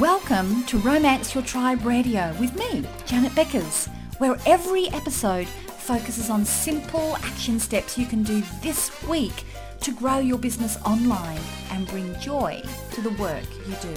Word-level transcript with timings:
Welcome 0.00 0.62
to 0.66 0.78
Romance 0.78 1.34
Your 1.34 1.42
Tribe 1.42 1.84
Radio 1.84 2.32
with 2.38 2.54
me, 2.56 2.84
Janet 3.04 3.32
Beckers, 3.32 3.88
where 4.18 4.36
every 4.46 4.86
episode 4.90 5.48
focuses 5.48 6.30
on 6.30 6.44
simple 6.44 7.16
action 7.16 7.58
steps 7.58 7.98
you 7.98 8.06
can 8.06 8.22
do 8.22 8.40
this 8.62 8.92
week 9.08 9.42
to 9.80 9.90
grow 9.90 10.18
your 10.18 10.38
business 10.38 10.80
online 10.84 11.40
and 11.72 11.84
bring 11.88 12.16
joy 12.20 12.62
to 12.92 13.00
the 13.00 13.10
work 13.20 13.42
you 13.66 13.74
do. 13.82 13.94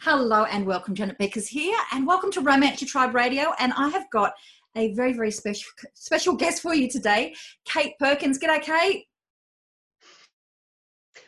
Hello 0.00 0.42
and 0.46 0.66
welcome, 0.66 0.96
Janet 0.96 1.18
Beckers 1.18 1.46
here, 1.46 1.78
and 1.92 2.04
welcome 2.04 2.32
to 2.32 2.40
Romance 2.40 2.80
Your 2.80 2.88
Tribe 2.88 3.14
Radio. 3.14 3.52
And 3.60 3.72
I 3.74 3.90
have 3.90 4.10
got 4.10 4.32
a 4.74 4.92
very, 4.94 5.12
very 5.12 5.30
special 5.30 5.70
special 5.94 6.34
guest 6.34 6.62
for 6.62 6.74
you 6.74 6.90
today, 6.90 7.36
Kate 7.64 7.96
Perkins. 8.00 8.40
G'day, 8.40 8.60
Kate. 8.60 9.06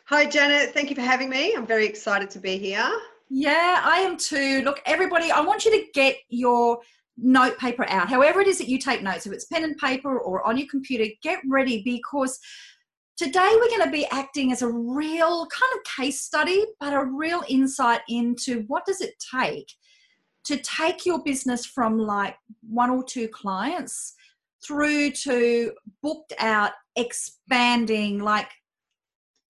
Hi, 0.08 0.26
Janet. 0.26 0.74
Thank 0.74 0.90
you 0.90 0.96
for 0.96 1.00
having 1.00 1.30
me. 1.30 1.54
I'm 1.54 1.66
very 1.66 1.86
excited 1.86 2.28
to 2.32 2.38
be 2.38 2.58
here. 2.58 2.90
Yeah, 3.30 3.80
I 3.82 4.00
am 4.00 4.18
too. 4.18 4.60
Look, 4.60 4.82
everybody, 4.84 5.30
I 5.30 5.40
want 5.40 5.64
you 5.64 5.70
to 5.70 5.86
get 5.94 6.16
your 6.28 6.80
note 7.16 7.56
paper 7.56 7.86
out. 7.88 8.10
However, 8.10 8.42
it 8.42 8.46
is 8.46 8.58
that 8.58 8.68
you 8.68 8.78
take 8.78 9.00
notes, 9.00 9.26
if 9.26 9.32
it's 9.32 9.46
pen 9.46 9.64
and 9.64 9.78
paper 9.78 10.18
or 10.18 10.46
on 10.46 10.58
your 10.58 10.66
computer, 10.70 11.06
get 11.22 11.40
ready 11.48 11.80
because 11.82 12.38
today 13.16 13.48
we're 13.54 13.70
going 13.70 13.86
to 13.86 13.90
be 13.90 14.04
acting 14.08 14.52
as 14.52 14.60
a 14.60 14.68
real 14.68 15.46
kind 15.46 15.72
of 15.74 15.84
case 15.96 16.20
study, 16.20 16.66
but 16.78 16.92
a 16.92 17.02
real 17.02 17.42
insight 17.48 18.02
into 18.10 18.64
what 18.66 18.84
does 18.84 19.00
it 19.00 19.14
take 19.34 19.72
to 20.44 20.58
take 20.58 21.06
your 21.06 21.22
business 21.22 21.64
from 21.64 21.98
like 21.98 22.36
one 22.68 22.90
or 22.90 23.02
two 23.02 23.26
clients 23.28 24.12
through 24.62 25.12
to 25.12 25.72
booked 26.02 26.34
out, 26.38 26.72
expanding, 26.94 28.18
like 28.18 28.50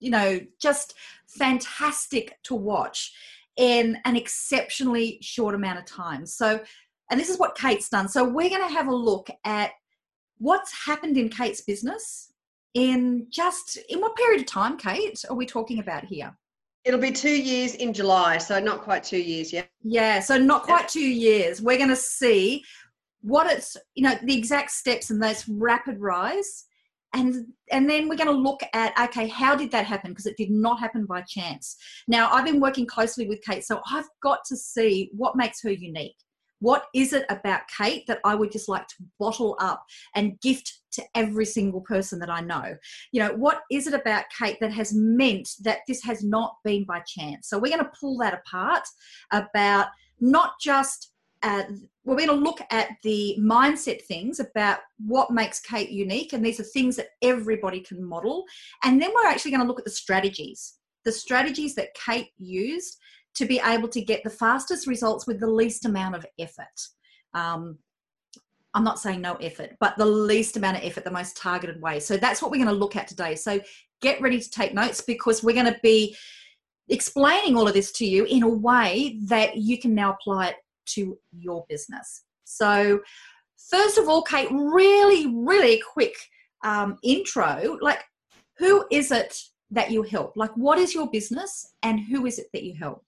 you 0.05 0.11
know, 0.11 0.41
just 0.61 0.95
fantastic 1.27 2.37
to 2.45 2.55
watch 2.55 3.13
in 3.57 3.99
an 4.05 4.17
exceptionally 4.17 5.19
short 5.21 5.55
amount 5.55 5.79
of 5.79 5.85
time. 5.85 6.27
So, 6.27 6.61
and 7.11 7.19
this 7.19 7.31
is 7.31 7.39
what 7.39 7.57
Kate's 7.57 7.89
done. 7.89 8.09
So, 8.09 8.25
we're 8.25 8.51
going 8.51 8.67
to 8.69 8.75
have 8.75 8.89
a 8.89 8.95
look 8.95 9.29
at 9.45 9.73
what's 10.39 10.87
happened 10.87 11.17
in 11.17 11.29
Kate's 11.29 11.63
business 11.63 12.33
in 12.75 13.27
just 13.31 13.79
in 13.89 14.01
what 14.01 14.17
period 14.17 14.41
of 14.41 14.47
time, 14.47 14.77
Kate, 14.77 15.25
are 15.31 15.37
we 15.37 15.47
talking 15.47 15.79
about 15.79 16.05
here? 16.05 16.37
It'll 16.85 17.01
be 17.01 17.13
two 17.13 17.31
years 17.31 17.77
in 17.77 17.95
July, 17.95 18.37
so 18.37 18.61
not 18.61 18.83
quite 18.83 19.05
two 19.05 19.19
years 19.19 19.53
yet. 19.53 19.71
Yeah, 19.83 20.21
so 20.21 20.37
not 20.37 20.65
quite 20.65 20.87
two 20.87 21.01
years. 21.01 21.63
We're 21.63 21.79
going 21.79 21.89
to 21.89 21.97
see 21.97 22.63
what 23.23 23.51
it's, 23.51 23.77
you 23.95 24.03
know, 24.03 24.19
the 24.23 24.37
exact 24.37 24.71
steps 24.73 25.09
and 25.09 25.23
those 25.23 25.49
rapid 25.49 25.99
rise 25.99 26.67
and 27.15 27.47
and 27.71 27.89
then 27.89 28.09
we're 28.09 28.17
going 28.17 28.29
to 28.29 28.33
look 28.33 28.61
at 28.75 28.93
okay 29.01 29.29
how 29.29 29.55
did 29.55 29.71
that 29.71 29.87
happen? 29.87 30.11
Because 30.11 30.27
it 30.27 30.37
did 30.37 30.51
not 30.51 30.81
happen 30.81 31.07
by 31.07 31.23
chance. 31.23 31.77
Now 32.09 32.31
i've 32.31 32.45
been 32.45 32.61
working 32.61 32.87
closely 32.87 33.27
with 33.27 33.43
kate 33.43 33.65
so 33.65 33.81
i've 33.91 34.09
got 34.23 34.41
to 34.47 34.57
see 34.57 35.11
what 35.13 35.37
makes 35.37 35.63
her 35.63 35.71
unique. 35.71 36.17
What 36.61 36.87
is 36.95 37.13
it 37.13 37.25
about 37.31 37.63
kate 37.77 38.05
that 38.09 38.21
i 38.25 38.35
would 38.35 38.53
just 38.53 38.69
like 38.69 38.87
to 38.89 38.95
bottle 39.19 39.57
up 39.61 39.85
and 40.15 40.41
gift 40.41 40.81
to 40.93 41.03
every 41.15 41.47
single 41.47 41.81
person 41.81 42.19
that 42.19 42.31
i 42.31 42.41
know? 42.41 42.77
You 43.13 43.21
know 43.23 43.35
what 43.35 43.63
is 43.71 43.87
it 43.87 43.95
about 43.95 44.25
kate 44.39 44.59
that 44.61 44.73
has 44.73 44.93
meant 44.95 45.49
that 45.63 45.81
this 45.89 46.03
has 46.05 46.23
not 46.23 46.57
been 46.65 46.85
by 46.85 47.01
chance? 47.07 47.49
So 47.49 47.59
we're 47.59 47.75
going 47.75 47.85
to 47.85 47.99
pull 47.99 48.19
that 48.19 48.35
apart 48.35 48.85
about 49.33 49.89
not 50.21 50.53
just 50.61 51.14
uh, 51.45 51.65
we're 52.05 52.17
going 52.17 52.29
to 52.29 52.35
look 52.35 52.61
at 52.71 52.89
the 53.03 53.37
mindset 53.39 54.03
things 54.03 54.41
about 54.41 54.79
what 54.99 55.31
makes 55.31 55.61
Kate 55.61 55.91
unique, 55.91 56.33
and 56.33 56.45
these 56.45 56.59
are 56.59 56.65
things 56.65 56.97
that 56.97 57.09
everybody 57.23 57.81
can 57.81 58.03
model. 58.03 58.45
And 58.83 59.01
then 59.01 59.11
we're 59.15 59.29
actually 59.29 59.51
going 59.51 59.61
to 59.61 59.67
look 59.67 59.79
at 59.79 59.85
the 59.85 59.91
strategies, 59.91 60.79
the 61.05 61.13
strategies 61.13 61.75
that 61.75 61.95
Kate 61.95 62.31
used 62.39 62.99
to 63.35 63.45
be 63.45 63.61
able 63.65 63.89
to 63.89 64.01
get 64.01 64.25
the 64.25 64.31
fastest 64.31 64.87
results 64.87 65.27
with 65.27 65.39
the 65.39 65.47
least 65.47 65.85
amount 65.85 66.17
of 66.17 66.25
effort. 66.39 66.89
Um, 67.35 67.79
I'm 68.73 68.85
not 68.85 68.99
saying 68.99 69.21
no 69.21 69.35
effort, 69.35 69.77
but 69.81 69.97
the 69.99 70.07
least 70.07 70.57
amount 70.57 70.79
of 70.79 70.85
effort, 70.85 71.05
the 71.05 71.11
most 71.11 71.37
targeted 71.37 71.81
way. 71.81 72.01
So 72.01 72.17
that's 72.17 72.41
what 72.41 72.51
we're 72.51 72.65
going 72.65 72.69
to 72.69 72.75
look 72.75 72.97
at 72.97 73.07
today. 73.07 73.35
So 73.35 73.61
get 74.01 74.21
ready 74.21 74.41
to 74.41 74.51
take 74.51 74.73
notes 74.73 75.01
because 75.01 75.43
we're 75.43 75.55
going 75.55 75.73
to 75.73 75.79
be 75.83 76.17
explaining 76.89 77.57
all 77.57 77.69
of 77.69 77.75
this 77.75 77.93
to 77.93 78.07
you 78.07 78.25
in 78.25 78.43
a 78.43 78.49
way 78.49 79.19
that 79.25 79.57
you 79.57 79.79
can 79.79 79.95
now 79.95 80.13
apply 80.13 80.49
it 80.49 80.57
to 80.87 81.19
your 81.33 81.65
business. 81.69 82.25
So, 82.45 83.01
first 83.71 83.99
of 83.99 84.09
all, 84.09 84.23
Kate, 84.23 84.49
really, 84.51 85.27
really 85.35 85.83
quick 85.93 86.15
um, 86.65 86.99
intro. 87.03 87.79
Like, 87.81 88.03
who 88.59 88.87
is 88.91 89.11
it 89.11 89.37
that 89.71 89.91
you 89.91 90.03
help? 90.03 90.33
Like, 90.37 90.57
what 90.57 90.79
is 90.79 90.95
your 90.95 91.11
business 91.11 91.75
and 91.83 92.01
who 92.01 92.27
is 92.27 92.39
it 92.39 92.47
that 92.53 92.63
you 92.63 92.75
help? 92.75 93.05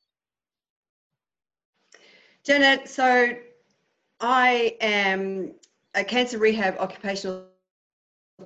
Janet, 2.45 2.89
so 2.89 3.35
I 4.21 4.77
am 4.81 5.55
a 5.95 6.05
cancer 6.05 6.39
rehab 6.39 6.77
occupational 6.79 7.47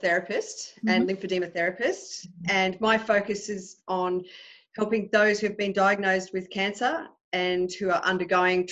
therapist 0.01 0.75
mm-hmm. 0.79 0.89
and 0.89 1.09
lymphedema 1.09 1.53
therapist, 1.53 2.27
mm-hmm. 2.27 2.51
and 2.51 2.81
my 2.81 2.97
focus 2.97 3.49
is 3.49 3.79
on 3.89 4.25
helping 4.77 5.09
those 5.13 5.41
who 5.41 5.49
have 5.49 5.59
been 5.59 5.73
diagnosed 5.73 6.33
with 6.33 6.49
cancer 6.51 7.09
and 7.33 7.73
who 7.73 7.91
are 7.91 8.01
undergoing 8.03 8.67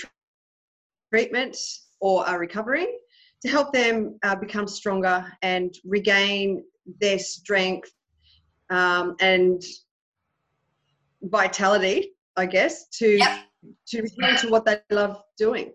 treatment 1.13 1.57
or 2.01 2.27
are 2.29 2.39
recovering 2.39 2.99
to 3.43 3.49
help 3.49 3.73
them 3.73 4.19
uh, 4.23 4.35
become 4.35 4.67
stronger 4.67 5.25
and 5.43 5.75
regain 5.85 6.63
their 7.01 7.19
strength 7.19 7.91
um, 8.71 9.15
and 9.21 9.63
vitality, 11.23 12.13
I 12.37 12.47
guess, 12.47 12.89
to 12.99 13.19
yep. 13.19 13.41
to 13.89 14.03
return 14.03 14.37
to 14.39 14.49
what 14.49 14.65
they 14.65 14.81
love 14.91 15.21
doing. 15.37 15.73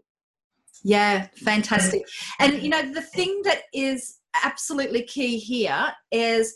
Yeah, 0.84 1.28
fantastic. 1.38 2.04
And 2.40 2.62
you 2.62 2.70
know, 2.70 2.92
the 2.92 3.02
thing 3.02 3.42
that 3.46 3.62
is 3.74 4.20
absolutely 4.44 5.04
key 5.04 5.38
here 5.38 5.94
is 6.12 6.56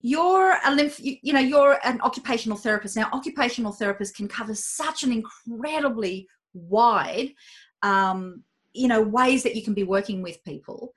you're 0.00 0.56
a 0.64 0.74
lymph 0.74 1.00
you, 1.00 1.16
you 1.22 1.32
know 1.32 1.40
you're 1.40 1.78
an 1.84 2.00
occupational 2.02 2.56
therapist 2.56 2.96
now 2.96 3.08
occupational 3.12 3.72
therapists 3.72 4.14
can 4.14 4.28
cover 4.28 4.54
such 4.54 5.02
an 5.02 5.12
incredibly 5.12 6.26
wide 6.54 7.30
um, 7.82 8.42
you 8.72 8.88
know 8.88 9.02
ways 9.02 9.42
that 9.42 9.56
you 9.56 9.62
can 9.62 9.74
be 9.74 9.84
working 9.84 10.22
with 10.22 10.42
people. 10.44 10.92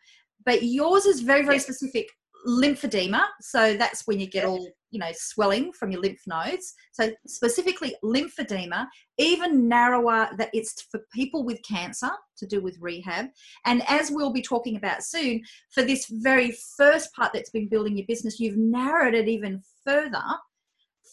But 0.45 0.63
yours 0.63 1.05
is 1.05 1.21
very 1.21 1.43
very 1.43 1.59
specific 1.59 2.07
lymphedema. 2.47 3.25
So 3.41 3.77
that's 3.77 4.07
when 4.07 4.19
you 4.19 4.27
get 4.27 4.45
all 4.45 4.67
you 4.89 4.99
know 4.99 5.11
swelling 5.13 5.71
from 5.73 5.91
your 5.91 6.01
lymph 6.01 6.21
nodes. 6.27 6.73
So 6.91 7.11
specifically 7.27 7.95
lymphedema 8.03 8.87
even 9.17 9.67
narrower 9.67 10.29
that 10.37 10.49
it's 10.53 10.81
for 10.89 11.01
people 11.13 11.43
with 11.43 11.61
cancer 11.63 12.09
to 12.37 12.47
do 12.47 12.61
with 12.61 12.77
rehab. 12.79 13.27
And 13.65 13.83
as 13.87 14.11
we'll 14.11 14.33
be 14.33 14.41
talking 14.41 14.75
about 14.75 15.03
soon 15.03 15.41
for 15.69 15.83
this 15.83 16.07
very 16.07 16.57
first 16.77 17.13
part 17.13 17.31
that's 17.33 17.51
been 17.51 17.67
building 17.67 17.97
your 17.97 18.07
business 18.07 18.39
you've 18.39 18.57
narrowed 18.57 19.13
it 19.13 19.27
even 19.27 19.61
further 19.85 20.23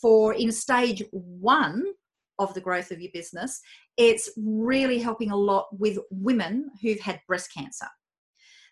for 0.00 0.34
in 0.34 0.52
stage 0.52 1.02
one 1.10 1.84
of 2.38 2.54
the 2.54 2.60
growth 2.60 2.90
of 2.90 3.00
your 3.00 3.10
business, 3.12 3.60
it's 3.96 4.30
really 4.36 4.98
helping 4.98 5.30
a 5.30 5.36
lot 5.36 5.66
with 5.78 5.98
women 6.10 6.70
who've 6.82 7.00
had 7.00 7.20
breast 7.26 7.52
cancer. 7.52 7.88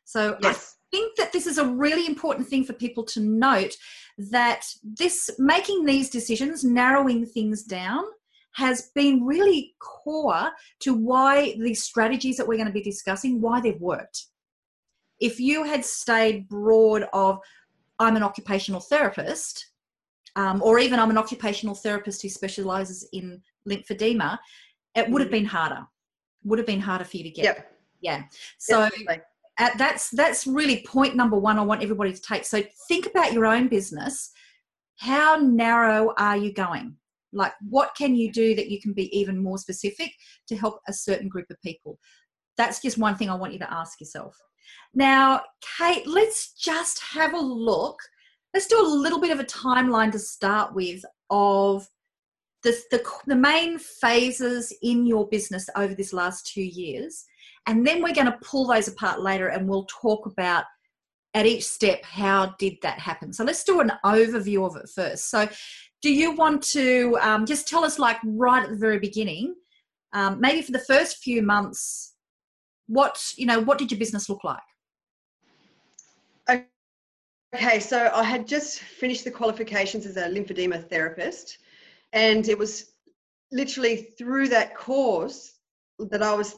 So 0.05 0.37
yes. 0.41 0.77
I 0.93 0.97
think 0.97 1.17
that 1.17 1.33
this 1.33 1.47
is 1.47 1.59
a 1.59 1.67
really 1.67 2.07
important 2.07 2.49
thing 2.49 2.65
for 2.65 2.73
people 2.73 3.05
to 3.05 3.21
note 3.21 3.75
that 4.19 4.65
this 4.85 5.31
making 5.39 5.85
these 5.85 6.11
decisions, 6.11 6.65
narrowing 6.65 7.27
things 7.27 7.65
down, 7.65 8.05
has 8.53 8.91
been 8.95 9.25
really 9.25 9.75
core 9.81 10.51
to 10.81 10.95
why 10.95 11.57
the 11.59 11.75
strategies 11.75 12.39
that 12.39 12.49
we're 12.49 12.57
going 12.57 12.67
to 12.67 12.73
be 12.73 12.83
discussing, 12.83 13.41
why 13.41 13.61
they've 13.61 13.81
worked. 13.81 14.27
If 15.21 15.39
you 15.41 15.65
had 15.65 15.85
stayed 15.85 16.49
broad 16.49 17.07
of, 17.13 17.39
I'm 17.99 18.17
an 18.17 18.23
occupational 18.23 18.81
therapist, 18.81 19.73
um, 20.37 20.63
or 20.63 20.79
even 20.79 20.99
I'm 20.99 21.11
an 21.11 21.19
occupational 21.19 21.75
therapist 21.75 22.23
who 22.23 22.29
specializes 22.29 23.07
in 23.13 23.43
lymphedema, 23.69 24.39
it 24.95 25.09
would 25.11 25.21
have 25.21 25.29
mm-hmm. 25.29 25.39
been 25.39 25.45
harder. 25.47 25.87
Would 26.45 26.59
have 26.59 26.67
been 26.67 26.81
harder 26.81 27.05
for 27.05 27.17
you 27.17 27.25
to 27.25 27.31
get. 27.31 27.45
Yep. 27.45 27.73
Yeah. 28.01 28.23
So 28.59 28.89
that's 29.79 30.11
that's 30.11 30.47
really 30.47 30.85
point 30.87 31.17
number 31.17 31.37
one. 31.37 31.59
I 31.59 31.63
want 31.63 31.83
everybody 31.83 32.13
to 32.13 32.21
take. 32.21 32.45
So 32.45 32.63
think 32.89 33.07
about 33.07 33.33
your 33.33 33.47
own 33.47 33.69
business. 33.69 34.31
How 34.99 35.37
narrow 35.37 36.15
are 36.17 36.37
you 36.37 36.53
going? 36.53 36.97
Like, 37.33 37.53
what 37.69 37.95
can 37.97 38.15
you 38.15 38.33
do 38.33 38.55
that 38.55 38.71
you 38.71 38.81
can 38.81 38.93
be 38.93 39.15
even 39.17 39.43
more 39.43 39.59
specific 39.59 40.11
to 40.49 40.57
help 40.57 40.81
a 40.89 40.93
certain 40.93 41.29
group 41.29 41.47
of 41.51 41.61
people? 41.61 41.99
That's 42.57 42.81
just 42.81 42.97
one 42.97 43.17
thing 43.17 43.29
I 43.29 43.35
want 43.35 43.53
you 43.53 43.59
to 43.59 43.73
ask 43.73 44.01
yourself. 44.01 44.37
Now, 44.95 45.43
Kate, 45.79 46.07
let's 46.07 46.53
just 46.53 47.01
have 47.13 47.35
a 47.35 47.39
look. 47.39 47.99
Let's 48.55 48.67
do 48.67 48.81
a 48.81 48.89
little 48.89 49.21
bit 49.21 49.33
of 49.33 49.41
a 49.41 49.45
timeline 49.45 50.13
to 50.13 50.19
start 50.19 50.75
with 50.75 51.05
of 51.29 51.87
the, 52.67 52.77
the, 52.91 53.05
the 53.29 53.37
main 53.37 53.79
phases 53.79 54.75
in 54.83 55.07
your 55.07 55.29
business 55.29 55.69
over 55.77 55.95
this 55.95 56.13
last 56.13 56.53
two 56.53 56.65
years. 56.65 57.25
And 57.69 57.87
then 57.87 58.03
we're 58.03 58.13
going 58.13 58.27
to 58.27 58.39
pull 58.43 58.67
those 58.67 58.89
apart 58.89 59.21
later 59.21 59.49
and 59.49 59.69
we'll 59.69 59.87
talk 59.87 60.27
about 60.27 60.65
at 61.35 61.47
each 61.47 61.65
step 61.65 62.05
how 62.05 62.57
did 62.59 62.75
that 62.83 62.99
happen. 62.99 63.33
So 63.33 63.45
let's 63.45 63.63
do 63.63 63.79
an 63.79 63.93
overview 64.05 64.67
of 64.67 64.75
it 64.75 64.89
first. 64.93 65.31
So 65.31 65.49
do 66.03 66.13
you 66.13 66.33
want 66.33 66.61
to 66.73 67.17
um, 67.21 67.47
just 67.47 67.69
tell 67.69 67.85
us, 67.85 68.01
like 68.01 68.17
right 68.25 68.65
at 68.65 68.71
the 68.71 68.77
very 68.77 68.99
beginning, 68.99 69.55
um, 70.13 70.41
maybe 70.41 70.61
for 70.61 70.73
the 70.73 70.81
first 70.81 71.19
few 71.19 71.43
months, 71.43 72.15
what 72.89 73.33
you 73.37 73.47
know, 73.47 73.61
what 73.61 73.79
did 73.79 73.93
your 73.93 73.99
business 73.99 74.29
look 74.29 74.43
like? 74.43 74.59
Okay, 77.55 77.79
so 77.79 78.11
I 78.13 78.25
had 78.25 78.47
just 78.47 78.81
finished 78.81 79.25
the 79.25 79.31
qualifications 79.31 80.05
as 80.05 80.17
a 80.17 80.29
lymphedema 80.29 80.89
therapist, 80.91 81.59
and 82.17 82.49
it 82.49 82.59
was 82.59 82.95
literally 83.53 84.09
through 84.19 84.49
that 84.49 84.75
course 84.75 85.53
that 85.99 86.23
I 86.23 86.35
was 86.35 86.57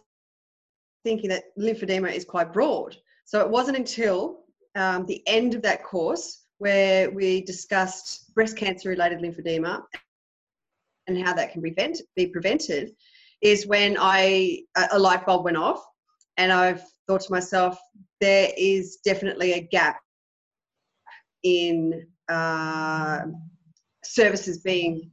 thinking 1.04 1.28
that 1.30 1.44
lymphedema 1.58 2.12
is 2.12 2.24
quite 2.24 2.52
broad. 2.52 2.96
So 3.24 3.40
it 3.40 3.50
wasn't 3.50 3.76
until 3.76 4.44
um, 4.76 5.04
the 5.06 5.20
end 5.26 5.54
of 5.54 5.62
that 5.62 5.82
course 5.82 6.44
where 6.58 7.10
we 7.10 7.42
discussed 7.42 8.32
breast 8.34 8.56
cancer 8.56 8.88
related 8.88 9.18
lymphedema 9.18 9.82
and 11.08 11.26
how 11.26 11.34
that 11.34 11.52
can 11.52 11.60
prevent, 11.60 12.00
be 12.14 12.28
prevented 12.28 12.92
is 13.42 13.66
when 13.66 13.96
I 13.98 14.60
a 14.92 14.98
light 14.98 15.26
bulb 15.26 15.44
went 15.44 15.56
off 15.56 15.84
and 16.36 16.52
I've 16.52 16.84
thought 17.08 17.22
to 17.22 17.32
myself 17.32 17.78
there 18.20 18.50
is 18.56 18.98
definitely 19.04 19.54
a 19.54 19.60
gap 19.60 19.98
in 21.42 22.06
uh, 22.28 23.22
services 24.04 24.58
being 24.58 25.10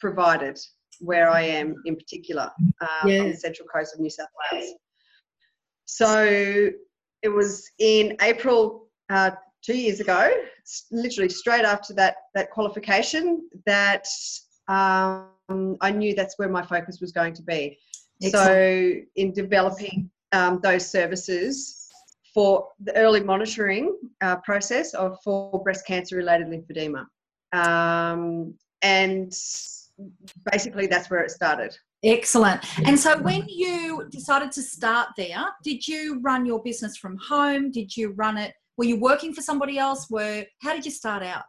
provided 0.00 0.58
where 1.00 1.30
I 1.30 1.42
am 1.42 1.74
in 1.84 1.96
particular 1.96 2.50
um, 2.80 3.08
yeah. 3.08 3.20
on 3.20 3.30
the 3.30 3.36
central 3.36 3.68
coast 3.68 3.94
of 3.94 4.00
New 4.00 4.10
South 4.10 4.28
Wales. 4.52 4.72
So 5.84 6.70
it 7.22 7.28
was 7.28 7.68
in 7.78 8.16
April 8.20 8.88
uh, 9.10 9.30
two 9.62 9.76
years 9.76 10.00
ago, 10.00 10.32
literally 10.90 11.28
straight 11.28 11.64
after 11.64 11.94
that 11.94 12.16
that 12.34 12.50
qualification, 12.50 13.48
that 13.66 14.06
um, 14.68 15.76
I 15.80 15.90
knew 15.90 16.14
that's 16.14 16.38
where 16.38 16.48
my 16.48 16.62
focus 16.62 17.00
was 17.00 17.12
going 17.12 17.34
to 17.34 17.42
be. 17.42 17.78
Excellent. 18.22 18.46
So 18.46 18.92
in 19.16 19.32
developing 19.32 20.10
um, 20.32 20.60
those 20.62 20.88
services 20.88 21.88
for 22.34 22.68
the 22.80 22.94
early 22.96 23.20
monitoring 23.20 23.96
uh, 24.20 24.36
process 24.36 24.94
of 24.94 25.18
for 25.22 25.62
breast 25.62 25.86
cancer 25.86 26.16
related 26.16 26.48
lymphedema, 26.48 27.06
um, 27.52 28.54
and 28.82 29.32
basically 30.50 30.86
that's 30.86 31.10
where 31.10 31.20
it 31.20 31.30
started. 31.30 31.76
Excellent. 32.04 32.64
And 32.86 32.98
so 32.98 33.18
when 33.18 33.46
you 33.48 34.06
decided 34.10 34.52
to 34.52 34.62
start 34.62 35.08
there, 35.16 35.44
did 35.64 35.86
you 35.86 36.20
run 36.20 36.46
your 36.46 36.62
business 36.62 36.96
from 36.96 37.16
home? 37.16 37.70
Did 37.70 37.96
you 37.96 38.12
run 38.12 38.36
it? 38.36 38.52
Were 38.76 38.84
you 38.84 39.00
working 39.00 39.32
for 39.32 39.42
somebody 39.42 39.78
else? 39.78 40.08
Were 40.10 40.44
how 40.60 40.74
did 40.74 40.84
you 40.84 40.90
start 40.90 41.22
out? 41.22 41.44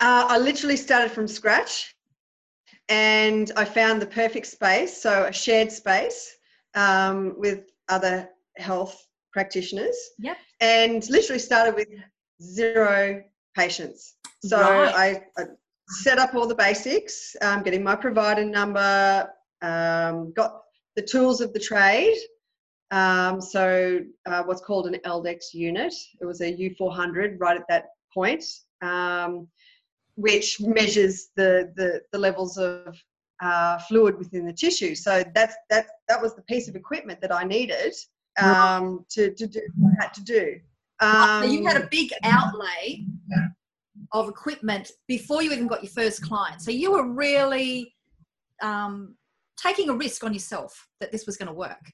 Uh, 0.00 0.26
I 0.28 0.38
literally 0.38 0.76
started 0.76 1.10
from 1.10 1.26
scratch, 1.26 1.94
and 2.88 3.50
I 3.56 3.64
found 3.64 4.02
the 4.02 4.06
perfect 4.06 4.46
space. 4.46 5.00
So 5.00 5.24
a 5.24 5.32
shared 5.32 5.72
space 5.72 6.36
um, 6.74 7.34
with 7.38 7.70
other 7.88 8.28
health 8.56 9.06
practitioners. 9.32 9.96
Yep. 10.18 10.36
And 10.60 11.08
literally 11.08 11.38
started 11.38 11.74
with 11.74 11.88
zero 12.42 13.22
patients. 13.56 14.16
So 14.42 14.60
right. 14.60 15.22
I, 15.36 15.42
I 15.42 15.44
set 15.88 16.18
up 16.18 16.34
all 16.34 16.46
the 16.46 16.54
basics, 16.54 17.34
um, 17.42 17.62
getting 17.62 17.82
my 17.82 17.96
provider 17.96 18.44
number, 18.44 19.28
um, 19.62 20.32
got 20.32 20.62
the 20.96 21.02
tools 21.02 21.40
of 21.40 21.52
the 21.52 21.58
trade. 21.58 22.16
Um, 22.90 23.40
so 23.40 24.00
uh, 24.26 24.42
what's 24.44 24.60
called 24.60 24.86
an 24.86 24.98
LDEX 25.04 25.52
unit. 25.52 25.94
It 26.20 26.24
was 26.24 26.40
a 26.40 26.52
U400 26.52 27.36
right 27.38 27.56
at 27.56 27.66
that 27.68 27.86
point, 28.12 28.44
um, 28.82 29.48
which 30.16 30.60
measures 30.60 31.28
the, 31.36 31.72
the, 31.76 32.02
the 32.12 32.18
levels 32.18 32.56
of 32.58 32.96
uh, 33.40 33.78
fluid 33.80 34.18
within 34.18 34.46
the 34.46 34.52
tissue. 34.52 34.94
So 34.94 35.22
that's, 35.34 35.54
that, 35.70 35.86
that 36.08 36.20
was 36.20 36.34
the 36.34 36.42
piece 36.42 36.68
of 36.68 36.76
equipment 36.76 37.20
that 37.20 37.32
I 37.32 37.44
needed 37.44 37.94
um, 38.40 39.04
to, 39.10 39.34
to 39.34 39.46
do 39.46 39.60
what 39.76 39.92
I 39.98 40.04
had 40.04 40.14
to 40.14 40.24
do. 40.24 40.60
so 41.00 41.50
you 41.50 41.66
had 41.66 41.76
a 41.76 41.82
um, 41.82 41.88
big 41.90 42.10
outlay 42.24 43.04
of 44.12 44.28
equipment 44.28 44.90
before 45.06 45.42
you 45.42 45.52
even 45.52 45.66
got 45.66 45.82
your 45.82 45.92
first 45.92 46.22
client. 46.22 46.62
So 46.62 46.70
you 46.70 46.92
were 46.92 47.12
really 47.12 47.94
um, 48.62 49.16
taking 49.56 49.88
a 49.88 49.94
risk 49.94 50.24
on 50.24 50.32
yourself 50.32 50.88
that 51.00 51.12
this 51.12 51.26
was 51.26 51.36
going 51.36 51.48
to 51.48 51.52
work 51.52 51.92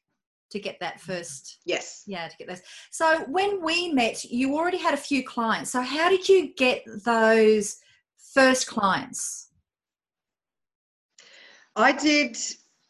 to 0.51 0.61
get 0.61 0.79
that 0.81 1.01
first. 1.01 1.59
Yes. 1.65 2.05
Yeah, 2.07 2.29
to 2.29 2.37
get 2.37 2.49
this. 2.49 2.63
So 2.91 3.25
when 3.29 3.63
we 3.63 3.93
met, 3.93 4.25
you 4.25 4.57
already 4.57 4.79
had 4.79 4.95
a 4.95 4.99
few 4.99 5.25
clients. 5.25 5.71
So 5.71 5.81
how 5.83 6.09
did 6.09 6.29
you 6.29 6.55
get 6.55 6.85
those 7.05 7.77
first 8.33 8.67
clients? 8.67 9.49
I 11.77 11.93
did 11.93 12.37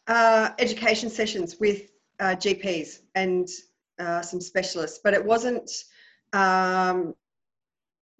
uh, 0.07 0.51
education 0.59 1.09
sessions 1.09 1.57
with 1.59 1.89
uh, 2.19 2.35
GPs 2.35 2.99
and 3.15 3.47
uh, 3.99 4.21
some 4.21 4.39
specialists, 4.39 4.99
but 5.03 5.13
it 5.13 5.25
wasn't 5.25 5.71
um, 6.33 7.15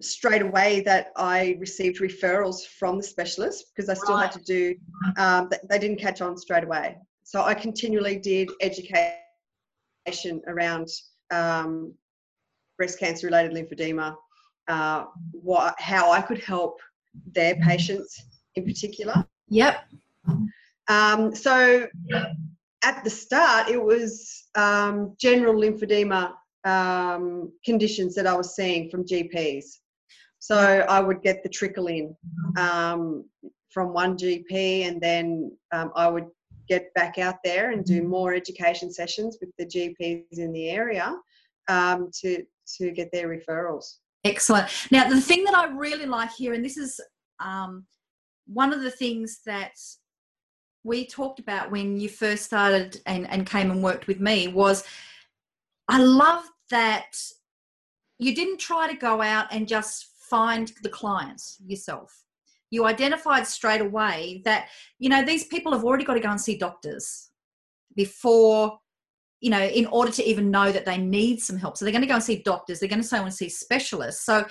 straight 0.02 0.42
away 0.42 0.82
that 0.82 1.12
I 1.16 1.58
received 1.60 2.00
referrals 2.00 2.66
from 2.66 2.98
the 2.98 3.04
specialist 3.04 3.72
because 3.74 3.90
I 3.90 3.94
still 3.94 4.16
right. 4.16 4.32
had 4.32 4.32
to 4.34 4.44
do, 4.44 4.76
um, 5.18 5.50
they 5.70 5.80
didn't 5.80 6.00
catch 6.00 6.22
on 6.22 6.38
straight 6.38 6.64
away. 6.64 6.98
So 7.24 7.42
I 7.42 7.54
continually 7.54 8.18
did 8.18 8.50
education 8.62 10.42
around 10.48 10.90
um, 11.32 11.94
breast 12.78 13.00
cancer 13.00 13.28
related 13.28 13.54
lymphedema, 13.54 14.16
uh, 14.68 15.06
what, 15.32 15.76
how 15.80 16.12
I 16.12 16.22
could 16.22 16.44
help 16.44 16.80
their 17.34 17.56
patients 17.56 18.22
in 18.56 18.66
particular. 18.66 19.26
Yep. 19.50 19.86
Um, 20.88 21.34
so 21.34 21.88
at 22.84 23.04
the 23.04 23.10
start, 23.10 23.70
it 23.70 23.82
was 23.82 24.44
um, 24.56 25.16
general 25.18 25.56
lymphedema 25.56 26.34
um, 26.66 27.52
conditions 27.64 28.16
that 28.16 28.28
I 28.28 28.36
was 28.36 28.56
seeing 28.56 28.90
from 28.90 29.06
GPs. 29.06 29.78
So 30.46 30.58
I 30.58 31.00
would 31.00 31.24
get 31.24 31.42
the 31.42 31.50
trickle 31.50 31.88
in 31.88 32.16
um, 32.56 33.26
from 33.72 33.94
one 33.94 34.16
GP, 34.16 34.88
and 34.88 35.02
then 35.02 35.52
um, 35.72 35.92
I 35.96 36.08
would 36.08 36.28
get 36.70 36.94
back 36.94 37.18
out 37.18 37.38
there 37.44 37.72
and 37.72 37.84
do 37.84 38.04
more 38.04 38.36
education 38.36 38.94
sessions 38.94 39.40
with 39.42 39.50
the 39.58 39.66
GPs 39.66 40.38
in 40.38 40.52
the 40.52 40.70
area 40.70 41.18
um, 41.68 42.12
to 42.22 42.44
to 42.78 42.92
get 42.92 43.12
their 43.12 43.28
referrals. 43.28 43.96
Excellent. 44.24 44.68
Now, 44.92 45.10
the 45.10 45.20
thing 45.20 45.46
that 45.46 45.56
I 45.56 45.66
really 45.66 46.06
like 46.06 46.32
here, 46.32 46.54
and 46.54 46.64
this 46.64 46.78
is 46.78 47.02
um, 47.40 47.88
one 48.46 48.72
of 48.72 48.84
the 48.84 48.92
things 48.92 49.40
that 49.48 49.74
we 50.84 51.08
talked 51.08 51.40
about 51.40 51.72
when 51.72 52.00
you 52.00 52.08
first 52.08 52.44
started 52.44 53.02
and, 53.08 53.28
and 53.32 53.50
came 53.50 53.72
and 53.72 53.82
worked 53.82 54.06
with 54.06 54.20
me, 54.20 54.48
was 54.48 54.84
I 55.88 56.04
love 56.04 56.44
that 56.70 57.18
you 58.20 58.36
didn't 58.36 58.60
try 58.60 58.92
to 58.92 58.96
go 58.96 59.24
out 59.24 59.48
and 59.52 59.68
just 59.68 60.12
find 60.30 60.72
the 60.84 60.90
clients 60.90 61.58
yourself. 61.66 62.24
You 62.72 62.86
identified 62.86 63.48
straight 63.48 63.82
away 63.82 64.42
that, 64.46 64.70
you 65.00 65.10
know, 65.10 65.24
these 65.24 65.46
people 65.46 65.72
have 65.72 65.84
already 65.84 66.04
got 66.04 66.16
to 66.16 66.20
go 66.20 66.32
and 66.32 66.42
see 66.42 66.58
doctors 66.58 67.30
before, 67.96 68.78
you 69.40 69.50
know, 69.50 69.64
in 69.64 69.86
order 69.88 70.12
to 70.12 70.24
even 70.28 70.50
know 70.50 70.72
that 70.72 70.86
they 70.86 70.98
need 70.98 71.42
some 71.42 71.58
help. 71.58 71.78
So 71.78 71.86
they're 71.86 71.92
going 71.92 72.02
to 72.02 72.08
go 72.08 72.16
and 72.16 72.24
see 72.24 72.42
doctors, 72.44 72.80
they're 72.80 72.90
going 72.90 73.04
to 73.04 73.10
go 73.10 73.24
and 73.24 73.34
see 73.34 73.50
specialists. 73.50 74.26
So 74.26 74.46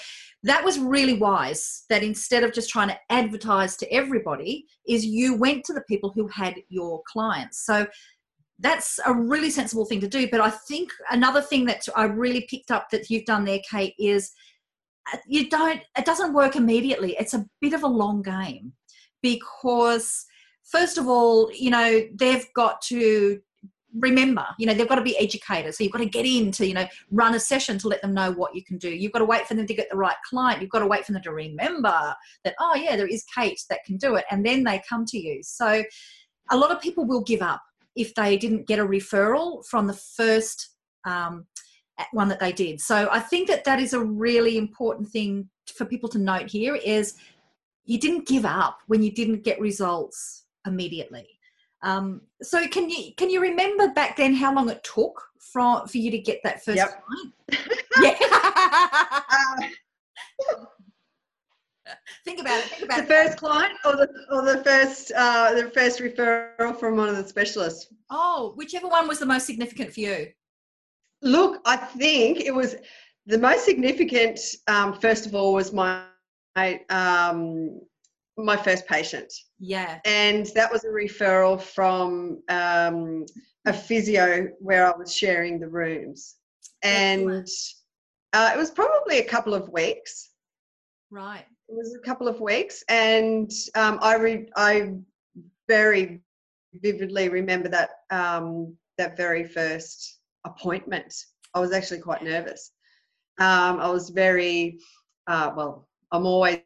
that 0.44 0.64
was 0.64 0.78
really 0.78 1.14
wise 1.14 1.84
that 1.90 2.02
instead 2.02 2.44
of 2.44 2.52
just 2.52 2.70
trying 2.70 2.88
to 2.88 2.98
advertise 3.10 3.76
to 3.78 3.92
everybody, 3.92 4.66
is 4.86 5.04
you 5.04 5.36
went 5.36 5.64
to 5.64 5.72
the 5.72 5.82
people 5.88 6.12
who 6.14 6.28
had 6.28 6.54
your 6.68 7.02
clients. 7.10 7.64
So 7.64 7.86
that's 8.60 9.00
a 9.04 9.12
really 9.12 9.50
sensible 9.50 9.84
thing 9.84 10.00
to 10.00 10.08
do. 10.08 10.28
But 10.30 10.40
I 10.40 10.50
think 10.50 10.90
another 11.10 11.42
thing 11.42 11.64
that 11.66 11.86
I 11.96 12.04
really 12.04 12.46
picked 12.48 12.70
up 12.70 12.90
that 12.90 13.10
you've 13.10 13.24
done 13.24 13.44
there, 13.44 13.60
Kate, 13.68 13.94
is 13.98 14.32
you 15.26 15.48
don't 15.48 15.80
it 15.96 16.04
doesn't 16.04 16.32
work 16.34 16.56
immediately. 16.56 17.16
It's 17.18 17.34
a 17.34 17.46
bit 17.60 17.72
of 17.72 17.82
a 17.82 17.88
long 17.88 18.22
game 18.22 18.72
because 19.22 20.26
first 20.64 20.98
of 20.98 21.08
all 21.08 21.50
you 21.52 21.70
know 21.70 22.02
they've 22.14 22.46
got 22.54 22.80
to 22.82 23.40
remember 24.00 24.44
you 24.58 24.66
know 24.66 24.74
they've 24.74 24.88
got 24.88 24.96
to 24.96 25.02
be 25.02 25.16
educated 25.18 25.72
so 25.72 25.84
you've 25.84 25.92
got 25.92 26.00
to 26.00 26.06
get 26.06 26.26
in 26.26 26.50
to 26.50 26.66
you 26.66 26.74
know 26.74 26.84
run 27.12 27.34
a 27.34 27.38
session 27.38 27.78
to 27.78 27.86
let 27.86 28.02
them 28.02 28.12
know 28.12 28.32
what 28.32 28.54
you 28.54 28.64
can 28.64 28.78
do. 28.78 28.90
You've 28.90 29.12
got 29.12 29.20
to 29.20 29.24
wait 29.24 29.46
for 29.46 29.54
them 29.54 29.66
to 29.66 29.74
get 29.74 29.88
the 29.90 29.96
right 29.96 30.16
client. 30.28 30.60
You've 30.60 30.70
got 30.70 30.80
to 30.80 30.86
wait 30.86 31.04
for 31.04 31.12
them 31.12 31.22
to 31.22 31.32
remember 31.32 32.14
that 32.44 32.54
oh 32.60 32.74
yeah 32.74 32.96
there 32.96 33.06
is 33.06 33.24
kate 33.34 33.60
that 33.70 33.84
can 33.84 33.96
do 33.96 34.16
it 34.16 34.24
and 34.30 34.44
then 34.44 34.64
they 34.64 34.82
come 34.88 35.04
to 35.06 35.18
you. 35.18 35.42
So 35.42 35.84
a 36.50 36.56
lot 36.56 36.70
of 36.70 36.80
people 36.80 37.06
will 37.06 37.22
give 37.22 37.42
up 37.42 37.62
if 37.96 38.14
they 38.14 38.36
didn't 38.36 38.66
get 38.66 38.78
a 38.78 38.84
referral 38.84 39.64
from 39.66 39.86
the 39.86 39.94
first 39.94 40.74
um, 41.04 41.46
one 42.12 42.28
that 42.28 42.40
they 42.40 42.52
did. 42.52 42.80
So 42.80 43.08
I 43.10 43.20
think 43.20 43.48
that 43.48 43.64
that 43.64 43.80
is 43.80 43.92
a 43.92 44.00
really 44.00 44.56
important 44.56 45.08
thing 45.08 45.48
for 45.66 45.84
people 45.84 46.08
to 46.10 46.18
note 46.18 46.50
here 46.50 46.74
is 46.76 47.14
you 47.84 47.98
didn't 47.98 48.26
give 48.26 48.44
up 48.44 48.78
when 48.86 49.02
you 49.02 49.12
didn't 49.12 49.44
get 49.44 49.60
results 49.60 50.44
immediately. 50.66 51.28
Um, 51.82 52.22
so 52.42 52.66
can 52.66 52.88
you 52.88 53.12
can 53.16 53.28
you 53.28 53.40
remember 53.42 53.88
back 53.88 54.16
then 54.16 54.34
how 54.34 54.54
long 54.54 54.70
it 54.70 54.82
took 54.82 55.22
for 55.38 55.86
for 55.86 55.98
you 55.98 56.10
to 56.10 56.18
get 56.18 56.40
that 56.42 56.64
first 56.64 56.78
yep. 56.78 57.04
client? 57.04 57.34
yeah. 58.00 58.14
think 62.24 62.40
about 62.40 62.58
it. 62.58 62.64
Think 62.64 62.84
about 62.84 62.96
the 62.96 63.02
it. 63.02 63.08
first 63.08 63.38
client 63.38 63.74
or 63.84 63.96
the 63.96 64.08
or 64.30 64.42
the 64.42 64.64
first 64.64 65.12
uh, 65.14 65.52
the 65.52 65.70
first 65.70 66.00
referral 66.00 66.78
from 66.80 66.96
one 66.96 67.10
of 67.10 67.16
the 67.16 67.28
specialists. 67.28 67.92
Oh, 68.08 68.54
whichever 68.56 68.88
one 68.88 69.06
was 69.06 69.18
the 69.18 69.26
most 69.26 69.44
significant 69.44 69.92
for 69.92 70.00
you. 70.00 70.28
Look, 71.24 71.60
I 71.64 71.76
think 71.76 72.40
it 72.40 72.54
was 72.54 72.76
the 73.26 73.38
most 73.38 73.64
significant. 73.64 74.38
Um, 74.68 74.92
first 74.92 75.26
of 75.26 75.34
all, 75.34 75.54
was 75.54 75.72
my 75.72 76.04
um, 76.90 77.80
my 78.36 78.56
first 78.56 78.86
patient. 78.86 79.32
Yeah. 79.58 79.98
And 80.04 80.46
that 80.54 80.70
was 80.70 80.84
a 80.84 80.88
referral 80.88 81.60
from 81.60 82.42
um, 82.48 83.26
a 83.66 83.72
physio 83.72 84.48
where 84.58 84.86
I 84.86 84.96
was 84.96 85.14
sharing 85.14 85.58
the 85.58 85.68
rooms. 85.68 86.36
And 86.82 87.48
uh, 88.32 88.50
it 88.54 88.58
was 88.58 88.70
probably 88.70 89.18
a 89.18 89.24
couple 89.24 89.54
of 89.54 89.68
weeks. 89.70 90.30
Right. 91.10 91.44
It 91.68 91.74
was 91.74 91.94
a 91.94 92.04
couple 92.04 92.28
of 92.28 92.40
weeks. 92.40 92.84
And 92.88 93.50
um, 93.74 93.98
I, 94.02 94.16
re- 94.16 94.50
I 94.56 94.94
very 95.68 96.20
vividly 96.74 97.28
remember 97.28 97.68
that, 97.68 97.90
um, 98.10 98.76
that 98.98 99.16
very 99.16 99.44
first 99.44 100.18
appointment. 100.44 101.14
I 101.54 101.60
was 101.60 101.72
actually 101.72 102.00
quite 102.00 102.22
nervous. 102.22 102.72
Um, 103.38 103.80
I 103.80 103.88
was 103.88 104.10
very, 104.10 104.78
uh, 105.26 105.52
well, 105.56 105.88
I'm 106.12 106.26
always 106.26 106.60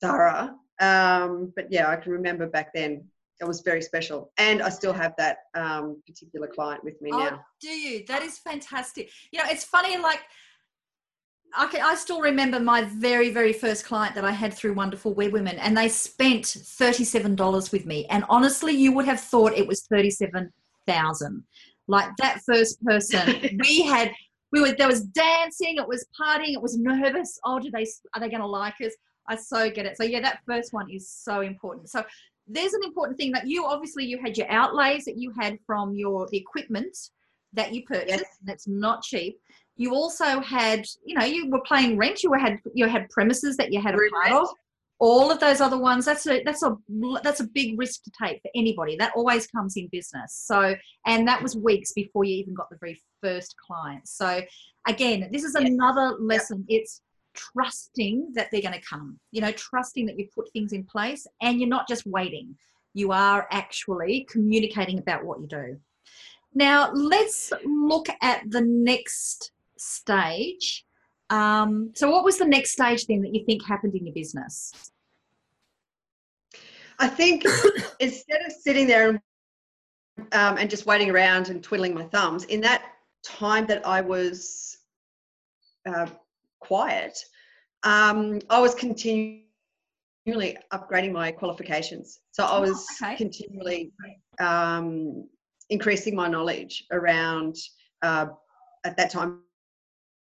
thorough 0.00 0.50
um, 0.82 1.52
but 1.54 1.68
yeah, 1.70 1.88
I 1.88 1.96
can 1.96 2.12
remember 2.12 2.48
back 2.48 2.74
then 2.74 3.04
it 3.40 3.44
was 3.44 3.60
very 3.62 3.80
special. 3.80 4.32
And 4.36 4.60
I 4.60 4.68
still 4.68 4.92
have 4.92 5.14
that 5.16 5.38
um, 5.54 6.02
particular 6.06 6.48
client 6.48 6.82
with 6.84 7.00
me 7.00 7.10
oh, 7.12 7.18
now. 7.18 7.44
Do 7.60 7.68
you? 7.68 8.04
That 8.06 8.22
is 8.22 8.38
fantastic. 8.38 9.10
You 9.32 9.38
know, 9.38 9.48
it's 9.48 9.64
funny, 9.64 9.96
like, 9.98 10.20
I, 11.56 11.66
can, 11.66 11.82
I 11.82 11.94
still 11.94 12.20
remember 12.20 12.58
my 12.58 12.82
very, 12.82 13.30
very 13.30 13.52
first 13.52 13.84
client 13.84 14.14
that 14.16 14.24
I 14.24 14.32
had 14.32 14.54
through 14.54 14.74
Wonderful 14.74 15.14
Web 15.14 15.32
Women, 15.32 15.56
and 15.58 15.76
they 15.76 15.88
spent 15.88 16.44
$37 16.44 17.72
with 17.72 17.86
me. 17.86 18.06
And 18.06 18.24
honestly, 18.28 18.72
you 18.72 18.92
would 18.92 19.04
have 19.04 19.20
thought 19.20 19.52
it 19.52 19.66
was 19.66 19.82
37000 19.82 21.44
Like 21.92 22.08
that 22.16 22.40
first 22.46 22.82
person, 22.82 23.58
we 23.60 23.82
had, 23.82 24.10
we 24.50 24.62
were, 24.62 24.72
there 24.72 24.88
was 24.88 25.02
dancing, 25.02 25.76
it 25.76 25.86
was 25.86 26.06
partying, 26.18 26.54
it 26.54 26.62
was 26.62 26.78
nervous. 26.78 27.38
Oh, 27.44 27.58
do 27.60 27.70
they, 27.70 27.86
are 28.14 28.20
they 28.20 28.30
going 28.30 28.40
to 28.40 28.46
like 28.46 28.80
us? 28.80 28.94
I 29.28 29.36
so 29.36 29.70
get 29.70 29.84
it. 29.84 29.98
So 29.98 30.04
yeah, 30.04 30.20
that 30.20 30.38
first 30.48 30.72
one 30.72 30.90
is 30.90 31.10
so 31.10 31.42
important. 31.42 31.90
So 31.90 32.02
there's 32.48 32.72
an 32.72 32.80
important 32.82 33.18
thing 33.18 33.30
that 33.32 33.46
you 33.46 33.66
obviously 33.66 34.04
you 34.06 34.18
had 34.18 34.38
your 34.38 34.50
outlays 34.50 35.04
that 35.04 35.18
you 35.18 35.32
had 35.38 35.58
from 35.66 35.94
your 35.94 36.26
the 36.30 36.38
equipment 36.38 36.96
that 37.52 37.74
you 37.74 37.84
purchased. 37.84 38.08
Yes. 38.08 38.38
That's 38.42 38.66
not 38.66 39.02
cheap. 39.02 39.38
You 39.76 39.94
also 39.94 40.40
had, 40.40 40.84
you 41.04 41.14
know, 41.14 41.24
you 41.24 41.50
were 41.50 41.60
playing 41.60 41.98
rent. 41.98 42.22
You 42.22 42.32
had 42.32 42.58
you 42.74 42.88
had 42.88 43.08
premises 43.10 43.56
that 43.58 43.72
you 43.72 43.82
had 43.82 43.94
a 43.94 43.98
part 44.12 44.32
of. 44.32 44.48
All 45.04 45.32
of 45.32 45.40
those 45.40 45.60
other 45.60 45.78
ones. 45.78 46.04
That's 46.04 46.26
a 46.28 46.42
that's 46.44 46.62
a 46.62 46.76
that's 47.24 47.40
a 47.40 47.48
big 47.48 47.76
risk 47.76 48.04
to 48.04 48.12
take 48.22 48.40
for 48.40 48.50
anybody. 48.54 48.94
That 48.96 49.12
always 49.16 49.48
comes 49.48 49.76
in 49.76 49.88
business. 49.90 50.32
So 50.46 50.76
and 51.06 51.26
that 51.26 51.42
was 51.42 51.56
weeks 51.56 51.92
before 51.92 52.22
you 52.22 52.36
even 52.36 52.54
got 52.54 52.70
the 52.70 52.76
very 52.78 53.00
first 53.20 53.56
client. 53.56 54.06
So 54.06 54.42
again, 54.86 55.28
this 55.32 55.42
is 55.42 55.56
another 55.56 56.16
lesson. 56.20 56.64
It's 56.68 57.02
trusting 57.34 58.32
that 58.34 58.48
they're 58.50 58.62
going 58.62 58.78
to 58.78 58.86
come, 58.86 59.18
you 59.30 59.40
know, 59.40 59.52
trusting 59.52 60.06
that 60.06 60.18
you 60.18 60.28
put 60.34 60.52
things 60.52 60.72
in 60.72 60.84
place 60.84 61.26
and 61.40 61.58
you're 61.58 61.68
not 61.68 61.88
just 61.88 62.06
waiting. 62.06 62.56
You 62.94 63.12
are 63.12 63.48
actually 63.50 64.26
communicating 64.30 64.98
about 64.98 65.24
what 65.24 65.40
you 65.40 65.48
do. 65.48 65.78
Now, 66.54 66.92
let's 66.92 67.52
look 67.64 68.08
at 68.20 68.42
the 68.50 68.60
next 68.60 69.52
stage. 69.78 70.84
Um, 71.30 71.92
so, 71.94 72.10
what 72.10 72.24
was 72.24 72.36
the 72.36 72.44
next 72.44 72.72
stage 72.72 73.06
then 73.06 73.22
that 73.22 73.34
you 73.34 73.44
think 73.46 73.64
happened 73.64 73.94
in 73.94 74.04
your 74.06 74.14
business? 74.14 74.91
I 77.02 77.08
think 77.08 77.44
instead 78.00 78.40
of 78.46 78.52
sitting 78.52 78.86
there 78.86 79.20
um, 80.30 80.56
and 80.56 80.70
just 80.70 80.86
waiting 80.86 81.10
around 81.10 81.50
and 81.50 81.62
twiddling 81.62 81.94
my 81.94 82.04
thumbs, 82.04 82.44
in 82.44 82.60
that 82.60 82.82
time 83.24 83.66
that 83.66 83.84
I 83.84 84.00
was 84.00 84.78
uh, 85.84 86.06
quiet, 86.60 87.18
um, 87.82 88.40
I 88.48 88.60
was 88.60 88.76
continually 88.76 89.42
upgrading 90.72 91.12
my 91.12 91.32
qualifications. 91.32 92.20
So 92.30 92.44
I 92.44 92.58
oh, 92.58 92.60
was 92.60 92.86
oh, 93.02 93.06
okay. 93.06 93.16
continually 93.16 93.92
um, 94.38 95.28
increasing 95.70 96.14
my 96.14 96.28
knowledge 96.28 96.84
around, 96.92 97.56
uh, 98.02 98.26
at 98.84 98.96
that 98.96 99.10
time, 99.10 99.40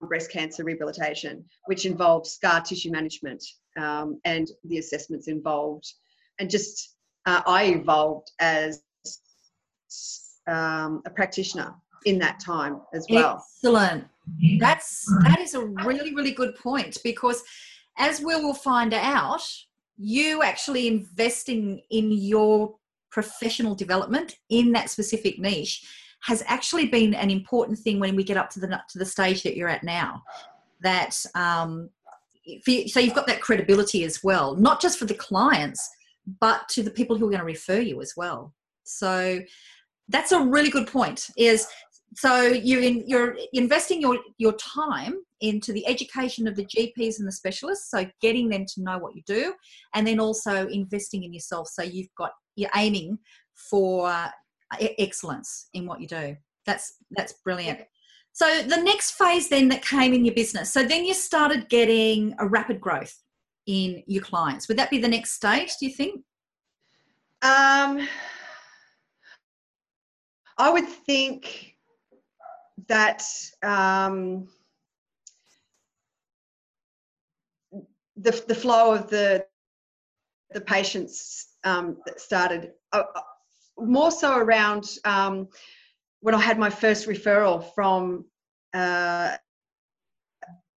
breast 0.00 0.30
cancer 0.30 0.64
rehabilitation, 0.64 1.44
which 1.66 1.85
involved 1.85 2.26
scar 2.26 2.62
tissue 2.62 2.90
management 2.90 3.44
um, 3.78 4.18
and 4.25 4.49
the 4.64 4.78
assessments 4.78 5.28
involved. 5.28 5.92
And 6.38 6.50
just 6.50 6.96
uh, 7.26 7.42
I 7.46 7.64
evolved 7.66 8.30
as 8.40 8.82
um, 10.46 11.02
a 11.06 11.10
practitioner 11.10 11.74
in 12.04 12.18
that 12.18 12.40
time 12.40 12.80
as 12.92 13.06
well. 13.08 13.44
Excellent. 13.58 14.04
That's 14.58 15.04
that 15.24 15.38
is 15.40 15.54
a 15.54 15.64
really 15.64 16.14
really 16.14 16.32
good 16.32 16.54
point 16.56 16.98
because 17.04 17.42
as 17.98 18.20
we 18.20 18.34
will 18.34 18.54
find 18.54 18.92
out, 18.94 19.42
you 19.96 20.42
actually 20.42 20.88
investing 20.88 21.80
in 21.90 22.10
your 22.10 22.74
professional 23.10 23.74
development 23.74 24.36
in 24.50 24.72
that 24.72 24.90
specific 24.90 25.38
niche 25.38 25.86
has 26.22 26.42
actually 26.46 26.86
been 26.86 27.14
an 27.14 27.30
important 27.30 27.78
thing 27.78 28.00
when 28.00 28.16
we 28.16 28.24
get 28.24 28.36
up 28.36 28.50
to 28.50 28.60
the 28.60 28.80
to 28.88 28.98
the 28.98 29.06
stage 29.06 29.42
that 29.42 29.56
you're 29.56 29.68
at 29.68 29.84
now. 29.84 30.22
That 30.80 31.14
um, 31.34 31.90
so 32.62 33.00
you've 33.00 33.14
got 33.14 33.26
that 33.26 33.40
credibility 33.40 34.04
as 34.04 34.22
well, 34.22 34.56
not 34.56 34.80
just 34.80 34.98
for 34.98 35.06
the 35.06 35.14
clients, 35.14 35.88
but 36.40 36.69
to 36.71 36.83
the 36.83 36.90
people 36.90 37.16
who 37.16 37.26
are 37.26 37.31
going 37.31 37.40
to 37.40 37.47
refer 37.47 37.78
you 37.78 38.00
as 38.00 38.14
well. 38.16 38.54
So 38.85 39.40
that's 40.09 40.33
a 40.33 40.40
really 40.40 40.71
good 40.71 40.87
point. 40.87 41.28
Is 41.37 41.66
so 42.16 42.43
you're 42.43 42.83
in, 42.83 43.04
you're 43.07 43.37
investing 43.52 44.00
your 44.00 44.19
your 44.38 44.52
time 44.54 45.16
into 45.40 45.73
the 45.73 45.87
education 45.87 46.47
of 46.47 46.57
the 46.57 46.64
GPs 46.64 47.19
and 47.19 47.26
the 47.26 47.33
specialists, 47.33 47.90
so 47.90 48.07
getting 48.21 48.49
them 48.49 48.64
to 48.75 48.83
know 48.83 48.99
what 48.99 49.14
you 49.14 49.23
do, 49.26 49.54
and 49.95 50.07
then 50.07 50.21
also 50.21 50.66
investing 50.69 51.25
in 51.25 51.33
yourself. 51.33 51.69
So 51.69 51.83
you've 51.83 52.14
got 52.16 52.33
you're 52.57 52.71
aiming 52.76 53.19
for 53.71 54.09
uh, 54.09 54.31
excellence 54.99 55.69
in 55.75 55.87
what 55.87 56.00
you 56.00 56.07
do. 56.07 56.37
That's 56.66 56.95
that's 57.11 57.35
brilliant. 57.45 57.81
So 58.33 58.62
the 58.62 58.83
next 58.83 59.12
phase 59.12 59.49
then 59.49 59.69
that 59.69 59.85
came 59.85 60.12
in 60.12 60.25
your 60.25 60.35
business. 60.35 60.73
So 60.73 60.85
then 60.85 61.04
you 61.04 61.14
started 61.14 61.69
getting 61.69 62.35
a 62.38 62.49
rapid 62.49 62.81
growth 62.81 63.14
in 63.66 64.02
your 64.06 64.23
clients. 64.23 64.68
Would 64.68 64.78
that 64.78 64.90
be 64.90 64.99
the 64.99 65.09
next 65.09 65.33
stage? 65.33 65.76
Do 65.78 65.87
you 65.87 65.92
think? 65.92 66.23
Um, 67.42 68.06
I 70.56 70.71
would 70.71 70.88
think 70.88 71.76
that 72.88 73.23
um, 73.62 74.49
the, 78.16 78.44
the 78.47 78.54
flow 78.54 78.94
of 78.94 79.11
the 79.11 79.44
the 80.54 80.61
patients 80.61 81.49
um, 81.64 81.99
started 82.16 82.71
uh, 82.92 83.02
uh, 83.14 83.21
more 83.76 84.12
so 84.12 84.37
around 84.37 84.88
um, 85.04 85.49
when 86.21 86.35
I 86.35 86.40
had 86.40 86.59
my 86.59 86.71
first 86.71 87.09
referral 87.09 87.75
from 87.75 88.25
uh, 88.73 89.37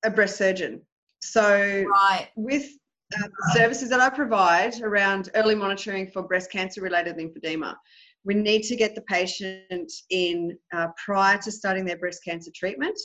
a 0.03 0.09
breast 0.09 0.37
surgeon. 0.37 0.81
So 1.31 1.85
right. 1.91 2.29
with 2.35 2.65
uh, 3.15 3.27
the 3.27 3.53
services 3.53 3.89
that 3.89 3.99
I 3.99 4.09
provide 4.09 4.81
around 4.81 5.29
early 5.35 5.55
monitoring 5.55 6.07
for 6.07 6.23
breast 6.23 6.51
cancer 6.51 6.81
related 6.81 7.17
lymphedema, 7.17 7.75
we 8.23 8.33
need 8.33 8.63
to 8.63 8.75
get 8.75 8.95
the 8.95 9.01
patient 9.01 9.91
in 10.09 10.57
uh, 10.73 10.87
prior 11.03 11.37
to 11.39 11.51
starting 11.51 11.85
their 11.85 11.97
breast 11.97 12.21
cancer 12.23 12.51
treatment 12.55 12.97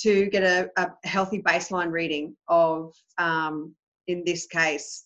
to 0.00 0.26
get 0.26 0.42
a, 0.42 0.70
a 0.76 0.90
healthy 1.04 1.42
baseline 1.42 1.90
reading 1.90 2.34
of, 2.48 2.94
um, 3.18 3.74
in 4.06 4.22
this 4.24 4.46
case, 4.46 5.04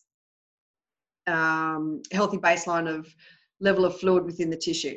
um, 1.26 2.02
healthy 2.12 2.38
baseline 2.38 2.88
of 2.88 3.06
level 3.60 3.84
of 3.84 3.98
fluid 3.98 4.24
within 4.24 4.50
the 4.50 4.56
tissue, 4.56 4.96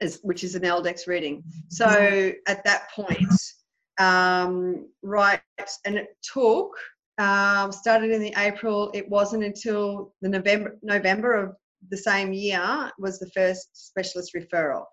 as, 0.00 0.20
which 0.22 0.44
is 0.44 0.54
an 0.54 0.62
LDEX 0.62 1.06
reading. 1.06 1.42
So 1.68 2.32
at 2.46 2.64
that 2.64 2.90
point, 2.94 3.32
um, 3.98 4.88
right, 5.02 5.40
and 5.84 5.96
it 5.96 6.08
took 6.22 6.72
um, 7.18 7.72
started 7.72 8.10
in 8.10 8.22
the 8.22 8.32
April. 8.36 8.90
It 8.94 9.08
wasn't 9.08 9.44
until 9.44 10.14
the 10.22 10.28
November 10.28 10.78
November 10.82 11.34
of 11.34 11.56
the 11.90 11.96
same 11.96 12.32
year 12.32 12.90
was 12.98 13.18
the 13.18 13.30
first 13.30 13.68
specialist 13.88 14.32
referral. 14.34 14.84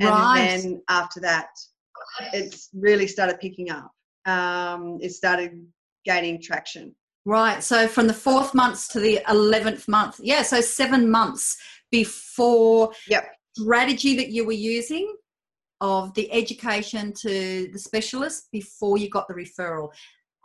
And 0.00 0.10
right. 0.10 0.36
then 0.62 0.82
after 0.88 1.20
that, 1.20 1.48
it's 2.32 2.68
really 2.74 3.06
started 3.06 3.38
picking 3.40 3.70
up. 3.70 3.90
Um, 4.26 4.98
it 5.00 5.12
started 5.12 5.64
gaining 6.04 6.42
traction. 6.42 6.94
Right. 7.24 7.62
So 7.62 7.86
from 7.86 8.06
the 8.06 8.14
fourth 8.14 8.54
month 8.54 8.90
to 8.90 9.00
the 9.00 9.20
11th 9.28 9.88
month. 9.88 10.20
Yeah. 10.22 10.42
So 10.42 10.60
seven 10.60 11.10
months 11.10 11.56
before 11.90 12.92
yep. 13.08 13.30
strategy 13.56 14.16
that 14.16 14.30
you 14.30 14.44
were 14.44 14.52
using 14.52 15.14
of 15.84 16.14
the 16.14 16.32
education 16.32 17.12
to 17.12 17.68
the 17.70 17.78
specialist 17.78 18.48
before 18.50 18.96
you 18.96 19.10
got 19.10 19.28
the 19.28 19.34
referral. 19.34 19.90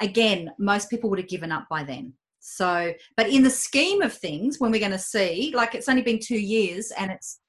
Again, 0.01 0.51
most 0.59 0.89
people 0.89 1.09
would 1.09 1.19
have 1.19 1.29
given 1.29 1.51
up 1.51 1.65
by 1.69 1.83
then. 1.83 2.13
So, 2.41 2.93
but 3.15 3.29
in 3.29 3.43
the 3.43 3.49
scheme 3.49 4.01
of 4.01 4.13
things, 4.13 4.59
when 4.59 4.69
we're 4.69 4.79
going 4.81 4.91
to 4.91 4.99
see, 4.99 5.53
like 5.55 5.75
it's 5.75 5.87
only 5.87 6.01
been 6.01 6.19
two 6.19 6.39
years 6.39 6.91
and 6.97 7.09
it's, 7.09 7.39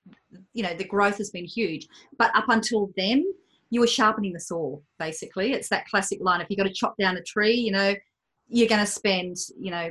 you 0.52 0.62
know, 0.62 0.74
the 0.74 0.84
growth 0.84 1.18
has 1.18 1.30
been 1.30 1.44
huge. 1.44 1.88
But 2.16 2.34
up 2.36 2.48
until 2.48 2.92
then, 2.96 3.24
you 3.70 3.80
were 3.80 3.88
sharpening 3.88 4.32
the 4.32 4.40
saw, 4.40 4.78
basically. 5.00 5.52
It's 5.52 5.68
that 5.70 5.86
classic 5.86 6.18
line 6.20 6.40
if 6.40 6.46
you've 6.48 6.58
got 6.58 6.64
to 6.64 6.72
chop 6.72 6.94
down 6.96 7.16
a 7.16 7.22
tree, 7.22 7.54
you 7.54 7.72
know, 7.72 7.94
you're 8.46 8.68
going 8.68 8.84
to 8.84 8.86
spend, 8.86 9.36
you 9.58 9.72
know, 9.72 9.90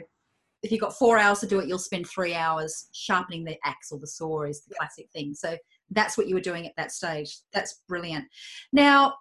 if 0.64 0.72
you've 0.72 0.82
got 0.82 0.98
four 0.98 1.18
hours 1.18 1.40
to 1.40 1.48
do 1.48 1.60
it, 1.60 1.68
you'll 1.68 1.80
spend 1.80 2.08
three 2.08 2.34
hours 2.34 2.88
sharpening 2.94 3.44
the 3.44 3.58
axe 3.66 3.92
or 3.92 4.00
the 4.00 4.08
saw, 4.08 4.44
is 4.44 4.62
the 4.64 4.76
classic 4.76 5.08
thing. 5.14 5.34
So 5.34 5.58
that's 5.92 6.18
what 6.18 6.28
you 6.28 6.36
were 6.36 6.42
doing 6.42 6.66
at 6.68 6.76
that 6.78 6.92
stage. 6.92 7.38
That's 7.54 7.82
brilliant. 7.88 8.26
Now, 8.72 9.16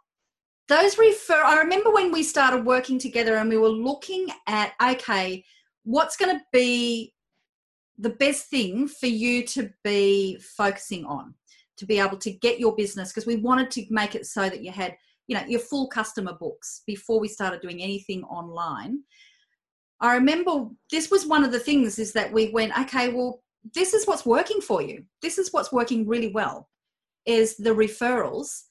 those 0.69 0.99
refer, 0.99 1.43
I 1.43 1.59
remember 1.59 1.91
when 1.91 2.13
we 2.13 2.23
started 2.23 2.67
working 2.67 2.99
together 2.99 3.37
and 3.37 3.49
we 3.49 3.57
were 3.57 3.69
looking 3.69 4.29
at, 4.47 4.73
okay, 4.83 5.45
what's 5.85 6.17
going 6.17 6.37
to 6.37 6.45
be 6.53 7.15
the 7.99 8.11
best 8.11 8.49
thing 8.49 8.87
for 8.87 9.07
you 9.07 9.45
to 9.45 9.71
be 9.83 10.39
focusing 10.57 11.05
on 11.05 11.35
to 11.79 11.87
be 11.87 11.99
able 11.99 12.19
to 12.19 12.31
get 12.31 12.61
your 12.61 12.75
business 12.77 13.11
because 13.11 13.27
we 13.27 13.37
wanted 13.37 13.71
to 13.71 13.87
make 13.91 14.15
it 14.15 14.27
so 14.27 14.43
that 14.43 14.63
you 14.63 14.71
had 14.71 14.97
you 15.27 15.37
know 15.37 15.45
your 15.47 15.61
full 15.61 15.89
customer 15.89 16.35
books 16.39 16.83
before 16.87 17.21
we 17.21 17.29
started 17.29 17.61
doing 17.61 17.83
anything 17.83 18.23
online 18.25 19.01
i 20.01 20.15
remember 20.15 20.67
this 20.91 21.11
was 21.11 21.27
one 21.27 21.45
of 21.45 21.53
the 21.53 21.59
things 21.59 21.99
is 21.99 22.13
that 22.13 22.33
we 22.33 22.51
went 22.51 22.77
okay 22.79 23.09
well 23.09 23.43
this 23.75 23.95
is 23.95 24.07
what's 24.07 24.27
working 24.27 24.61
for 24.61 24.83
you. 24.83 25.05
This 25.23 25.39
is 25.39 25.53
what's 25.53 25.73
working 25.73 26.07
really 26.07 26.29
well 26.29 26.69
is 27.27 27.57
the 27.57 27.71
referrals. 27.71 28.63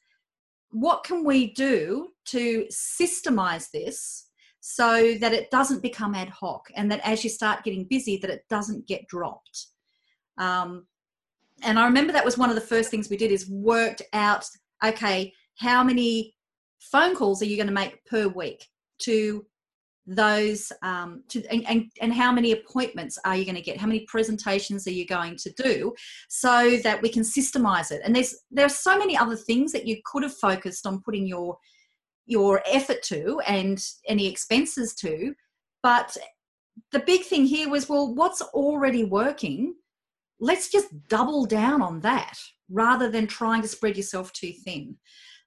What 0.71 1.03
can 1.03 1.23
we 1.23 1.53
do 1.53 2.09
to 2.25 2.65
systemize 2.71 3.69
this 3.71 4.29
so 4.59 5.15
that 5.19 5.33
it 5.33 5.51
doesn't 5.51 5.81
become 5.81 6.15
ad 6.15 6.29
hoc 6.29 6.67
and 6.75 6.91
that 6.91 7.01
as 7.03 7.23
you 7.23 7.29
start 7.29 7.63
getting 7.63 7.85
busy 7.89 8.17
that 8.17 8.31
it 8.31 8.43
doesn't 8.49 8.87
get 8.87 9.07
dropped? 9.07 9.67
Um, 10.37 10.87
and 11.63 11.79
i 11.79 11.85
remember 11.85 12.13
that 12.13 12.25
was 12.25 12.37
one 12.37 12.49
of 12.49 12.55
the 12.55 12.61
first 12.61 12.89
things 12.89 13.09
we 13.09 13.17
did 13.17 13.31
is 13.31 13.49
worked 13.49 14.01
out 14.13 14.45
okay 14.83 15.31
how 15.57 15.83
many 15.83 16.33
phone 16.79 17.15
calls 17.15 17.41
are 17.41 17.45
you 17.45 17.55
going 17.55 17.67
to 17.67 17.73
make 17.73 18.03
per 18.05 18.27
week 18.27 18.65
to 18.99 19.45
those 20.07 20.71
um, 20.83 21.21
to 21.27 21.45
and, 21.47 21.67
and, 21.67 21.91
and 22.01 22.13
how 22.13 22.31
many 22.31 22.53
appointments 22.53 23.19
are 23.25 23.35
you 23.35 23.43
going 23.43 23.55
to 23.55 23.61
get 23.61 23.77
how 23.77 23.87
many 23.87 24.01
presentations 24.01 24.87
are 24.87 24.91
you 24.91 25.05
going 25.05 25.35
to 25.35 25.51
do 25.61 25.93
so 26.29 26.77
that 26.77 27.01
we 27.01 27.09
can 27.09 27.23
systemize 27.23 27.91
it 27.91 28.01
and 28.05 28.15
there's 28.15 28.33
there 28.49 28.65
are 28.65 28.69
so 28.69 28.97
many 28.97 29.17
other 29.17 29.35
things 29.35 29.73
that 29.73 29.85
you 29.85 29.97
could 30.05 30.23
have 30.23 30.33
focused 30.33 30.87
on 30.87 31.01
putting 31.01 31.27
your 31.27 31.57
your 32.27 32.61
effort 32.67 33.01
to 33.01 33.39
and 33.47 33.83
any 34.07 34.27
expenses 34.27 34.93
to. 34.95 35.33
But 35.81 36.15
the 36.91 36.99
big 36.99 37.23
thing 37.23 37.45
here 37.45 37.69
was 37.69 37.89
well, 37.89 38.13
what's 38.13 38.41
already 38.41 39.03
working? 39.03 39.73
Let's 40.39 40.69
just 40.69 40.89
double 41.07 41.45
down 41.45 41.81
on 41.81 42.01
that 42.01 42.37
rather 42.69 43.09
than 43.09 43.25
trying 43.25 43.63
to 43.63 43.67
spread 43.67 43.97
yourself 43.97 44.31
too 44.33 44.51
thin. 44.63 44.97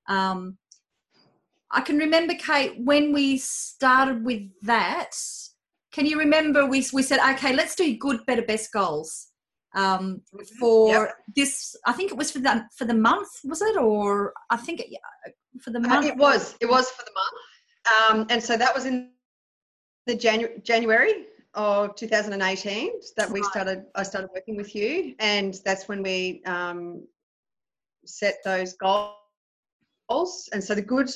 Um, 0.09 0.57
I 1.73 1.81
can 1.81 1.99
remember, 1.99 2.35
Kate, 2.35 2.75
when 2.79 3.13
we 3.13 3.39
started 3.39 4.25
with 4.25 4.43
that. 4.63 5.13
Can 5.93 6.07
you 6.07 6.19
remember 6.19 6.67
we, 6.67 6.85
we 6.93 7.03
said, 7.03 7.19
okay, 7.35 7.55
let's 7.55 7.75
do 7.75 7.97
good, 7.97 8.25
better, 8.27 8.43
best 8.43 8.73
goals 8.73 9.29
um, 9.75 10.23
mm-hmm. 10.35 10.43
for 10.59 10.89
yep. 10.89 11.15
this? 11.35 11.77
I 11.87 11.93
think 11.93 12.11
it 12.13 12.17
was 12.17 12.31
for 12.31 12.39
the 12.39 12.65
for 12.77 12.85
the 12.85 12.95
month, 12.95 13.29
was 13.45 13.61
it? 13.61 13.77
Or 13.77 14.33
I 14.51 14.57
think 14.57 14.81
it, 14.81 14.87
for 15.61 15.71
the 15.71 15.79
uh, 15.79 15.83
month? 15.83 16.07
Uh, 16.07 16.09
it 16.09 16.17
was. 16.17 16.57
It 16.61 16.69
was 16.69 16.91
for 16.91 17.05
the 17.05 17.13
month. 17.15 18.21
Um, 18.21 18.27
and 18.31 18.43
so 18.43 18.57
that 18.57 18.75
was 18.75 18.87
in 18.87 19.11
the 20.07 20.15
Janu- 20.15 20.63
January 20.65 21.27
of 21.55 21.97
2018 21.97 22.91
that 23.17 23.31
we 23.31 23.43
started. 23.45 23.85
I 23.95 24.03
started 24.03 24.31
working 24.35 24.57
with 24.57 24.75
you, 24.75 25.15
and 25.19 25.59
that's 25.65 25.89
when 25.89 26.03
we 26.03 26.43
um, 26.47 27.07
set 28.07 28.37
those 28.45 28.75
goals. 28.75 29.15
And 30.53 30.63
so 30.63 30.75
the 30.75 30.83
good 30.83 31.11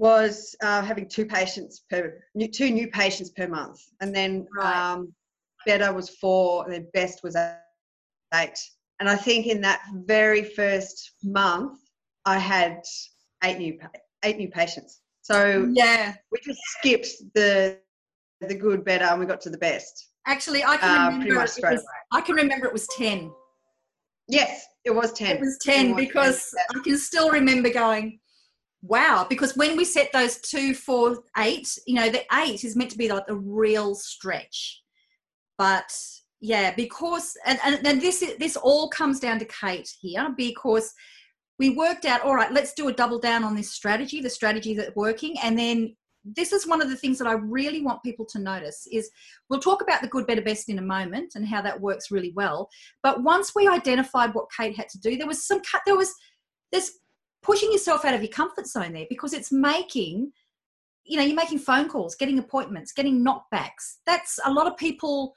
was 0.00 0.56
uh, 0.62 0.80
having 0.80 1.06
two 1.06 1.26
patients 1.26 1.84
per 1.90 2.18
two 2.52 2.70
new 2.70 2.88
patients 2.88 3.30
per 3.30 3.46
month, 3.46 3.78
and 4.00 4.14
then 4.14 4.46
right. 4.56 4.92
um, 4.92 5.12
better 5.66 5.92
was 5.92 6.08
four, 6.08 6.64
and 6.64 6.72
then 6.72 6.86
best 6.94 7.22
was 7.22 7.36
eight. 7.36 8.58
And 8.98 9.08
I 9.10 9.16
think 9.16 9.46
in 9.46 9.60
that 9.60 9.82
very 10.06 10.42
first 10.42 11.16
month, 11.22 11.78
I 12.24 12.38
had 12.38 12.80
eight 13.44 13.58
new 13.58 13.78
eight 14.24 14.38
new 14.38 14.48
patients. 14.48 15.02
So 15.20 15.68
yeah, 15.70 16.14
we 16.32 16.38
just 16.42 16.60
skipped 16.78 17.08
the 17.34 17.78
the 18.40 18.54
good, 18.54 18.82
better, 18.86 19.04
and 19.04 19.20
we 19.20 19.26
got 19.26 19.42
to 19.42 19.50
the 19.50 19.58
best. 19.58 20.08
Actually, 20.26 20.64
I 20.64 20.78
can 20.78 20.98
uh, 20.98 21.10
remember. 21.10 21.44
It 21.44 21.62
was, 21.62 21.84
I 22.10 22.22
can 22.22 22.36
remember 22.36 22.66
it 22.66 22.72
was 22.72 22.88
ten. 22.96 23.30
Yes, 24.28 24.64
it 24.86 24.94
was 24.94 25.12
ten. 25.12 25.36
It 25.36 25.40
was 25.40 25.58
ten 25.60 25.88
it 25.88 25.94
was 25.94 26.06
because 26.06 26.54
10. 26.72 26.80
I 26.80 26.84
can 26.84 26.96
still 26.96 27.30
remember 27.30 27.68
going, 27.68 28.18
wow. 28.82 29.26
Because 29.28 29.56
when 29.56 29.76
we 29.76 29.84
set 29.84 30.12
those 30.12 30.38
two, 30.38 30.74
four, 30.74 31.22
eight, 31.38 31.78
you 31.86 31.94
know, 31.94 32.08
the 32.08 32.22
eight 32.34 32.64
is 32.64 32.76
meant 32.76 32.90
to 32.90 32.98
be 32.98 33.08
like 33.08 33.24
a 33.28 33.36
real 33.36 33.94
stretch, 33.94 34.82
but 35.58 35.92
yeah, 36.40 36.74
because 36.74 37.36
and, 37.46 37.58
and, 37.62 38.00
this 38.00 38.24
this 38.38 38.56
all 38.56 38.88
comes 38.88 39.20
down 39.20 39.38
to 39.40 39.44
Kate 39.44 39.90
here 40.00 40.32
because 40.36 40.94
we 41.60 41.68
worked 41.68 42.06
out 42.06 42.22
all 42.22 42.34
right 42.34 42.52
let's 42.52 42.72
do 42.72 42.88
a 42.88 42.92
double 42.92 43.20
down 43.20 43.44
on 43.44 43.54
this 43.54 43.70
strategy 43.70 44.20
the 44.20 44.30
strategy 44.30 44.74
that's 44.74 44.96
working 44.96 45.36
and 45.44 45.56
then 45.56 45.94
this 46.24 46.52
is 46.52 46.66
one 46.66 46.82
of 46.82 46.88
the 46.88 46.96
things 46.96 47.18
that 47.18 47.28
i 47.28 47.32
really 47.32 47.82
want 47.82 48.02
people 48.02 48.24
to 48.24 48.38
notice 48.38 48.88
is 48.90 49.10
we'll 49.48 49.60
talk 49.60 49.82
about 49.82 50.00
the 50.00 50.08
good 50.08 50.26
better 50.26 50.42
best 50.42 50.70
in 50.70 50.78
a 50.78 50.82
moment 50.82 51.32
and 51.34 51.46
how 51.46 51.60
that 51.60 51.80
works 51.80 52.10
really 52.10 52.32
well 52.34 52.68
but 53.02 53.22
once 53.22 53.52
we 53.54 53.68
identified 53.68 54.34
what 54.34 54.46
kate 54.56 54.74
had 54.74 54.88
to 54.88 54.98
do 54.98 55.16
there 55.16 55.26
was 55.26 55.46
some 55.46 55.60
cut 55.70 55.82
there 55.84 55.96
was 55.96 56.12
there's 56.72 56.92
pushing 57.42 57.72
yourself 57.72 58.04
out 58.04 58.14
of 58.14 58.22
your 58.22 58.30
comfort 58.30 58.66
zone 58.66 58.92
there 58.92 59.06
because 59.08 59.32
it's 59.32 59.50
making 59.52 60.32
you 61.04 61.16
know 61.16 61.22
you're 61.22 61.36
making 61.36 61.58
phone 61.58 61.88
calls 61.88 62.14
getting 62.14 62.38
appointments 62.38 62.92
getting 62.92 63.24
knockbacks 63.24 63.96
that's 64.06 64.38
a 64.44 64.52
lot 64.52 64.66
of 64.66 64.76
people 64.76 65.34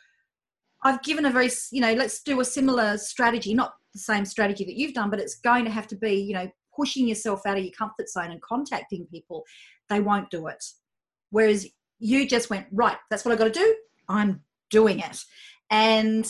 i've 0.83 1.01
given 1.03 1.25
a 1.25 1.31
very 1.31 1.49
you 1.71 1.81
know 1.81 1.93
let's 1.93 2.21
do 2.21 2.41
a 2.41 2.45
similar 2.45 2.97
strategy 2.97 3.53
not 3.53 3.73
the 3.93 3.99
same 3.99 4.25
strategy 4.25 4.65
that 4.65 4.75
you've 4.75 4.93
done, 4.93 5.09
but 5.09 5.19
it's 5.19 5.35
going 5.35 5.65
to 5.65 5.71
have 5.71 5.87
to 5.87 5.95
be, 5.95 6.13
you 6.13 6.33
know, 6.33 6.49
pushing 6.75 7.07
yourself 7.07 7.41
out 7.45 7.57
of 7.57 7.63
your 7.63 7.73
comfort 7.73 8.09
zone 8.09 8.31
and 8.31 8.41
contacting 8.41 9.05
people. 9.11 9.43
They 9.89 9.99
won't 9.99 10.31
do 10.31 10.47
it. 10.47 10.63
Whereas 11.29 11.67
you 11.99 12.27
just 12.27 12.49
went, 12.49 12.67
right, 12.71 12.97
that's 13.09 13.23
what 13.23 13.33
I 13.33 13.37
got 13.37 13.53
to 13.53 13.59
do. 13.59 13.75
I'm 14.09 14.41
doing 14.69 14.99
it. 14.99 15.23
And 15.69 16.27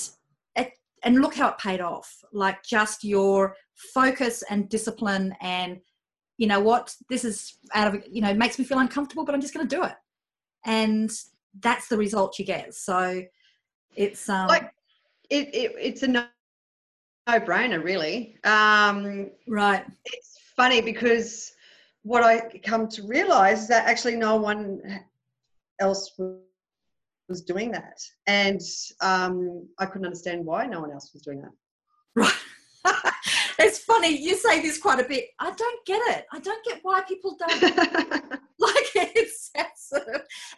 and 1.04 1.22
look 1.22 1.36
how 1.36 1.50
it 1.50 1.58
paid 1.58 1.82
off. 1.82 2.24
Like 2.32 2.64
just 2.64 3.04
your 3.04 3.56
focus 3.94 4.44
and 4.50 4.70
discipline 4.70 5.36
and 5.42 5.80
you 6.38 6.48
know 6.48 6.60
what, 6.60 6.96
this 7.10 7.24
is 7.24 7.58
out 7.74 7.94
of 7.94 8.04
you 8.10 8.22
know, 8.22 8.34
makes 8.34 8.58
me 8.58 8.66
feel 8.66 8.80
uncomfortable, 8.80 9.26
but 9.26 9.36
I'm 9.36 9.42
just 9.42 9.54
gonna 9.54 9.68
do 9.68 9.84
it. 9.84 9.96
And 10.66 11.12
that's 11.60 11.88
the 11.88 11.98
result 11.98 12.40
you 12.40 12.46
get. 12.46 12.74
So 12.74 13.24
it's 13.96 14.28
um 14.30 14.48
like 14.48 14.72
it, 15.30 15.54
it 15.54 15.76
it's 15.80 16.04
a 16.04 16.08
no 16.08 16.26
brainer, 17.28 17.84
really. 17.84 18.38
Um, 18.44 19.32
right. 19.48 19.86
It's 20.06 20.40
funny 20.56 20.82
because 20.82 21.54
what 22.04 22.24
I 22.24 22.50
come 22.64 22.88
to 22.90 23.04
realize 23.04 23.64
is 23.64 23.68
that 23.70 23.88
actually 23.88 24.16
no 24.16 24.36
one 24.36 25.02
else 25.80 26.12
was 27.30 27.42
doing 27.42 27.72
that. 27.72 28.00
And 28.28 28.62
um, 29.02 29.68
I 29.80 29.86
couldn't 29.86 30.06
understand 30.06 30.46
why 30.46 30.66
no 30.66 30.82
one 30.82 30.92
else 30.92 31.12
was 31.14 31.22
doing 31.22 31.42
that. 31.42 31.52
Right. 32.16 32.34
it's 33.60 33.80
funny, 33.80 34.18
you 34.18 34.36
say 34.36 34.62
this 34.62 34.78
quite 34.78 35.00
a 35.00 35.08
bit. 35.08 35.26
I 35.40 35.52
don't 35.52 35.86
get 35.86 36.02
it. 36.18 36.26
I 36.32 36.40
don't 36.40 36.64
get 36.66 36.80
why 36.84 37.02
people 37.08 37.38
don't 37.40 37.62
like 38.60 38.86
it's 38.96 39.44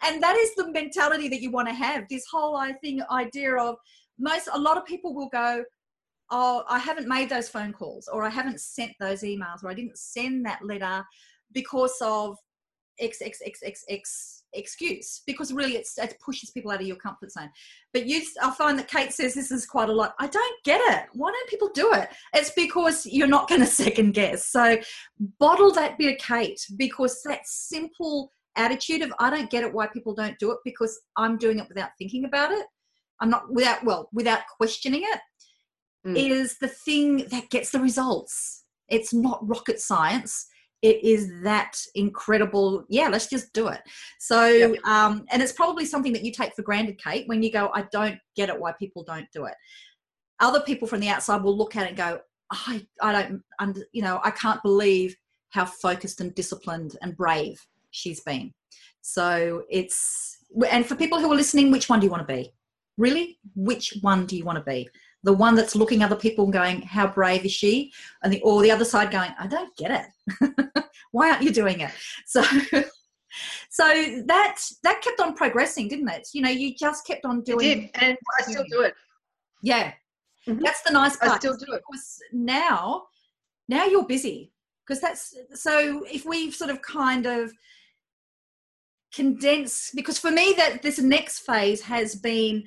and 0.02 0.22
that 0.22 0.36
is 0.36 0.54
the 0.54 0.70
mentality 0.70 1.28
that 1.28 1.40
you 1.40 1.50
want 1.50 1.68
to 1.68 1.74
have. 1.74 2.04
This 2.08 2.26
whole 2.30 2.56
I 2.56 2.72
think 2.72 3.02
idea 3.10 3.56
of 3.56 3.76
most 4.18 4.48
a 4.52 4.58
lot 4.58 4.76
of 4.76 4.84
people 4.84 5.14
will 5.14 5.28
go, 5.28 5.62
oh, 6.30 6.64
I 6.68 6.78
haven't 6.78 7.08
made 7.08 7.28
those 7.28 7.48
phone 7.48 7.72
calls 7.72 8.08
or 8.08 8.22
I 8.22 8.30
haven't 8.30 8.60
sent 8.60 8.92
those 8.98 9.22
emails 9.22 9.62
or 9.62 9.70
I 9.70 9.74
didn't 9.74 9.98
send 9.98 10.44
that 10.46 10.64
letter 10.64 11.04
because 11.52 11.96
of 12.00 12.36
X, 12.98 13.20
X, 13.20 13.40
X, 13.44 13.60
X, 13.62 13.84
X 13.88 14.35
excuse 14.52 15.22
because 15.26 15.52
really 15.52 15.76
it's, 15.76 15.98
it 15.98 16.18
pushes 16.24 16.50
people 16.50 16.70
out 16.70 16.80
of 16.80 16.86
your 16.86 16.96
comfort 16.96 17.32
zone. 17.32 17.50
But 17.92 18.06
you, 18.06 18.22
I 18.42 18.50
find 18.52 18.78
that 18.78 18.88
Kate 18.88 19.12
says 19.12 19.34
this 19.34 19.50
is 19.50 19.66
quite 19.66 19.88
a 19.88 19.92
lot. 19.92 20.14
I 20.18 20.26
don't 20.26 20.64
get 20.64 20.80
it. 20.94 21.06
Why 21.12 21.30
don't 21.30 21.50
people 21.50 21.70
do 21.74 21.92
it? 21.92 22.08
It's 22.34 22.50
because 22.50 23.06
you're 23.06 23.26
not 23.26 23.48
going 23.48 23.60
to 23.62 23.66
second 23.66 24.14
guess. 24.14 24.46
So 24.46 24.78
bottle 25.38 25.72
that 25.72 25.98
bit 25.98 26.14
of 26.14 26.18
Kate 26.18 26.60
because 26.76 27.22
that 27.24 27.46
simple 27.46 28.32
attitude 28.56 29.02
of 29.02 29.12
I 29.18 29.30
don't 29.30 29.50
get 29.50 29.64
it 29.64 29.72
why 29.72 29.86
people 29.86 30.14
don't 30.14 30.38
do 30.38 30.50
it 30.52 30.58
because 30.64 30.98
I'm 31.16 31.36
doing 31.36 31.58
it 31.58 31.68
without 31.68 31.90
thinking 31.98 32.24
about 32.24 32.52
it. 32.52 32.66
I'm 33.20 33.30
not 33.30 33.52
without 33.52 33.84
well 33.84 34.08
without 34.12 34.40
questioning 34.58 35.02
it 35.02 35.20
mm. 36.06 36.16
is 36.16 36.58
the 36.58 36.68
thing 36.68 37.26
that 37.30 37.50
gets 37.50 37.70
the 37.70 37.80
results. 37.80 38.64
It's 38.88 39.12
not 39.12 39.46
rocket 39.46 39.80
science. 39.80 40.46
It 40.86 41.02
is 41.02 41.30
that 41.42 41.76
incredible. 41.94 42.84
Yeah 42.88 43.08
let's 43.08 43.26
just 43.26 43.52
do 43.52 43.68
it. 43.68 43.80
So 44.18 44.46
yep. 44.46 44.84
um 44.84 45.24
and 45.30 45.42
it's 45.42 45.52
probably 45.52 45.84
something 45.84 46.12
that 46.12 46.24
you 46.24 46.32
take 46.32 46.54
for 46.54 46.62
granted 46.62 46.98
kate 47.02 47.26
when 47.28 47.42
you 47.42 47.50
go 47.50 47.70
i 47.74 47.82
don't 47.90 48.18
get 48.36 48.48
it 48.48 48.60
why 48.60 48.72
people 48.72 49.02
don't 49.02 49.26
do 49.32 49.46
it. 49.46 49.54
Other 50.38 50.60
people 50.60 50.86
from 50.86 51.00
the 51.00 51.08
outside 51.08 51.42
will 51.42 51.56
look 51.56 51.76
at 51.76 51.84
it 51.84 51.88
and 51.90 51.96
go 51.96 52.20
i 52.50 52.86
i 53.02 53.12
don't 53.12 53.42
under 53.58 53.82
you 53.92 54.02
know 54.02 54.20
i 54.22 54.30
can't 54.30 54.62
believe 54.62 55.16
how 55.50 55.64
focused 55.64 56.20
and 56.20 56.34
disciplined 56.34 56.96
and 57.02 57.16
brave 57.16 57.60
she's 57.90 58.20
been. 58.20 58.52
So 59.00 59.64
it's 59.70 60.38
and 60.70 60.86
for 60.86 60.94
people 60.94 61.18
who 61.20 61.32
are 61.32 61.36
listening 61.36 61.70
which 61.70 61.88
one 61.88 62.00
do 62.00 62.06
you 62.06 62.10
want 62.10 62.26
to 62.26 62.34
be? 62.34 62.52
Really? 62.96 63.38
Which 63.54 63.94
one 64.00 64.26
do 64.26 64.36
you 64.36 64.44
want 64.44 64.58
to 64.58 64.64
be 64.64 64.88
the 65.26 65.32
one 65.32 65.56
that's 65.56 65.74
looking 65.74 66.02
other 66.02 66.16
people 66.16 66.44
and 66.44 66.52
going, 66.52 66.82
"How 66.82 67.08
brave 67.08 67.44
is 67.44 67.52
she?" 67.52 67.92
and 68.22 68.32
the 68.32 68.40
or 68.42 68.62
the 68.62 68.70
other 68.70 68.84
side 68.84 69.10
going, 69.10 69.32
"I 69.38 69.48
don't 69.48 69.76
get 69.76 69.90
it. 69.90 70.84
Why 71.10 71.30
aren't 71.30 71.42
you 71.42 71.50
doing 71.52 71.80
it?" 71.80 71.90
So. 72.26 72.42
So 73.68 73.84
that 74.24 74.58
that 74.82 75.02
kept 75.02 75.20
on 75.20 75.34
progressing, 75.34 75.88
didn't 75.88 76.08
it? 76.08 76.28
You 76.32 76.40
know, 76.40 76.48
you 76.48 76.74
just 76.74 77.06
kept 77.06 77.26
on 77.26 77.42
doing. 77.42 77.66
It 77.66 77.92
did, 77.92 78.02
and 78.02 78.18
I 78.38 78.42
still 78.50 78.64
do 78.70 78.80
it. 78.80 78.94
Yeah, 79.62 79.92
mm-hmm. 80.48 80.62
that's 80.64 80.80
the 80.80 80.92
nice 80.92 81.18
part. 81.18 81.32
I 81.32 81.38
still 81.38 81.56
do 81.56 81.74
it 81.74 81.82
because 81.86 82.18
now, 82.32 83.02
now 83.68 83.84
you're 83.84 84.06
busy 84.06 84.52
because 84.86 85.02
that's 85.02 85.36
so. 85.52 86.02
If 86.10 86.24
we 86.24 86.50
sort 86.50 86.70
of 86.70 86.80
kind 86.80 87.26
of 87.26 87.52
condense, 89.12 89.90
because 89.94 90.18
for 90.18 90.30
me 90.30 90.54
that 90.56 90.80
this 90.80 90.98
next 90.98 91.40
phase 91.40 91.82
has 91.82 92.14
been 92.14 92.64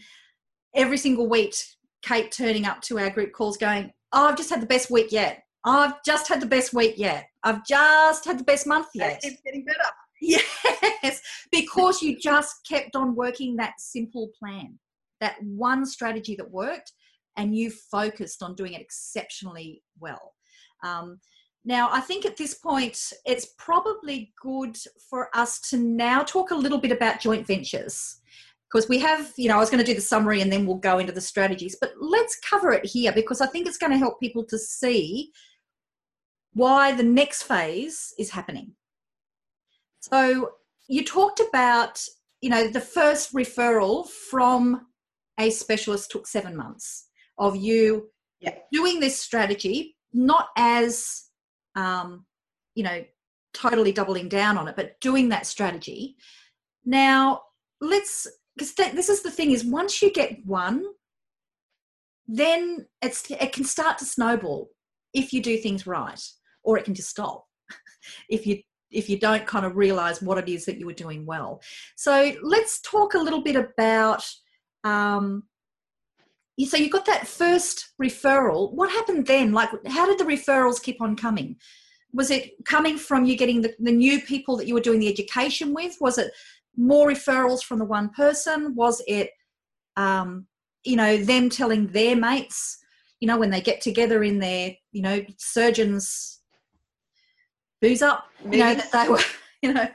every 0.75 0.97
single 0.97 1.27
week 1.27 1.55
Kate 2.01 2.31
turning 2.31 2.65
up 2.65 2.81
to 2.81 2.99
our 2.99 3.09
group 3.09 3.33
calls 3.33 3.57
going, 3.57 3.91
oh, 4.13 4.27
I've 4.27 4.37
just 4.37 4.49
had 4.49 4.61
the 4.61 4.67
best 4.67 4.89
week 4.89 5.11
yet. 5.11 5.43
I've 5.65 6.03
just 6.03 6.27
had 6.27 6.41
the 6.41 6.45
best 6.45 6.73
week 6.73 6.95
yet. 6.97 7.27
I've 7.43 7.65
just 7.65 8.25
had 8.25 8.39
the 8.39 8.43
best 8.43 8.65
month 8.65 8.87
yet. 8.93 9.19
It's 9.23 9.41
getting 9.41 9.65
better. 9.65 9.79
Yes, 10.21 11.21
because 11.51 12.01
you 12.01 12.17
just 12.19 12.67
kept 12.67 12.95
on 12.95 13.15
working 13.15 13.55
that 13.55 13.79
simple 13.79 14.31
plan, 14.37 14.77
that 15.21 15.35
one 15.41 15.85
strategy 15.85 16.35
that 16.35 16.51
worked, 16.51 16.91
and 17.37 17.55
you 17.55 17.71
focused 17.71 18.43
on 18.43 18.55
doing 18.55 18.73
it 18.73 18.81
exceptionally 18.81 19.81
well. 19.99 20.33
Um, 20.83 21.19
now, 21.65 21.89
I 21.91 22.01
think 22.01 22.25
at 22.25 22.37
this 22.37 22.55
point, 22.55 23.13
it's 23.25 23.53
probably 23.57 24.33
good 24.41 24.77
for 25.09 25.29
us 25.33 25.59
to 25.69 25.77
now 25.77 26.23
talk 26.23 26.51
a 26.51 26.55
little 26.55 26.79
bit 26.79 26.91
about 26.91 27.19
joint 27.19 27.45
ventures 27.45 28.18
because 28.71 28.87
we 28.87 28.99
have, 28.99 29.33
you 29.35 29.49
know, 29.49 29.55
I 29.55 29.59
was 29.59 29.69
going 29.69 29.83
to 29.83 29.89
do 29.89 29.95
the 29.95 30.01
summary 30.01 30.41
and 30.41 30.51
then 30.51 30.65
we'll 30.65 30.77
go 30.77 30.99
into 30.99 31.11
the 31.11 31.21
strategies, 31.21 31.75
but 31.79 31.93
let's 31.99 32.39
cover 32.39 32.71
it 32.71 32.85
here 32.85 33.11
because 33.11 33.41
I 33.41 33.47
think 33.47 33.67
it's 33.67 33.77
going 33.77 33.91
to 33.91 33.97
help 33.97 34.19
people 34.19 34.43
to 34.45 34.57
see 34.57 35.31
why 36.53 36.93
the 36.93 37.03
next 37.03 37.43
phase 37.43 38.13
is 38.19 38.29
happening. 38.29 38.73
So 40.01 40.51
you 40.87 41.03
talked 41.03 41.39
about, 41.39 42.03
you 42.41 42.49
know, 42.49 42.67
the 42.67 42.81
first 42.81 43.33
referral 43.33 44.07
from 44.07 44.85
a 45.39 45.49
specialist 45.49 46.11
took 46.11 46.27
seven 46.27 46.55
months 46.55 47.07
of 47.37 47.55
you 47.55 48.09
yeah. 48.39 48.55
doing 48.71 48.99
this 48.99 49.19
strategy, 49.19 49.95
not 50.13 50.49
as, 50.57 51.23
um, 51.75 52.25
you 52.75 52.83
know, 52.83 53.03
totally 53.53 53.91
doubling 53.91 54.29
down 54.29 54.57
on 54.57 54.67
it, 54.67 54.75
but 54.75 54.99
doing 55.01 55.29
that 55.29 55.45
strategy. 55.45 56.15
Now, 56.85 57.41
let's 57.81 58.27
because 58.55 58.73
this 58.73 59.09
is 59.09 59.21
the 59.21 59.31
thing 59.31 59.51
is 59.51 59.63
once 59.63 60.01
you 60.01 60.11
get 60.11 60.45
one 60.45 60.83
then 62.27 62.85
it's 63.01 63.29
it 63.31 63.51
can 63.51 63.63
start 63.63 63.97
to 63.97 64.05
snowball 64.05 64.69
if 65.13 65.33
you 65.33 65.41
do 65.41 65.57
things 65.57 65.87
right 65.87 66.21
or 66.63 66.77
it 66.77 66.85
can 66.85 66.93
just 66.93 67.09
stop 67.09 67.45
if 68.29 68.45
you 68.45 68.59
if 68.91 69.09
you 69.09 69.19
don't 69.19 69.45
kind 69.45 69.65
of 69.65 69.75
realize 69.75 70.21
what 70.21 70.37
it 70.37 70.49
is 70.49 70.65
that 70.65 70.79
you 70.79 70.85
were 70.85 70.93
doing 70.93 71.25
well. 71.25 71.61
So 71.95 72.33
let's 72.41 72.81
talk 72.81 73.13
a 73.13 73.19
little 73.19 73.41
bit 73.41 73.55
about 73.55 74.25
um, 74.83 75.43
so 76.65 76.75
you 76.75 76.89
got 76.89 77.05
that 77.05 77.27
first 77.27 77.93
referral. 78.01 78.73
What 78.73 78.89
happened 78.89 79.25
then? 79.25 79.53
Like 79.53 79.69
how 79.87 80.05
did 80.05 80.17
the 80.17 80.31
referrals 80.31 80.81
keep 80.81 81.01
on 81.01 81.15
coming? 81.15 81.55
Was 82.13 82.31
it 82.31 82.51
coming 82.65 82.97
from 82.97 83.23
you 83.25 83.37
getting 83.37 83.61
the, 83.61 83.73
the 83.79 83.91
new 83.91 84.19
people 84.21 84.57
that 84.57 84.67
you 84.67 84.73
were 84.73 84.81
doing 84.81 84.99
the 84.99 85.07
education 85.07 85.73
with? 85.73 85.95
Was 86.01 86.17
it 86.17 86.31
more 86.77 87.07
referrals 87.07 87.63
from 87.63 87.79
the 87.79 87.85
one 87.85 88.09
person? 88.09 88.75
Was 88.75 89.01
it, 89.07 89.31
um, 89.97 90.47
you 90.83 90.95
know, 90.95 91.17
them 91.17 91.49
telling 91.49 91.87
their 91.87 92.15
mates, 92.15 92.77
you 93.19 93.27
know, 93.27 93.37
when 93.37 93.49
they 93.49 93.61
get 93.61 93.81
together 93.81 94.23
in 94.23 94.39
their, 94.39 94.75
you 94.91 95.01
know, 95.01 95.23
surgeons 95.37 96.39
booze 97.81 98.01
up, 98.01 98.25
you 98.43 98.59
know, 98.59 98.73
that 98.73 98.91
they 98.91 99.09
were, 99.09 99.19
you 99.61 99.73
know. 99.73 99.87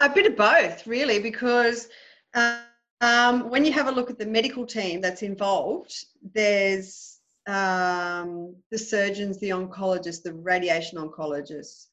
a 0.00 0.08
bit 0.08 0.26
of 0.26 0.36
both, 0.36 0.86
really, 0.86 1.18
because 1.18 1.88
um, 3.00 3.50
when 3.50 3.64
you 3.64 3.72
have 3.72 3.88
a 3.88 3.92
look 3.92 4.10
at 4.10 4.18
the 4.18 4.26
medical 4.26 4.66
team 4.66 5.00
that's 5.00 5.22
involved, 5.22 5.94
there's 6.34 7.20
um, 7.46 8.54
the 8.70 8.78
surgeons, 8.78 9.38
the 9.38 9.50
oncologists, 9.50 10.22
the 10.22 10.32
radiation 10.32 10.98
oncologists, 10.98 11.86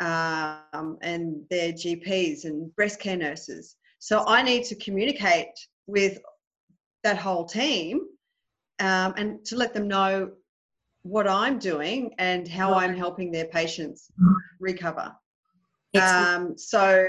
um, 0.00 0.98
and 1.02 1.42
their 1.50 1.72
GPs 1.72 2.44
and 2.44 2.74
breast 2.76 3.00
care 3.00 3.16
nurses. 3.16 3.76
So 3.98 4.24
I 4.26 4.42
need 4.42 4.64
to 4.64 4.74
communicate 4.76 5.48
with 5.86 6.18
that 7.04 7.18
whole 7.18 7.44
team 7.44 8.00
um, 8.78 9.14
and 9.16 9.44
to 9.46 9.56
let 9.56 9.74
them 9.74 9.88
know 9.88 10.32
what 11.02 11.26
I'm 11.26 11.58
doing 11.58 12.14
and 12.18 12.46
how 12.46 12.74
I'm 12.74 12.94
helping 12.94 13.30
their 13.32 13.46
patients 13.46 14.10
recover. 14.60 15.14
Um, 16.00 16.56
so 16.58 17.08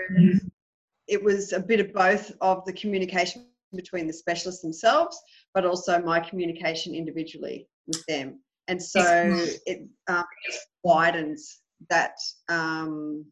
it 1.08 1.22
was 1.24 1.54
a 1.54 1.60
bit 1.60 1.80
of 1.80 1.94
both 1.94 2.32
of 2.42 2.66
the 2.66 2.74
communication 2.74 3.46
between 3.76 4.08
the 4.08 4.14
specialists 4.14 4.62
themselves, 4.62 5.20
but 5.54 5.66
also 5.66 6.02
my 6.02 6.20
communication 6.20 6.96
individually 6.96 7.68
with 7.88 8.04
them. 8.08 8.40
And 8.68 8.82
so 8.82 9.02
it 9.66 9.88
um, 10.08 10.24
widens 10.84 11.60
that 11.90 12.16
um, 12.50 13.26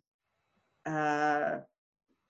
uh, 0.86 1.58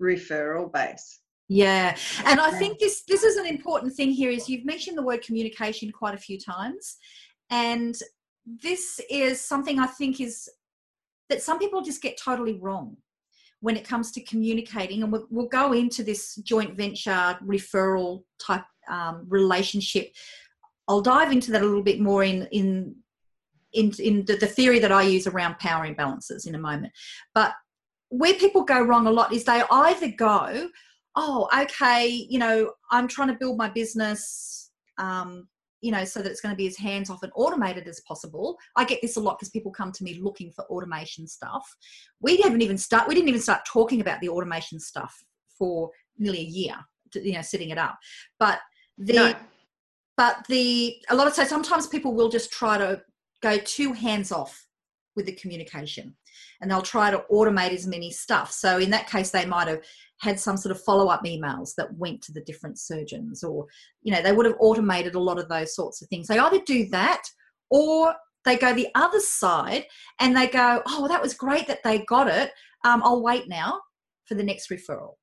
referral 0.01 0.71
base. 0.71 1.19
Yeah, 1.49 1.95
and 2.25 2.41
I 2.41 2.51
think 2.51 2.79
this 2.79 3.03
this 3.07 3.23
is 3.23 3.37
an 3.37 3.45
important 3.45 3.93
thing 3.93 4.11
here. 4.11 4.29
Is 4.29 4.49
you've 4.49 4.65
mentioned 4.65 4.97
the 4.97 5.03
word 5.03 5.21
communication 5.21 5.91
quite 5.91 6.13
a 6.13 6.17
few 6.17 6.37
times, 6.37 6.97
and 7.49 7.95
this 8.45 8.99
is 9.09 9.39
something 9.39 9.79
I 9.79 9.87
think 9.87 10.19
is 10.19 10.49
that 11.29 11.41
some 11.41 11.59
people 11.59 11.81
just 11.81 12.01
get 12.01 12.17
totally 12.17 12.53
wrong 12.53 12.97
when 13.61 13.77
it 13.77 13.87
comes 13.87 14.11
to 14.11 14.21
communicating, 14.21 15.03
and 15.03 15.11
we'll, 15.11 15.27
we'll 15.29 15.47
go 15.47 15.73
into 15.73 16.03
this 16.03 16.35
joint 16.35 16.75
venture 16.75 17.37
referral 17.45 18.23
type 18.39 18.65
um, 18.89 19.25
relationship. 19.29 20.11
I'll 20.87 21.01
dive 21.01 21.31
into 21.31 21.51
that 21.51 21.61
a 21.61 21.65
little 21.65 21.83
bit 21.83 21.99
more 22.01 22.23
in 22.23 22.47
in 22.51 22.95
in, 23.73 23.91
in 23.99 24.25
the, 24.25 24.35
the 24.35 24.47
theory 24.47 24.79
that 24.79 24.91
I 24.91 25.03
use 25.03 25.27
around 25.27 25.59
power 25.59 25.87
imbalances 25.87 26.47
in 26.47 26.55
a 26.55 26.59
moment. 26.59 26.93
But 27.33 27.53
where 28.09 28.33
people 28.33 28.63
go 28.63 28.81
wrong 28.81 29.07
a 29.07 29.11
lot 29.11 29.33
is 29.33 29.43
they 29.43 29.63
either 29.69 30.09
go, 30.09 30.69
oh, 31.15 31.47
okay, 31.59 32.07
you 32.07 32.39
know, 32.39 32.71
I'm 32.91 33.07
trying 33.07 33.29
to 33.29 33.33
build 33.33 33.57
my 33.57 33.69
business, 33.69 34.71
um, 34.97 35.47
you 35.81 35.91
know, 35.91 36.05
so 36.05 36.21
that 36.21 36.29
it's 36.29 36.41
going 36.41 36.53
to 36.53 36.57
be 36.57 36.67
as 36.67 36.77
hands 36.77 37.09
off 37.09 37.23
and 37.23 37.31
automated 37.35 37.87
as 37.87 38.01
possible. 38.07 38.57
I 38.75 38.85
get 38.85 39.01
this 39.01 39.17
a 39.17 39.19
lot 39.19 39.37
because 39.37 39.49
people 39.49 39.71
come 39.71 39.91
to 39.91 40.03
me 40.03 40.19
looking 40.21 40.51
for 40.51 40.63
automation 40.65 41.27
stuff. 41.27 41.63
We 42.21 42.37
haven't 42.37 42.61
even 42.61 42.77
start. 42.77 43.07
We 43.07 43.15
didn't 43.15 43.29
even 43.29 43.41
start 43.41 43.65
talking 43.65 44.01
about 44.01 44.21
the 44.21 44.29
automation 44.29 44.79
stuff 44.79 45.13
for 45.57 45.91
nearly 46.17 46.39
a 46.39 46.43
year. 46.43 46.75
To, 47.13 47.25
you 47.25 47.33
know, 47.33 47.41
setting 47.41 47.69
it 47.69 47.77
up, 47.77 47.97
but 48.39 48.59
the. 48.97 49.13
No. 49.13 49.35
But 50.17 50.47
the 50.49 50.95
a 51.09 51.15
lot 51.15 51.27
of 51.27 51.35
so 51.35 51.43
sometimes 51.43 51.85
people 51.85 52.15
will 52.15 52.27
just 52.27 52.51
try 52.51 52.75
to 52.79 52.99
go 53.41 53.57
too 53.57 53.93
hands 53.93 54.31
off 54.31 54.67
with 55.15 55.25
the 55.25 55.33
communication 55.33 56.15
and 56.61 56.69
they'll 56.69 56.81
try 56.81 57.11
to 57.11 57.23
automate 57.31 57.73
as 57.73 57.87
many 57.87 58.11
stuff. 58.11 58.51
So 58.51 58.77
in 58.77 58.89
that 58.91 59.09
case, 59.09 59.31
they 59.31 59.45
might 59.45 59.67
have 59.67 59.81
had 60.19 60.39
some 60.39 60.57
sort 60.57 60.75
of 60.75 60.81
follow 60.83 61.07
up 61.07 61.23
emails 61.25 61.73
that 61.75 61.93
went 61.95 62.21
to 62.23 62.31
the 62.31 62.41
different 62.41 62.79
surgeons, 62.79 63.43
or 63.43 63.67
you 64.01 64.13
know, 64.13 64.21
they 64.21 64.31
would 64.31 64.45
have 64.45 64.55
automated 64.59 65.15
a 65.15 65.19
lot 65.19 65.39
of 65.39 65.49
those 65.49 65.75
sorts 65.75 66.01
of 66.01 66.07
things. 66.07 66.27
They 66.27 66.39
either 66.39 66.61
do 66.65 66.87
that 66.89 67.23
or 67.69 68.15
they 68.45 68.57
go 68.57 68.73
the 68.73 68.89
other 68.95 69.19
side 69.19 69.85
and 70.19 70.35
they 70.35 70.47
go, 70.47 70.81
Oh, 70.87 71.07
that 71.07 71.21
was 71.21 71.33
great 71.33 71.67
that 71.67 71.83
they 71.83 71.99
got 71.99 72.27
it. 72.27 72.51
Um, 72.85 73.01
I'll 73.03 73.21
wait 73.21 73.49
now 73.49 73.81
for 74.25 74.35
the 74.35 74.43
next 74.43 74.69
referral. 74.69 75.15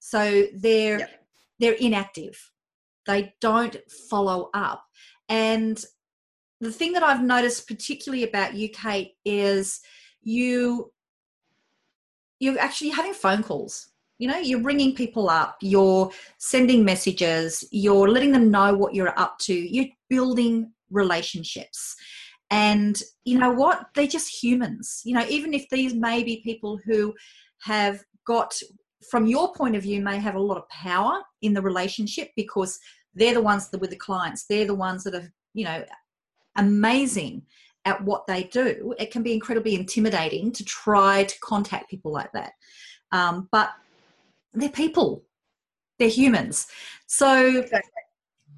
So 0.00 0.46
they're 0.54 1.00
yep. 1.00 1.10
they're 1.58 1.72
inactive. 1.74 2.38
They 3.06 3.34
don't 3.40 3.76
follow 4.10 4.50
up. 4.54 4.84
And 5.28 5.82
the 6.60 6.72
thing 6.72 6.92
that 6.92 7.02
I've 7.02 7.22
noticed 7.22 7.68
particularly 7.68 8.24
about 8.24 8.54
UK 8.54 9.08
is 9.24 9.80
you 10.22 10.92
you're 12.40 12.58
actually 12.58 12.90
having 12.90 13.14
phone 13.14 13.42
calls. 13.42 13.90
You 14.18 14.28
know, 14.28 14.38
you're 14.38 14.62
ringing 14.62 14.94
people 14.94 15.28
up, 15.28 15.56
you're 15.60 16.10
sending 16.38 16.84
messages, 16.84 17.64
you're 17.70 18.08
letting 18.08 18.32
them 18.32 18.50
know 18.50 18.74
what 18.74 18.94
you're 18.94 19.16
up 19.18 19.38
to, 19.40 19.54
you're 19.54 19.86
building 20.08 20.72
relationships. 20.90 21.94
And 22.50 23.00
you 23.24 23.38
know 23.38 23.50
what? 23.50 23.86
They're 23.94 24.06
just 24.06 24.42
humans. 24.42 25.02
You 25.04 25.14
know, 25.14 25.26
even 25.28 25.54
if 25.54 25.68
these 25.68 25.94
may 25.94 26.24
be 26.24 26.40
people 26.42 26.80
who 26.84 27.14
have 27.62 28.02
got, 28.26 28.58
from 29.08 29.26
your 29.26 29.52
point 29.52 29.76
of 29.76 29.82
view, 29.82 30.00
may 30.00 30.18
have 30.18 30.34
a 30.34 30.40
lot 30.40 30.58
of 30.58 30.68
power 30.68 31.20
in 31.42 31.54
the 31.54 31.62
relationship 31.62 32.30
because 32.34 32.78
they're 33.14 33.34
the 33.34 33.40
ones 33.40 33.68
that 33.70 33.80
with 33.80 33.90
the 33.90 33.96
clients, 33.96 34.46
they're 34.46 34.66
the 34.66 34.74
ones 34.74 35.04
that 35.04 35.14
are, 35.14 35.32
you 35.54 35.64
know, 35.64 35.84
amazing 36.58 37.42
at 37.84 38.02
what 38.04 38.26
they 38.26 38.44
do. 38.44 38.94
It 38.98 39.10
can 39.10 39.22
be 39.22 39.32
incredibly 39.32 39.74
intimidating 39.74 40.52
to 40.52 40.64
try 40.64 41.24
to 41.24 41.40
contact 41.40 41.90
people 41.90 42.12
like 42.12 42.32
that. 42.32 42.52
Um, 43.12 43.48
but 43.50 43.70
they're 44.52 44.68
people, 44.68 45.24
they're 45.98 46.08
humans. 46.08 46.66
So, 47.06 47.64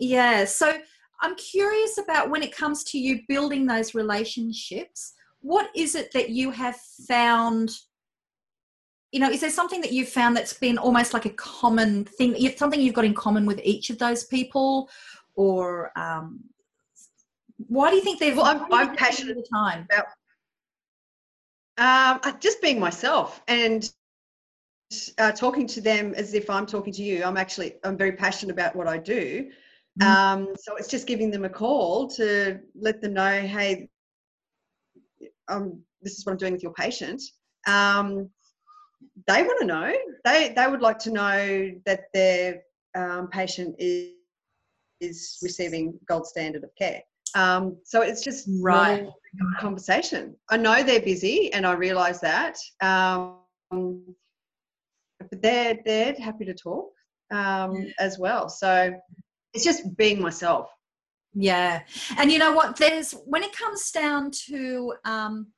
yeah. 0.01 0.45
So, 0.45 0.79
I'm 1.23 1.37
curious 1.37 1.99
about 1.99 2.31
when 2.31 2.43
it 2.43 2.55
comes 2.55 2.83
to 2.85 2.99
you 2.99 3.21
building 3.29 3.67
those 3.67 3.95
relationships, 3.95 5.13
what 5.41 5.69
is 5.75 5.95
it 5.95 6.13
that 6.13 6.31
you 6.31 6.51
have 6.51 6.77
found? 7.07 7.71
You 9.13 9.21
know, 9.21 9.31
is 9.31 9.41
there 9.41 9.51
something 9.51 9.81
that 9.83 9.93
you've 9.93 10.09
found 10.09 10.37
that's 10.37 10.55
been 10.55 10.79
almost 10.79 11.13
like 11.13 11.27
a 11.27 11.31
common 11.31 12.05
thing, 12.05 12.35
something 12.57 12.81
you've 12.81 12.95
got 12.95 13.05
in 13.05 13.15
common 13.15 13.45
with 13.45 13.61
each 13.63 13.91
of 13.91 13.99
those 13.99 14.25
people? 14.25 14.89
Or 15.35 15.93
um, 15.99 16.41
why 17.69 17.91
do 17.91 17.97
you 17.97 18.03
think 18.03 18.19
they've. 18.19 18.37
Well, 18.37 18.47
I'm, 18.47 18.73
I'm 18.73 18.97
passionate 18.97 19.37
the 19.37 19.47
time. 19.53 19.87
about 19.91 20.07
um, 22.25 22.37
just 22.41 22.61
being 22.61 22.79
myself 22.79 23.43
and 23.49 23.91
uh, 25.19 25.33
talking 25.33 25.67
to 25.69 25.81
them 25.81 26.15
as 26.15 26.35
if 26.35 26.51
I'm 26.51 26.67
talking 26.67 26.93
to 26.93 27.03
you. 27.03 27.25
I'm 27.25 27.37
actually 27.37 27.75
I'm 27.85 27.97
very 27.97 28.13
passionate 28.13 28.53
about 28.53 28.77
what 28.77 28.87
I 28.87 28.99
do. 28.99 29.51
Mm. 30.01 30.07
Um, 30.07 30.49
so 30.59 30.77
it's 30.77 30.89
just 30.89 31.07
giving 31.07 31.31
them 31.31 31.45
a 31.45 31.49
call 31.49 32.09
to 32.11 32.61
let 32.75 33.01
them 33.01 33.15
know, 33.15 33.41
hey, 33.41 33.89
um, 35.49 35.83
this 36.03 36.19
is 36.19 36.25
what 36.25 36.33
I'm 36.33 36.39
doing 36.39 36.53
with 36.53 36.63
your 36.63 36.73
patient. 36.73 37.23
Um, 37.67 38.31
they 39.27 39.43
want 39.43 39.61
to 39.61 39.67
know. 39.67 39.95
They 40.25 40.53
they 40.55 40.67
would 40.67 40.81
like 40.81 40.99
to 41.01 41.11
know 41.11 41.73
that 41.87 42.05
their 42.15 42.63
um, 42.95 43.29
patient 43.29 43.75
is 43.79 44.13
is 45.01 45.39
receiving 45.43 45.99
gold 46.07 46.27
standard 46.27 46.63
of 46.63 46.71
care. 46.77 47.01
Um, 47.35 47.77
so 47.85 48.03
it's 48.03 48.23
just 48.23 48.49
right 48.61 49.07
conversation. 49.61 50.37
I 50.51 50.57
know 50.57 50.83
they're 50.83 51.03
busy, 51.03 51.53
and 51.53 51.67
I 51.67 51.73
realise 51.73 52.19
that. 52.21 52.59
Um, 52.81 53.37
but 53.71 55.43
they're 55.43 55.79
they're 55.85 56.15
happy 56.15 56.45
to 56.47 56.55
talk 56.55 56.91
um, 57.31 57.93
as 57.99 58.19
well. 58.19 58.49
So 58.49 58.93
it's 59.55 59.65
just 59.65 59.97
being 59.97 60.21
myself. 60.21 60.69
Yeah, 61.35 61.83
and 62.19 62.33
you 62.33 62.39
know 62.39 62.53
what? 62.53 62.77
There's 62.77 63.13
when 63.13 63.43
it 63.43 63.57
comes 63.57 63.91
down 63.93 64.33
to 64.49 64.95
um, 65.05 65.49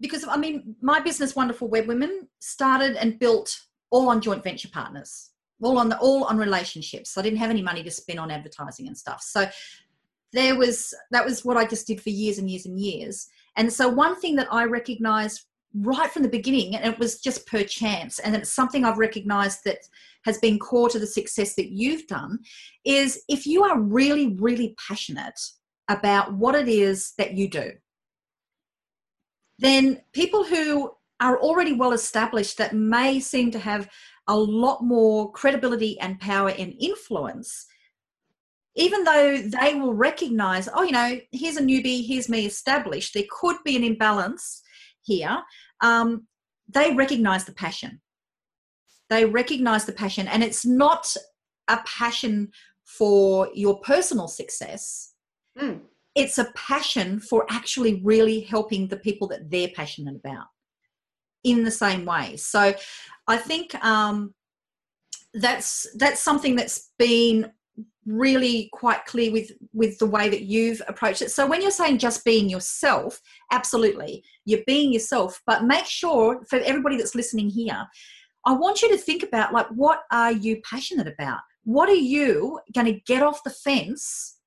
because 0.00 0.26
I 0.26 0.36
mean, 0.36 0.76
my 0.80 1.00
business, 1.00 1.36
Wonderful 1.36 1.68
Web 1.68 1.86
Women, 1.86 2.28
started 2.40 2.96
and 2.96 3.18
built 3.18 3.56
all 3.90 4.08
on 4.08 4.20
joint 4.20 4.42
venture 4.42 4.68
partners, 4.68 5.30
all 5.62 5.78
on 5.78 5.88
the 5.88 5.98
all 5.98 6.24
on 6.24 6.38
relationships. 6.38 7.10
So 7.10 7.20
I 7.20 7.24
didn't 7.24 7.38
have 7.38 7.50
any 7.50 7.62
money 7.62 7.82
to 7.82 7.90
spend 7.90 8.18
on 8.18 8.30
advertising 8.30 8.86
and 8.86 8.96
stuff. 8.96 9.22
So 9.22 9.46
there 10.34 10.56
was 10.56 10.92
that 11.12 11.24
was 11.24 11.44
what 11.44 11.56
I 11.56 11.64
just 11.64 11.86
did 11.86 12.02
for 12.02 12.10
years 12.10 12.38
and 12.38 12.50
years 12.50 12.66
and 12.66 12.78
years. 12.78 13.28
And 13.56 13.72
so 13.72 13.88
one 13.88 14.16
thing 14.16 14.34
that 14.36 14.52
I 14.52 14.64
recognized 14.64 15.46
right 15.76 16.10
from 16.10 16.22
the 16.22 16.28
beginning, 16.28 16.76
and 16.76 16.84
it 16.84 16.98
was 16.98 17.20
just 17.20 17.46
per 17.46 17.62
chance, 17.62 18.18
and 18.18 18.34
it's 18.34 18.50
something 18.50 18.84
I've 18.84 18.98
recognized 18.98 19.60
that 19.64 19.78
has 20.24 20.38
been 20.38 20.58
core 20.58 20.88
to 20.88 20.98
the 20.98 21.06
success 21.06 21.54
that 21.54 21.70
you've 21.70 22.06
done, 22.06 22.40
is 22.84 23.22
if 23.28 23.46
you 23.46 23.62
are 23.64 23.80
really, 23.80 24.34
really 24.34 24.74
passionate 24.88 25.38
about 25.88 26.34
what 26.34 26.54
it 26.54 26.68
is 26.68 27.12
that 27.18 27.34
you 27.34 27.48
do, 27.48 27.72
then 29.58 30.00
people 30.12 30.44
who 30.44 30.90
are 31.20 31.38
already 31.38 31.72
well 31.72 31.92
established 31.92 32.58
that 32.58 32.74
may 32.74 33.20
seem 33.20 33.50
to 33.52 33.58
have 33.58 33.88
a 34.26 34.36
lot 34.36 34.82
more 34.82 35.30
credibility 35.32 35.98
and 36.00 36.18
power 36.18 36.48
and 36.50 36.74
influence 36.80 37.66
even 38.76 39.04
though 39.04 39.38
they 39.38 39.74
will 39.74 39.94
recognize 39.94 40.68
oh 40.74 40.82
you 40.82 40.92
know 40.92 41.18
here's 41.32 41.56
a 41.56 41.62
newbie 41.62 42.06
here's 42.06 42.28
me 42.28 42.44
established 42.46 43.14
there 43.14 43.24
could 43.30 43.56
be 43.64 43.76
an 43.76 43.84
imbalance 43.84 44.62
here 45.02 45.42
um, 45.80 46.26
they 46.68 46.94
recognize 46.94 47.44
the 47.44 47.52
passion. 47.52 48.00
They 49.10 49.24
recognize 49.24 49.84
the 49.84 49.92
passion, 49.92 50.28
and 50.28 50.42
it's 50.42 50.64
not 50.64 51.14
a 51.68 51.78
passion 51.84 52.50
for 52.84 53.48
your 53.54 53.80
personal 53.80 54.28
success. 54.28 55.12
Mm. 55.58 55.80
It's 56.14 56.38
a 56.38 56.50
passion 56.54 57.20
for 57.20 57.46
actually 57.50 58.00
really 58.02 58.40
helping 58.40 58.88
the 58.88 58.96
people 58.96 59.28
that 59.28 59.50
they're 59.50 59.68
passionate 59.74 60.16
about 60.16 60.46
in 61.42 61.64
the 61.64 61.70
same 61.70 62.04
way. 62.04 62.36
So 62.36 62.74
I 63.26 63.36
think 63.36 63.74
um, 63.84 64.34
that's 65.34 65.86
that's 65.96 66.22
something 66.22 66.56
that's 66.56 66.90
been 66.98 67.52
really 68.06 68.68
quite 68.72 69.04
clear 69.06 69.32
with 69.32 69.52
with 69.72 69.98
the 69.98 70.06
way 70.06 70.28
that 70.28 70.42
you've 70.42 70.82
approached 70.88 71.22
it. 71.22 71.30
So 71.30 71.46
when 71.46 71.62
you're 71.62 71.70
saying 71.70 71.98
just 71.98 72.24
being 72.24 72.48
yourself 72.48 73.20
absolutely 73.52 74.24
you're 74.44 74.64
being 74.66 74.92
yourself 74.92 75.40
but 75.46 75.64
make 75.64 75.86
sure 75.86 76.44
for 76.48 76.58
everybody 76.60 76.96
that's 76.96 77.14
listening 77.14 77.48
here 77.48 77.86
i 78.46 78.52
want 78.52 78.82
you 78.82 78.90
to 78.90 78.96
think 78.96 79.22
about 79.22 79.52
like 79.52 79.66
what 79.68 80.02
are 80.10 80.32
you 80.32 80.60
passionate 80.68 81.06
about? 81.06 81.40
What 81.64 81.88
are 81.88 81.94
you 81.94 82.60
going 82.74 82.86
to 82.86 83.00
get 83.06 83.22
off 83.22 83.42
the 83.42 83.50
fence 83.50 84.38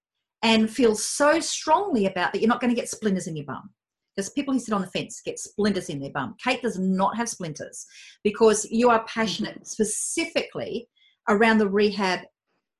and 0.43 0.69
feel 0.69 0.95
so 0.95 1.39
strongly 1.39 2.05
about 2.05 2.31
that 2.31 2.39
you're 2.39 2.49
not 2.49 2.61
going 2.61 2.73
to 2.73 2.79
get 2.79 2.89
splinters 2.89 3.27
in 3.27 3.35
your 3.35 3.45
bum? 3.45 3.71
Because 4.15 4.29
people 4.29 4.53
who 4.53 4.59
sit 4.59 4.73
on 4.73 4.81
the 4.81 4.87
fence 4.87 5.21
get 5.23 5.39
splinters 5.39 5.89
in 5.89 5.99
their 5.99 6.11
bum. 6.11 6.35
Kate 6.43 6.61
does 6.61 6.79
not 6.79 7.17
have 7.17 7.29
splinters 7.29 7.85
because 8.23 8.65
you 8.69 8.89
are 8.89 9.05
passionate 9.05 9.55
mm-hmm. 9.55 9.63
specifically 9.63 10.87
around 11.29 11.57
the 11.57 11.69
rehab 11.69 12.21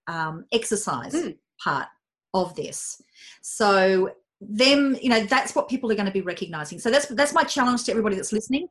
um, 0.07 0.45
exercise 0.51 1.13
mm. 1.13 1.35
part 1.63 1.87
of 2.33 2.55
this. 2.55 3.01
So 3.41 4.11
them, 4.41 4.97
you 5.01 5.09
know, 5.09 5.25
that's 5.25 5.55
what 5.55 5.67
people 5.67 5.91
are 5.91 5.95
going 5.95 6.05
to 6.05 6.11
be 6.11 6.21
recognizing. 6.21 6.79
So 6.79 6.89
that's 6.89 7.07
that's 7.07 7.33
my 7.33 7.43
challenge 7.43 7.83
to 7.85 7.91
everybody 7.91 8.15
that's 8.15 8.33
listening. 8.33 8.67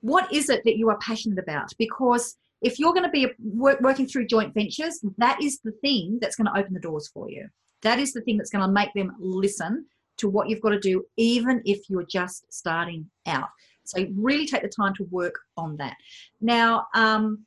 What 0.00 0.32
is 0.32 0.48
it 0.48 0.62
that 0.64 0.76
you 0.76 0.90
are 0.90 0.98
passionate 0.98 1.38
about? 1.38 1.72
Because 1.78 2.36
if 2.60 2.78
you're 2.78 2.92
going 2.92 3.04
to 3.04 3.10
be 3.10 3.28
work, 3.38 3.80
working 3.80 4.06
through 4.06 4.26
joint 4.26 4.54
ventures, 4.54 5.00
that 5.16 5.42
is 5.42 5.60
the 5.60 5.72
thing 5.72 6.18
that's 6.20 6.36
going 6.36 6.46
to 6.52 6.58
open 6.58 6.74
the 6.74 6.80
doors 6.80 7.08
for 7.08 7.30
you. 7.30 7.48
That 7.82 7.98
is 7.98 8.12
the 8.12 8.20
thing 8.20 8.36
that's 8.36 8.50
going 8.50 8.66
to 8.66 8.72
make 8.72 8.92
them 8.94 9.14
listen 9.18 9.86
to 10.18 10.28
what 10.28 10.48
you've 10.48 10.60
got 10.60 10.70
to 10.70 10.80
do, 10.80 11.04
even 11.16 11.62
if 11.64 11.88
you're 11.88 12.04
just 12.04 12.52
starting 12.52 13.08
out. 13.26 13.48
So 13.84 14.06
really 14.14 14.46
take 14.46 14.62
the 14.62 14.68
time 14.68 14.94
to 14.96 15.04
work 15.04 15.34
on 15.56 15.76
that. 15.78 15.96
Now, 16.40 16.88
um, 16.94 17.46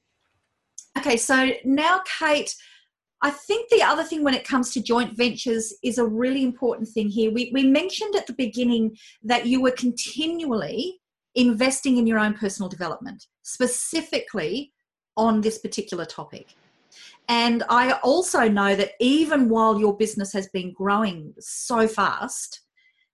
okay, 0.98 1.17
so 1.17 1.52
now, 1.65 2.02
Kate, 2.20 2.56
I 3.21 3.29
think 3.29 3.69
the 3.69 3.84
other 3.84 4.03
thing 4.03 4.23
when 4.23 4.34
it 4.34 4.47
comes 4.47 4.73
to 4.73 4.81
joint 4.81 5.15
ventures 5.15 5.73
is 5.84 5.97
a 5.97 6.05
really 6.05 6.43
important 6.43 6.89
thing 6.89 7.10
here. 7.10 7.31
We, 7.31 7.51
we 7.53 7.63
mentioned 7.63 8.15
at 8.15 8.25
the 8.25 8.34
beginning 8.34 8.97
that 9.23 9.45
you 9.45 9.62
were 9.62 9.71
continually 9.71 10.99
investing 11.36 11.97
in 11.97 12.07
your 12.07 12.17
own 12.17 12.34
personal 12.34 12.67
development, 12.67 13.27
specifically 13.43 14.73
on 15.15 15.41
this 15.41 15.60
particular 15.60 16.05
topic. 16.05 16.55
And 17.29 17.63
I 17.69 17.93
also 18.03 18.49
know 18.49 18.75
that 18.75 18.93
even 18.99 19.49
while 19.49 19.79
your 19.79 19.95
business 19.95 20.34
has 20.34 20.47
been 20.49 20.73
growing 20.73 21.34
so 21.39 21.88
fast, 21.88 22.62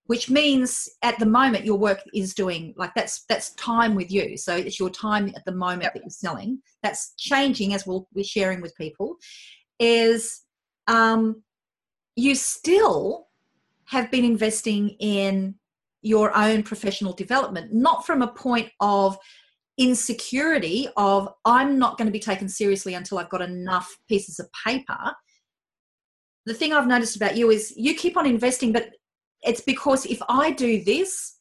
which 0.08 0.30
means 0.30 0.90
at 1.04 1.20
the 1.20 1.26
moment 1.26 1.66
your 1.66 1.78
work 1.78 2.02
is 2.14 2.34
doing 2.34 2.74
like 2.78 2.94
that's 2.96 3.26
that's 3.26 3.54
time 3.56 3.94
with 3.94 4.10
you 4.10 4.38
so 4.38 4.56
it's 4.56 4.80
your 4.80 4.90
time 4.90 5.32
at 5.36 5.46
the 5.46 5.52
moment 5.52 5.84
yep. 5.84 5.94
that 5.94 6.02
you're 6.02 6.10
selling 6.10 6.60
that's 6.82 7.14
changing 7.18 7.74
as 7.74 7.86
we'll 7.86 8.08
be 8.16 8.24
sharing 8.24 8.62
with 8.62 8.76
people 8.76 9.18
is 9.80 10.42
um, 10.88 11.44
you 12.16 12.36
still 12.36 13.28
have 13.86 14.12
been 14.12 14.26
investing 14.26 14.90
in 15.00 15.56
your 16.02 16.36
own 16.36 16.64
professional 16.64 17.14
development, 17.14 17.74
not 17.74 18.06
from 18.06 18.22
a 18.22 18.28
point 18.28 18.70
of 18.80 19.18
insecurity 19.78 20.90
of 20.98 21.30
I'm 21.46 21.78
not 21.78 21.98
going 21.98 22.08
to 22.08 22.12
be 22.12 22.20
taken 22.20 22.50
seriously 22.50 22.96
until 22.96 23.20
I've 23.20 23.30
got 23.30 23.42
enough 23.42 23.98
pieces 24.10 24.40
of 24.40 24.50
paper. 24.66 25.14
The 26.46 26.54
thing 26.54 26.74
I've 26.74 26.88
noticed 26.88 27.16
about 27.16 27.38
you 27.38 27.52
is 27.52 27.74
you 27.76 27.94
keep 27.94 28.18
on 28.18 28.26
investing, 28.26 28.72
but 28.72 28.90
it's 29.44 29.62
because 29.62 30.06
if 30.06 30.20
I 30.28 30.52
do 30.52 30.84
this, 30.84 31.36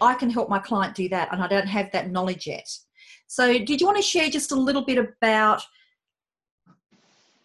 I 0.00 0.14
can 0.14 0.30
help 0.30 0.48
my 0.48 0.58
client 0.58 0.94
do 0.94 1.08
that, 1.10 1.32
and 1.32 1.42
I 1.42 1.46
don't 1.46 1.66
have 1.66 1.92
that 1.92 2.10
knowledge 2.10 2.46
yet. 2.46 2.68
So, 3.26 3.58
did 3.58 3.80
you 3.80 3.86
want 3.86 3.98
to 3.98 4.02
share 4.02 4.28
just 4.28 4.52
a 4.52 4.56
little 4.56 4.84
bit 4.84 4.98
about 4.98 5.62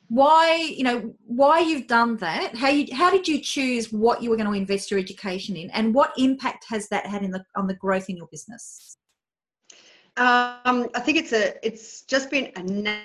why 0.10 0.56
you 0.56 0.84
know 0.84 1.14
why 1.26 1.60
you've 1.60 1.88
done 1.88 2.18
that 2.18 2.56
how 2.56 2.68
you 2.68 2.94
how 2.96 3.10
did 3.10 3.28
you 3.28 3.40
choose 3.40 3.92
what 3.92 4.22
you 4.22 4.30
were 4.30 4.36
going 4.36 4.50
to 4.50 4.58
invest 4.58 4.90
your 4.90 5.00
education 5.00 5.56
in 5.56 5.70
and 5.72 5.94
what 5.94 6.12
impact 6.18 6.66
has 6.68 6.90
that 6.90 7.06
had 7.06 7.24
in 7.24 7.32
the 7.32 7.44
on 7.56 7.68
the 7.68 7.76
growth 7.76 8.10
in 8.10 8.18
your 8.18 8.28
business 8.32 8.98
um, 10.18 10.90
i 10.96 11.00
think 11.00 11.18
it's 11.18 11.32
a 11.32 11.54
it's 11.66 12.02
just 12.04 12.32
been 12.32 12.52
a 12.56 12.98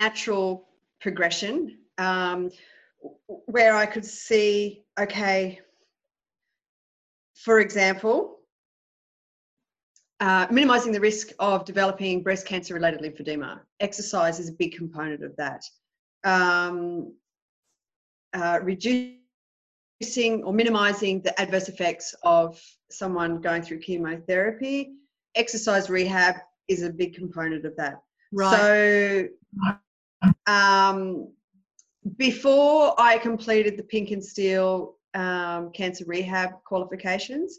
natural 0.00 0.68
progression 1.00 1.78
um, 1.98 2.50
where 3.46 3.76
i 3.76 3.84
could 3.84 4.04
see 4.04 4.84
okay 4.98 5.60
for 7.40 7.60
example, 7.60 8.40
uh, 10.20 10.46
minimizing 10.50 10.92
the 10.92 11.00
risk 11.00 11.28
of 11.38 11.64
developing 11.64 12.22
breast 12.22 12.46
cancer 12.46 12.74
related 12.74 13.00
lymphedema. 13.00 13.60
Exercise 13.80 14.38
is 14.38 14.50
a 14.50 14.52
big 14.52 14.76
component 14.76 15.24
of 15.24 15.34
that. 15.36 15.64
Um, 16.24 17.14
uh, 18.32 18.60
reducing 18.62 19.20
or 20.44 20.52
minimizing 20.52 21.20
the 21.22 21.38
adverse 21.40 21.68
effects 21.68 22.14
of 22.22 22.60
someone 22.90 23.40
going 23.40 23.62
through 23.62 23.80
chemotherapy. 23.80 24.92
Exercise 25.34 25.90
rehab 25.90 26.36
is 26.68 26.82
a 26.82 26.90
big 26.90 27.14
component 27.14 27.64
of 27.66 27.76
that. 27.76 28.00
Right. 28.32 28.56
So, 28.56 29.74
um, 30.46 31.32
before 32.16 32.94
I 32.98 33.18
completed 33.18 33.76
the 33.76 33.82
PINC 33.82 34.12
and 34.12 34.24
STEEL 34.24 34.96
um, 35.14 35.70
cancer 35.72 36.04
rehab 36.06 36.50
qualifications, 36.64 37.58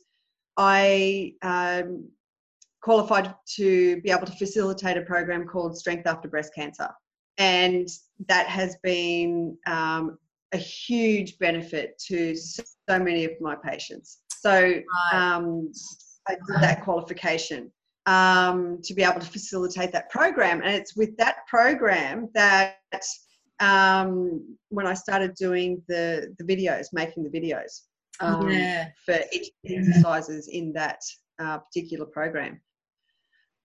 I 0.58 1.36
um, 1.42 2.08
qualified 2.82 3.36
to 3.56 4.02
be 4.02 4.10
able 4.10 4.26
to 4.26 4.34
facilitate 4.34 4.98
a 4.98 5.02
program 5.02 5.46
called 5.46 5.78
Strength 5.78 6.08
After 6.08 6.28
Breast 6.28 6.54
Cancer. 6.56 6.90
And 7.38 7.88
that 8.28 8.48
has 8.48 8.78
been 8.84 9.58
um, 9.66 10.18
a 10.52 10.58
huge 10.58 11.38
benefit 11.40 11.98
to 12.08 12.36
so 12.36 12.66
many 12.90 13.26
of 13.26 13.32
my 13.40 13.56
patients. 13.56 14.20
So 14.40 14.82
um, 15.14 15.72
I 16.28 16.34
did 16.34 16.62
that 16.62 16.84
qualification 16.84 17.72
um, 18.06 18.80
to 18.84 18.94
be 18.94 19.04
able 19.04 19.20
to 19.20 19.28
facilitate 19.28 19.92
that 19.94 20.10
program. 20.10 20.62
And 20.62 20.74
it's 20.74 20.96
with 20.96 21.16
that 21.18 21.48
program 21.48 22.30
that 22.34 22.78
um, 23.60 24.58
when 24.70 24.88
I 24.88 24.94
started 24.94 25.36
doing 25.36 25.82
the, 25.88 26.36
the 26.38 26.44
videos, 26.44 26.88
making 26.92 27.24
the 27.24 27.30
videos 27.30 27.82
um, 28.20 28.50
yeah. 28.50 28.90
for 29.06 29.20
each 29.32 29.52
exercises 29.66 30.48
in 30.48 30.74
that 30.74 31.02
uh, 31.40 31.60
particular 31.60 32.06
program. 32.06 32.60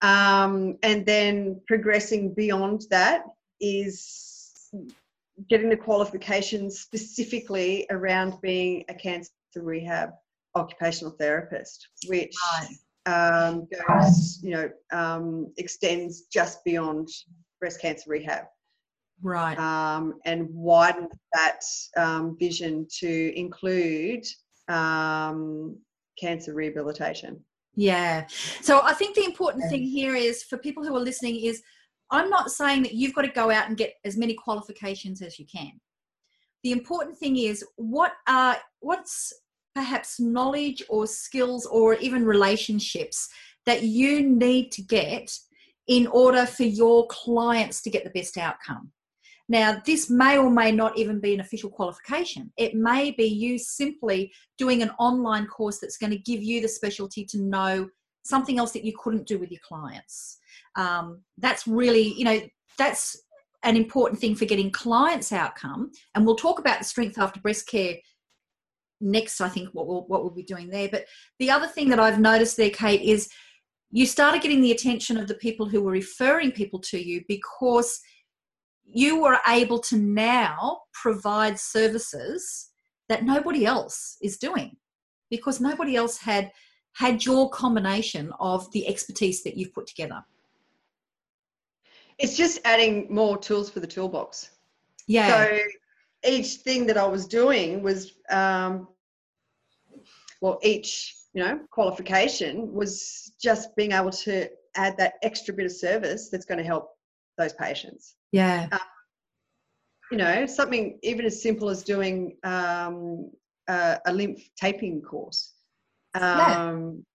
Um, 0.03 0.77
and 0.83 1.05
then 1.05 1.59
progressing 1.67 2.33
beyond 2.35 2.83
that 2.91 3.23
is 3.59 4.69
getting 5.49 5.69
the 5.69 5.77
qualifications 5.77 6.79
specifically 6.79 7.85
around 7.89 8.39
being 8.41 8.83
a 8.89 8.93
cancer 8.93 9.31
rehab 9.55 10.11
occupational 10.55 11.13
therapist, 11.13 11.87
which 12.07 12.35
um, 13.05 13.67
goes, 13.87 14.39
you 14.41 14.51
know, 14.51 14.69
um, 14.91 15.51
extends 15.57 16.23
just 16.23 16.63
beyond 16.65 17.07
breast 17.59 17.81
cancer 17.81 18.09
rehab. 18.09 18.45
Right. 19.21 19.57
Um, 19.57 20.19
and 20.25 20.47
widen 20.51 21.07
that 21.33 21.61
um, 21.95 22.37
vision 22.37 22.87
to 22.99 23.39
include 23.39 24.25
um, 24.67 25.77
cancer 26.19 26.53
rehabilitation. 26.53 27.43
Yeah. 27.75 28.25
So 28.61 28.81
I 28.83 28.93
think 28.93 29.15
the 29.15 29.25
important 29.25 29.69
thing 29.69 29.83
here 29.83 30.15
is 30.15 30.43
for 30.43 30.57
people 30.57 30.83
who 30.83 30.95
are 30.95 30.99
listening 30.99 31.39
is 31.43 31.61
I'm 32.09 32.29
not 32.29 32.51
saying 32.51 32.83
that 32.83 32.93
you've 32.93 33.13
got 33.13 33.23
to 33.23 33.27
go 33.29 33.51
out 33.51 33.67
and 33.67 33.77
get 33.77 33.93
as 34.05 34.17
many 34.17 34.33
qualifications 34.33 35.21
as 35.21 35.37
you 35.37 35.45
can. 35.45 35.71
The 36.63 36.71
important 36.71 37.17
thing 37.17 37.37
is 37.37 37.63
what 37.75 38.13
are 38.27 38.57
what's 38.79 39.33
perhaps 39.75 40.19
knowledge 40.19 40.81
or 40.89 41.05
skills 41.05 41.65
or 41.65 41.95
even 41.95 42.25
relationships 42.25 43.29
that 43.65 43.83
you 43.83 44.21
need 44.21 44.71
to 44.71 44.81
get 44.81 45.37
in 45.87 46.07
order 46.07 46.45
for 46.45 46.63
your 46.63 47.05
clients 47.07 47.81
to 47.81 47.89
get 47.89 48.03
the 48.03 48.09
best 48.09 48.37
outcome. 48.37 48.91
Now, 49.49 49.81
this 49.85 50.09
may 50.09 50.37
or 50.37 50.49
may 50.49 50.71
not 50.71 50.97
even 50.97 51.21
be 51.21 51.33
an 51.33 51.39
official 51.39 51.69
qualification. 51.69 52.51
It 52.57 52.75
may 52.75 53.11
be 53.11 53.25
you 53.25 53.57
simply 53.57 54.33
doing 54.57 54.81
an 54.81 54.91
online 54.99 55.47
course 55.47 55.79
that's 55.79 55.97
going 55.97 56.11
to 56.11 56.17
give 56.17 56.43
you 56.43 56.59
the 56.59 56.67
specialty 56.67 57.23
to 57.25 57.41
know 57.41 57.89
something 58.27 58.59
else 58.59 58.71
that 58.71 58.85
you 58.85 58.93
couldn't 58.97 59.27
do 59.27 59.37
with 59.37 59.51
your 59.51 59.61
clients. 59.67 60.39
Um, 60.75 61.21
that's 61.37 61.67
really, 61.67 62.13
you 62.13 62.25
know, 62.25 62.41
that's 62.77 63.21
an 63.63 63.75
important 63.75 64.19
thing 64.19 64.35
for 64.35 64.45
getting 64.45 64.71
clients' 64.71 65.31
outcome. 65.31 65.91
And 66.13 66.25
we'll 66.25 66.35
talk 66.35 66.59
about 66.59 66.79
the 66.79 66.85
strength 66.85 67.17
after 67.17 67.39
breast 67.39 67.67
care 67.67 67.95
next, 69.01 69.41
I 69.41 69.49
think, 69.49 69.69
what 69.73 69.87
we'll, 69.87 70.05
what 70.07 70.21
we'll 70.21 70.31
be 70.31 70.43
doing 70.43 70.69
there. 70.69 70.89
But 70.89 71.05
the 71.39 71.51
other 71.51 71.67
thing 71.67 71.89
that 71.89 71.99
I've 71.99 72.19
noticed 72.19 72.57
there, 72.57 72.69
Kate, 72.69 73.01
is 73.01 73.29
you 73.91 74.05
started 74.05 74.41
getting 74.41 74.61
the 74.61 74.71
attention 74.71 75.17
of 75.17 75.27
the 75.27 75.35
people 75.35 75.67
who 75.67 75.81
were 75.81 75.91
referring 75.91 76.51
people 76.51 76.79
to 76.81 76.97
you 76.97 77.23
because– 77.27 77.99
you 78.87 79.21
were 79.21 79.39
able 79.47 79.79
to 79.79 79.97
now 79.97 80.79
provide 80.93 81.59
services 81.59 82.69
that 83.09 83.23
nobody 83.23 83.65
else 83.65 84.17
is 84.21 84.37
doing 84.37 84.75
because 85.29 85.59
nobody 85.59 85.95
else 85.95 86.17
had 86.17 86.51
had 86.97 87.23
your 87.23 87.49
combination 87.49 88.31
of 88.39 88.71
the 88.71 88.87
expertise 88.87 89.43
that 89.43 89.55
you've 89.57 89.73
put 89.73 89.87
together 89.87 90.23
it's 92.17 92.35
just 92.35 92.59
adding 92.65 93.07
more 93.13 93.37
tools 93.37 93.69
for 93.69 93.79
the 93.79 93.87
toolbox 93.87 94.51
yeah 95.07 95.45
so 95.45 95.59
each 96.27 96.55
thing 96.57 96.85
that 96.85 96.97
i 96.97 97.05
was 97.05 97.27
doing 97.27 97.81
was 97.83 98.13
um, 98.29 98.87
well 100.41 100.59
each 100.63 101.15
you 101.33 101.43
know 101.43 101.59
qualification 101.71 102.73
was 102.73 103.33
just 103.41 103.75
being 103.75 103.91
able 103.91 104.11
to 104.11 104.47
add 104.75 104.97
that 104.97 105.13
extra 105.23 105.53
bit 105.53 105.65
of 105.65 105.71
service 105.71 106.29
that's 106.29 106.45
going 106.45 106.57
to 106.57 106.63
help 106.63 106.89
those 107.37 107.53
patients 107.53 108.15
yeah. 108.31 108.67
Um, 108.71 108.79
you 110.11 110.17
know, 110.17 110.45
something 110.45 110.99
even 111.03 111.25
as 111.25 111.41
simple 111.41 111.69
as 111.69 111.83
doing 111.83 112.37
um, 112.43 113.31
a, 113.67 113.99
a 114.05 114.13
lymph 114.13 114.49
taping 114.55 115.01
course. 115.01 115.53
Um, 116.13 117.05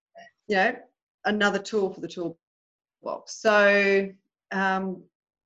yeah. 0.48 0.66
You 0.66 0.72
know, 0.72 0.78
another 1.24 1.58
tool 1.58 1.92
for 1.92 2.00
the 2.00 2.08
toolbox. 2.08 3.34
So 3.40 4.08
um, 4.50 5.02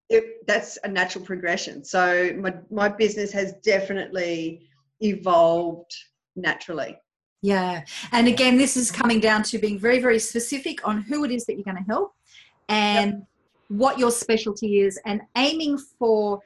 it, 0.09 0.47
that's 0.47 0.79
a 0.85 0.89
natural 0.89 1.25
progression. 1.25 1.85
So 1.85 2.33
my, 2.39 2.55
my 2.71 2.89
business 2.89 3.33
has 3.33 3.55
definitely 3.65 4.69
evolved 5.01 5.95
naturally. 6.35 6.99
Yeah. 7.43 7.85
And 8.13 8.27
again, 8.27 8.57
this 8.57 8.77
is 8.77 8.91
coming 8.91 9.21
down 9.21 9.43
to 9.45 9.59
being 9.59 9.79
very, 9.79 10.01
very 10.01 10.19
specific 10.19 10.87
on 10.87 11.03
who 11.03 11.25
it 11.25 11.31
is 11.31 11.45
that 11.47 11.55
you're 11.55 11.65
going 11.65 11.77
to 11.77 11.83
help 11.85 12.15
and 12.69 13.13
yep 13.13 13.23
what 13.69 13.99
your 13.99 14.11
specialty 14.11 14.81
is 14.81 14.99
and 15.07 15.21
aiming 15.37 15.79
for 15.99 16.41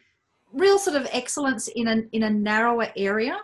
real 0.52 0.78
sort 0.78 0.96
of 0.96 1.06
excellence 1.12 1.68
in 1.68 1.88
a, 1.88 2.02
in 2.12 2.24
a 2.24 2.30
narrower 2.30 2.88
area 2.96 3.38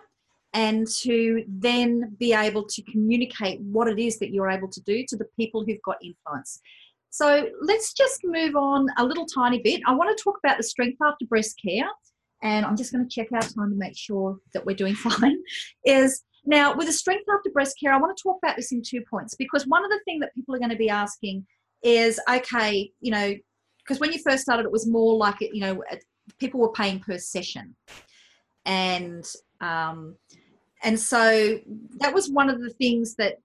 and 0.57 0.87
to 0.89 1.45
then 1.47 2.17
be 2.19 2.33
able 2.33 2.65
to 2.65 2.81
communicate 2.85 3.61
what 3.61 3.89
it 3.89 3.99
is 3.99 4.19
that 4.19 4.31
you're 4.31 4.49
able 4.49 4.69
to 4.69 4.81
do 4.81 5.05
to 5.07 5.15
the 5.15 5.27
people 5.39 5.63
who've 5.63 5.83
got 5.83 5.99
influence. 6.03 6.61
So 7.11 7.51
let's 7.61 7.93
just 7.93 8.23
move 8.25 8.57
on 8.57 8.87
a 8.97 9.05
little 9.05 9.27
tiny 9.27 9.61
bit. 9.61 9.83
I 9.87 9.95
want 9.95 10.17
to 10.17 10.25
talk 10.25 10.39
about 10.43 10.57
the 10.57 10.63
strength 10.63 10.97
after 11.03 11.27
breast 11.27 11.61
care, 11.63 11.87
and 12.43 12.65
I'm 12.65 12.75
just 12.75 12.91
going 12.91 13.07
to 13.07 13.15
check 13.15 13.29
our 13.33 13.43
time 13.43 13.71
to 13.71 13.77
make 13.77 13.99
sure 13.99 14.39
that 14.55 14.65
we're 14.65 14.75
doing 14.75 14.95
fine. 14.95 15.37
Is 15.85 16.23
now 16.47 16.75
with 16.75 16.87
the 16.87 16.93
strength 16.93 17.27
after 17.31 17.51
breast 17.51 17.77
care, 17.79 17.93
I 17.93 17.99
want 17.99 18.17
to 18.17 18.23
talk 18.23 18.39
about 18.43 18.57
this 18.57 18.73
in 18.73 18.81
two 18.83 19.03
points 19.11 19.35
because 19.35 19.67
one 19.67 19.85
of 19.85 19.91
the 19.91 20.01
things 20.07 20.23
that 20.23 20.35
people 20.35 20.55
are 20.55 20.59
going 20.59 20.71
to 20.71 20.77
be 20.77 20.89
asking 20.89 21.47
is 21.83 22.19
okay, 22.31 22.91
you 23.03 23.11
know, 23.11 23.35
because 23.79 24.01
when 24.01 24.11
you 24.11 24.21
first 24.21 24.45
started, 24.45 24.65
it 24.65 24.73
was 24.73 24.89
more 24.89 25.19
like 25.19 25.37
you 25.41 25.61
know 25.61 25.83
people 26.41 26.61
were 26.61 26.73
paying 26.73 26.99
per 26.99 27.19
session, 27.19 27.77
and 28.65 29.27
um, 29.61 30.17
and 30.87 30.99
so 30.99 31.59
that 31.99 32.15
was 32.15 32.31
one 32.31 32.49
of 32.49 32.61
the 32.61 32.71
things 32.71 33.17
that 33.17 33.41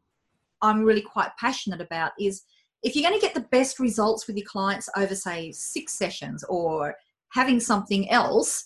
I'm 0.61 0.83
really 0.83 1.01
quite 1.01 1.31
passionate 1.39 1.81
about 1.81 2.11
is 2.19 2.43
if 2.83 2.95
you're 2.95 3.09
going 3.09 3.19
to 3.19 3.25
get 3.25 3.33
the 3.33 3.49
best 3.49 3.79
results 3.79 4.27
with 4.27 4.37
your 4.37 4.45
clients 4.45 4.87
over 4.95 5.15
say 5.15 5.51
six 5.51 5.93
sessions 5.93 6.43
or 6.43 6.95
having 7.29 7.59
something 7.59 8.09
else 8.11 8.65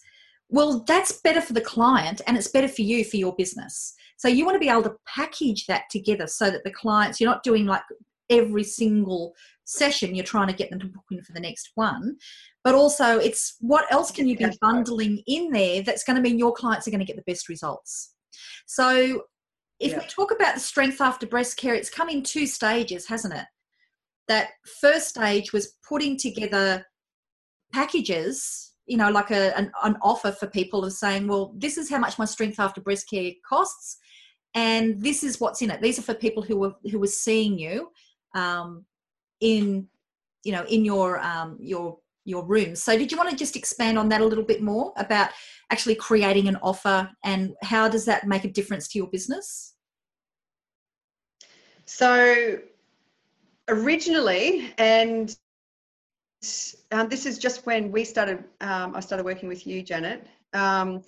well 0.49 0.83
that's 0.85 1.21
better 1.21 1.39
for 1.39 1.53
the 1.53 1.61
client 1.61 2.19
and 2.27 2.35
it's 2.35 2.49
better 2.49 2.67
for 2.67 2.81
you 2.81 3.05
for 3.05 3.15
your 3.15 3.33
business. 3.37 3.93
So 4.17 4.27
you 4.27 4.45
want 4.45 4.55
to 4.55 4.59
be 4.59 4.69
able 4.69 4.83
to 4.83 4.95
package 5.07 5.67
that 5.67 5.83
together 5.89 6.27
so 6.27 6.51
that 6.51 6.65
the 6.65 6.71
clients 6.71 7.21
you're 7.21 7.31
not 7.31 7.43
doing 7.43 7.65
like 7.65 7.83
every 8.29 8.65
single 8.65 9.33
session 9.63 10.13
you're 10.13 10.25
trying 10.25 10.47
to 10.47 10.53
get 10.53 10.69
them 10.69 10.79
to 10.79 10.87
book 10.87 11.05
in 11.11 11.23
for 11.23 11.31
the 11.31 11.39
next 11.39 11.71
one. 11.75 12.17
But 12.61 12.75
also 12.75 13.19
it's 13.19 13.55
what 13.61 13.89
else 13.89 14.11
can 14.11 14.27
you 14.27 14.35
be 14.35 14.47
bundling 14.59 15.23
in 15.27 15.49
there 15.51 15.81
that's 15.81 16.03
going 16.03 16.17
to 16.17 16.21
mean 16.21 16.37
your 16.37 16.53
clients 16.53 16.89
are 16.89 16.91
going 16.91 16.99
to 16.99 17.05
get 17.05 17.15
the 17.15 17.31
best 17.31 17.47
results 17.47 18.14
so 18.65 19.23
if 19.79 19.91
yeah. 19.91 19.99
we 19.99 20.05
talk 20.05 20.31
about 20.31 20.55
the 20.55 20.59
strength 20.59 21.01
after 21.01 21.27
breast 21.27 21.57
care 21.57 21.75
it's 21.75 21.89
come 21.89 22.09
in 22.09 22.23
two 22.23 22.47
stages 22.47 23.07
hasn't 23.07 23.33
it 23.33 23.45
that 24.27 24.49
first 24.81 25.09
stage 25.09 25.53
was 25.53 25.73
putting 25.87 26.17
together 26.17 26.85
packages 27.73 28.73
you 28.85 28.97
know 28.97 29.09
like 29.09 29.31
a, 29.31 29.57
an, 29.57 29.71
an 29.83 29.97
offer 30.01 30.31
for 30.31 30.47
people 30.47 30.85
of 30.85 30.93
saying 30.93 31.27
well 31.27 31.53
this 31.57 31.77
is 31.77 31.89
how 31.89 31.97
much 31.97 32.19
my 32.19 32.25
strength 32.25 32.59
after 32.59 32.81
breast 32.81 33.09
care 33.09 33.31
costs 33.47 33.97
and 34.53 35.01
this 35.01 35.23
is 35.23 35.39
what's 35.39 35.61
in 35.61 35.69
it 35.69 35.81
these 35.81 35.99
are 35.99 36.03
for 36.03 36.13
people 36.13 36.41
who 36.41 36.57
were 36.57 36.73
who 36.91 36.99
were 36.99 37.07
seeing 37.07 37.59
you 37.59 37.89
um, 38.33 38.85
in 39.41 39.87
you 40.43 40.51
know 40.51 40.63
in 40.65 40.85
your 40.85 41.19
um, 41.19 41.57
your 41.59 41.97
your 42.25 42.43
room. 42.43 42.75
So 42.75 42.97
did 42.97 43.11
you 43.11 43.17
want 43.17 43.29
to 43.29 43.35
just 43.35 43.55
expand 43.55 43.97
on 43.97 44.09
that 44.09 44.19
a 44.19 44.25
little 44.25 44.43
bit 44.43 44.61
more 44.61 44.91
about 44.97 45.29
actually 45.71 45.95
creating 45.95 46.47
an 46.47 46.57
offer 46.57 47.09
and 47.23 47.53
how 47.61 47.87
does 47.87 48.05
that 48.05 48.27
make 48.27 48.43
a 48.43 48.51
difference 48.51 48.87
to 48.89 48.97
your 48.97 49.07
business? 49.07 49.75
So 51.85 52.57
originally, 53.67 54.73
and 54.77 55.35
um, 56.91 57.09
this 57.09 57.25
is 57.25 57.37
just 57.37 57.65
when 57.65 57.91
we 57.91 58.03
started, 58.03 58.43
um, 58.61 58.95
I 58.95 58.99
started 58.99 59.23
working 59.23 59.47
with 59.47 59.65
you, 59.65 59.83
Janet. 59.83 60.27
Um, 60.53 61.03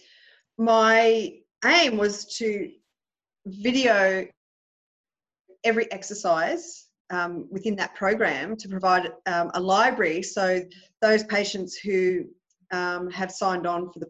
my 0.58 1.34
aim 1.66 1.98
was 1.98 2.26
to 2.38 2.72
video 3.46 4.28
every 5.64 5.92
exercise 5.92 6.87
um, 7.10 7.48
within 7.50 7.76
that 7.78 7.96
program 7.96 8.56
to 8.58 8.68
provide 8.68 9.12
um, 9.28 9.52
a 9.54 9.60
library 9.60 10.22
so 10.22 10.60
those 11.02 11.24
patients 11.24 11.78
who 11.78 12.26
um, 12.72 13.10
have 13.10 13.32
signed 13.32 13.66
on 13.66 13.92
for 13.92 14.00
the 14.00 14.08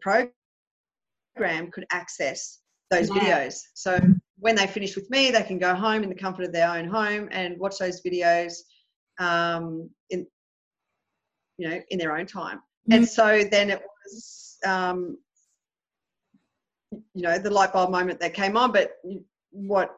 program 1.35 1.71
could 1.71 1.85
access 1.91 2.59
those 2.89 3.09
yeah. 3.09 3.15
videos. 3.15 3.59
So 3.73 3.99
when 4.39 4.55
they 4.55 4.67
finish 4.67 4.95
with 4.95 5.09
me, 5.09 5.31
they 5.31 5.43
can 5.43 5.59
go 5.59 5.75
home 5.75 6.03
in 6.03 6.09
the 6.09 6.15
comfort 6.15 6.45
of 6.45 6.51
their 6.51 6.69
own 6.69 6.87
home 6.87 7.27
and 7.31 7.59
watch 7.59 7.77
those 7.79 8.01
videos 8.01 8.53
um, 9.19 9.89
in 10.09 10.25
you 11.57 11.69
know 11.69 11.79
in 11.89 11.99
their 11.99 12.17
own 12.17 12.25
time. 12.25 12.57
Mm-hmm. 12.57 12.93
And 12.93 13.07
so 13.07 13.43
then 13.49 13.69
it 13.69 13.81
was 13.81 14.57
um, 14.65 15.17
you 16.91 17.23
know 17.23 17.37
the 17.37 17.49
light 17.49 17.73
bulb 17.73 17.91
moment 17.91 18.19
that 18.19 18.33
came 18.33 18.57
on. 18.57 18.71
But 18.71 18.91
what 19.51 19.95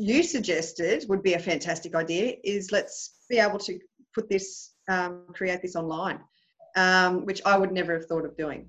you 0.00 0.22
suggested 0.22 1.04
would 1.08 1.22
be 1.22 1.34
a 1.34 1.38
fantastic 1.38 1.94
idea 1.94 2.34
is 2.42 2.72
let's 2.72 3.16
be 3.28 3.38
able 3.38 3.58
to 3.58 3.78
put 4.14 4.28
this 4.28 4.72
um, 4.88 5.24
create 5.34 5.62
this 5.62 5.76
online, 5.76 6.20
um, 6.76 7.26
which 7.26 7.40
I 7.44 7.56
would 7.56 7.72
never 7.72 7.92
have 7.92 8.06
thought 8.06 8.24
of 8.24 8.36
doing. 8.36 8.66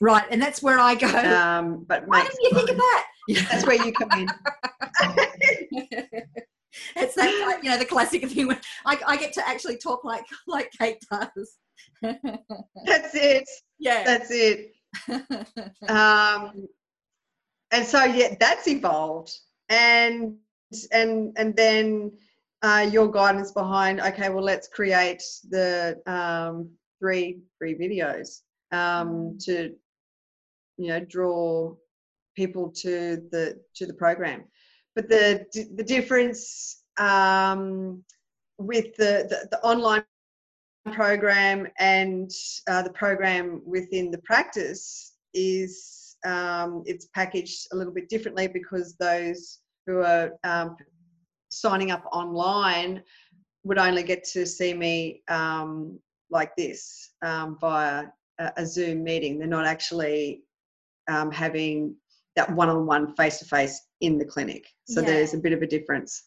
Right, 0.00 0.24
and 0.30 0.40
that's 0.40 0.62
where 0.62 0.78
I 0.78 0.94
go. 0.94 1.08
Um, 1.08 1.84
but 1.88 2.06
why 2.06 2.22
didn't 2.22 2.40
you 2.42 2.50
think 2.52 2.70
of 2.70 2.76
that? 2.76 3.06
That's 3.50 3.66
where 3.66 3.84
you 3.84 3.92
come 3.92 4.10
in. 4.12 4.28
it's 6.96 7.14
that 7.14 7.60
you 7.62 7.70
know 7.70 7.78
the 7.78 7.84
classic 7.84 8.28
thing 8.28 8.46
when 8.46 8.60
I, 8.84 8.98
I 9.06 9.16
get 9.16 9.32
to 9.34 9.48
actually 9.48 9.78
talk 9.78 10.04
like 10.04 10.24
like 10.46 10.70
Kate 10.78 10.98
does. 11.10 11.56
that's 12.02 13.14
it. 13.14 13.48
Yeah, 13.78 14.04
that's 14.04 14.30
it. 14.30 14.72
um, 15.88 16.68
and 17.72 17.84
so 17.84 18.04
yeah, 18.04 18.36
that's 18.38 18.68
evolved, 18.68 19.36
and 19.68 20.36
and 20.92 21.32
and 21.36 21.56
then 21.56 22.12
uh, 22.62 22.86
your 22.90 23.10
guidance 23.10 23.52
behind 23.52 24.00
okay, 24.00 24.28
well 24.28 24.44
let's 24.44 24.68
create 24.68 25.22
the 25.50 26.00
um, 26.06 26.70
three 26.98 27.40
three 27.58 27.74
videos 27.74 28.40
um, 28.72 29.36
to 29.40 29.74
you 30.76 30.88
know 30.88 31.00
draw 31.00 31.74
people 32.34 32.70
to 32.70 33.22
the 33.30 33.58
to 33.74 33.86
the 33.86 33.94
program. 33.94 34.44
But 34.94 35.08
the 35.08 35.46
the 35.74 35.84
difference 35.84 36.82
um, 36.98 38.02
with 38.58 38.96
the, 38.96 39.26
the, 39.28 39.48
the 39.50 39.60
online 39.62 40.04
program 40.92 41.66
and 41.78 42.30
uh, 42.68 42.82
the 42.82 42.90
program 42.90 43.60
within 43.66 44.10
the 44.10 44.18
practice 44.18 45.14
is 45.34 45.95
um, 46.26 46.82
it's 46.86 47.06
packaged 47.14 47.68
a 47.72 47.76
little 47.76 47.92
bit 47.92 48.08
differently 48.08 48.48
because 48.48 48.96
those 48.96 49.60
who 49.86 50.00
are 50.00 50.32
um, 50.44 50.76
signing 51.48 51.90
up 51.90 52.04
online 52.12 53.02
would 53.64 53.78
only 53.78 54.02
get 54.02 54.24
to 54.24 54.44
see 54.46 54.74
me 54.74 55.22
um, 55.28 55.98
like 56.30 56.54
this 56.56 57.12
um, 57.24 57.56
via 57.60 58.06
a, 58.38 58.52
a 58.58 58.66
Zoom 58.66 59.04
meeting. 59.04 59.38
They're 59.38 59.48
not 59.48 59.66
actually 59.66 60.42
um, 61.08 61.30
having 61.30 61.94
that 62.34 62.50
one-on-one 62.54 63.14
face-to-face 63.14 63.80
in 64.02 64.18
the 64.18 64.24
clinic 64.24 64.66
so 64.86 65.00
yeah. 65.00 65.06
there's 65.06 65.32
a 65.32 65.38
bit 65.38 65.54
of 65.54 65.62
a 65.62 65.66
difference 65.66 66.24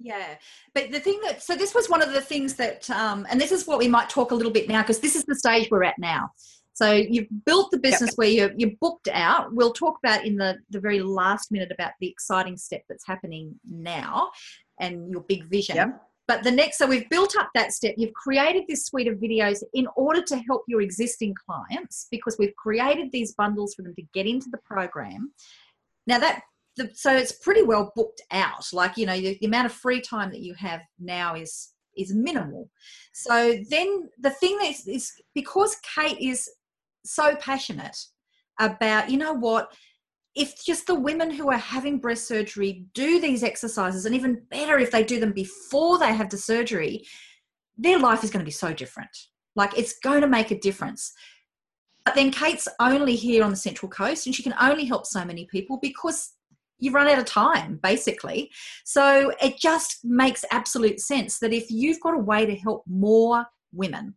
yeah 0.00 0.36
but 0.72 0.92
the 0.92 1.00
thing 1.00 1.18
that 1.24 1.42
so 1.42 1.56
this 1.56 1.74
was 1.74 1.90
one 1.90 2.00
of 2.00 2.12
the 2.12 2.20
things 2.20 2.54
that 2.54 2.88
um, 2.90 3.26
and 3.28 3.40
this 3.40 3.50
is 3.50 3.66
what 3.66 3.76
we 3.76 3.88
might 3.88 4.08
talk 4.08 4.30
a 4.30 4.34
little 4.34 4.52
bit 4.52 4.68
now 4.68 4.82
because 4.82 5.00
this 5.00 5.16
is 5.16 5.24
the 5.24 5.34
stage 5.34 5.68
we're 5.68 5.82
at 5.82 5.98
now 5.98 6.30
so 6.78 6.92
you've 6.92 7.26
built 7.44 7.70
the 7.70 7.78
business 7.78 8.10
yep. 8.10 8.18
where 8.18 8.28
you're, 8.28 8.52
you're 8.56 8.76
booked 8.80 9.08
out 9.12 9.52
we'll 9.52 9.72
talk 9.72 9.98
about 10.02 10.24
in 10.24 10.36
the 10.36 10.56
the 10.70 10.80
very 10.80 11.00
last 11.00 11.50
minute 11.50 11.72
about 11.72 11.92
the 12.00 12.08
exciting 12.08 12.56
step 12.56 12.82
that's 12.88 13.06
happening 13.06 13.54
now 13.68 14.30
and 14.80 15.10
your 15.10 15.22
big 15.22 15.44
vision 15.44 15.76
yep. 15.76 16.02
But 16.28 16.44
the 16.44 16.50
next, 16.50 16.76
so 16.76 16.86
we've 16.86 17.08
built 17.08 17.34
up 17.38 17.48
that 17.54 17.72
step. 17.72 17.94
You've 17.96 18.12
created 18.12 18.64
this 18.68 18.84
suite 18.84 19.08
of 19.08 19.16
videos 19.16 19.62
in 19.72 19.88
order 19.96 20.20
to 20.24 20.36
help 20.46 20.62
your 20.68 20.82
existing 20.82 21.34
clients 21.34 22.06
because 22.10 22.36
we've 22.38 22.54
created 22.54 23.10
these 23.10 23.32
bundles 23.32 23.74
for 23.74 23.80
them 23.80 23.94
to 23.94 24.02
get 24.12 24.26
into 24.26 24.50
the 24.50 24.58
program. 24.58 25.32
Now 26.06 26.18
that 26.18 26.42
the, 26.76 26.90
so 26.94 27.14
it's 27.14 27.32
pretty 27.32 27.62
well 27.62 27.92
booked 27.96 28.22
out. 28.30 28.66
Like 28.72 28.96
you 28.96 29.06
know, 29.06 29.18
the, 29.18 29.36
the 29.40 29.46
amount 29.46 29.66
of 29.66 29.72
free 29.72 30.00
time 30.00 30.30
that 30.30 30.40
you 30.40 30.54
have 30.54 30.82
now 30.98 31.34
is 31.34 31.72
is 31.96 32.14
minimal. 32.14 32.70
So 33.12 33.58
then 33.68 34.08
the 34.18 34.30
thing 34.30 34.58
is, 34.62 34.86
is 34.86 35.12
because 35.34 35.76
Kate 35.94 36.18
is 36.20 36.48
so 37.14 37.36
passionate 37.36 37.96
about, 38.60 39.10
you 39.10 39.16
know 39.16 39.32
what, 39.32 39.72
if 40.34 40.64
just 40.64 40.86
the 40.86 40.94
women 40.94 41.30
who 41.30 41.50
are 41.50 41.58
having 41.58 41.98
breast 41.98 42.28
surgery 42.28 42.86
do 42.94 43.20
these 43.20 43.42
exercises, 43.42 44.06
and 44.06 44.14
even 44.14 44.42
better 44.50 44.78
if 44.78 44.90
they 44.90 45.02
do 45.02 45.18
them 45.18 45.32
before 45.32 45.98
they 45.98 46.12
have 46.12 46.30
the 46.30 46.38
surgery, 46.38 47.04
their 47.76 47.98
life 47.98 48.22
is 48.22 48.30
going 48.30 48.40
to 48.40 48.44
be 48.44 48.50
so 48.50 48.72
different. 48.72 49.10
Like 49.56 49.76
it's 49.76 49.98
going 49.98 50.20
to 50.20 50.28
make 50.28 50.50
a 50.50 50.58
difference. 50.60 51.12
But 52.04 52.14
then 52.14 52.30
Kate's 52.30 52.68
only 52.80 53.16
here 53.16 53.44
on 53.44 53.50
the 53.50 53.56
Central 53.56 53.90
Coast 53.90 54.26
and 54.26 54.34
she 54.34 54.42
can 54.42 54.54
only 54.60 54.84
help 54.84 55.06
so 55.06 55.24
many 55.24 55.46
people 55.46 55.78
because 55.82 56.32
you've 56.78 56.94
run 56.94 57.08
out 57.08 57.18
of 57.18 57.24
time, 57.24 57.78
basically. 57.82 58.50
So 58.84 59.32
it 59.42 59.58
just 59.58 59.98
makes 60.04 60.44
absolute 60.52 61.00
sense 61.00 61.38
that 61.40 61.52
if 61.52 61.70
you've 61.70 62.00
got 62.00 62.14
a 62.14 62.18
way 62.18 62.46
to 62.46 62.54
help 62.54 62.84
more 62.86 63.46
women 63.72 64.14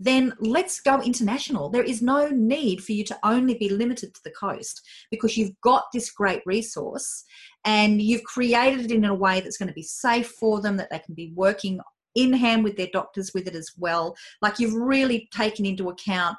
then 0.00 0.32
let's 0.40 0.80
go 0.80 1.00
international. 1.02 1.68
There 1.68 1.82
is 1.82 2.00
no 2.00 2.28
need 2.28 2.82
for 2.82 2.92
you 2.92 3.04
to 3.04 3.18
only 3.22 3.54
be 3.54 3.68
limited 3.68 4.14
to 4.14 4.20
the 4.24 4.30
coast 4.30 4.80
because 5.10 5.36
you've 5.36 5.60
got 5.60 5.84
this 5.92 6.10
great 6.10 6.42
resource 6.46 7.24
and 7.66 8.00
you've 8.00 8.24
created 8.24 8.86
it 8.86 8.92
in 8.92 9.04
a 9.04 9.14
way 9.14 9.40
that's 9.40 9.58
going 9.58 9.68
to 9.68 9.74
be 9.74 9.82
safe 9.82 10.28
for 10.28 10.62
them, 10.62 10.78
that 10.78 10.88
they 10.90 10.98
can 11.00 11.14
be 11.14 11.32
working 11.34 11.80
in 12.14 12.32
hand 12.32 12.64
with 12.64 12.76
their 12.76 12.88
doctors 12.92 13.32
with 13.34 13.46
it 13.46 13.54
as 13.54 13.72
well. 13.76 14.16
Like 14.40 14.58
you've 14.58 14.74
really 14.74 15.28
taken 15.32 15.66
into 15.66 15.90
account 15.90 16.38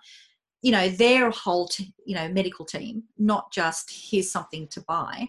you 0.64 0.72
know 0.72 0.90
their 0.90 1.32
whole 1.32 1.68
t- 1.68 1.94
you 2.06 2.16
know 2.16 2.30
medical 2.30 2.66
team 2.66 3.04
not 3.18 3.52
just 3.52 3.92
here's 3.92 4.32
something 4.32 4.68
to 4.68 4.82
buy 4.82 5.28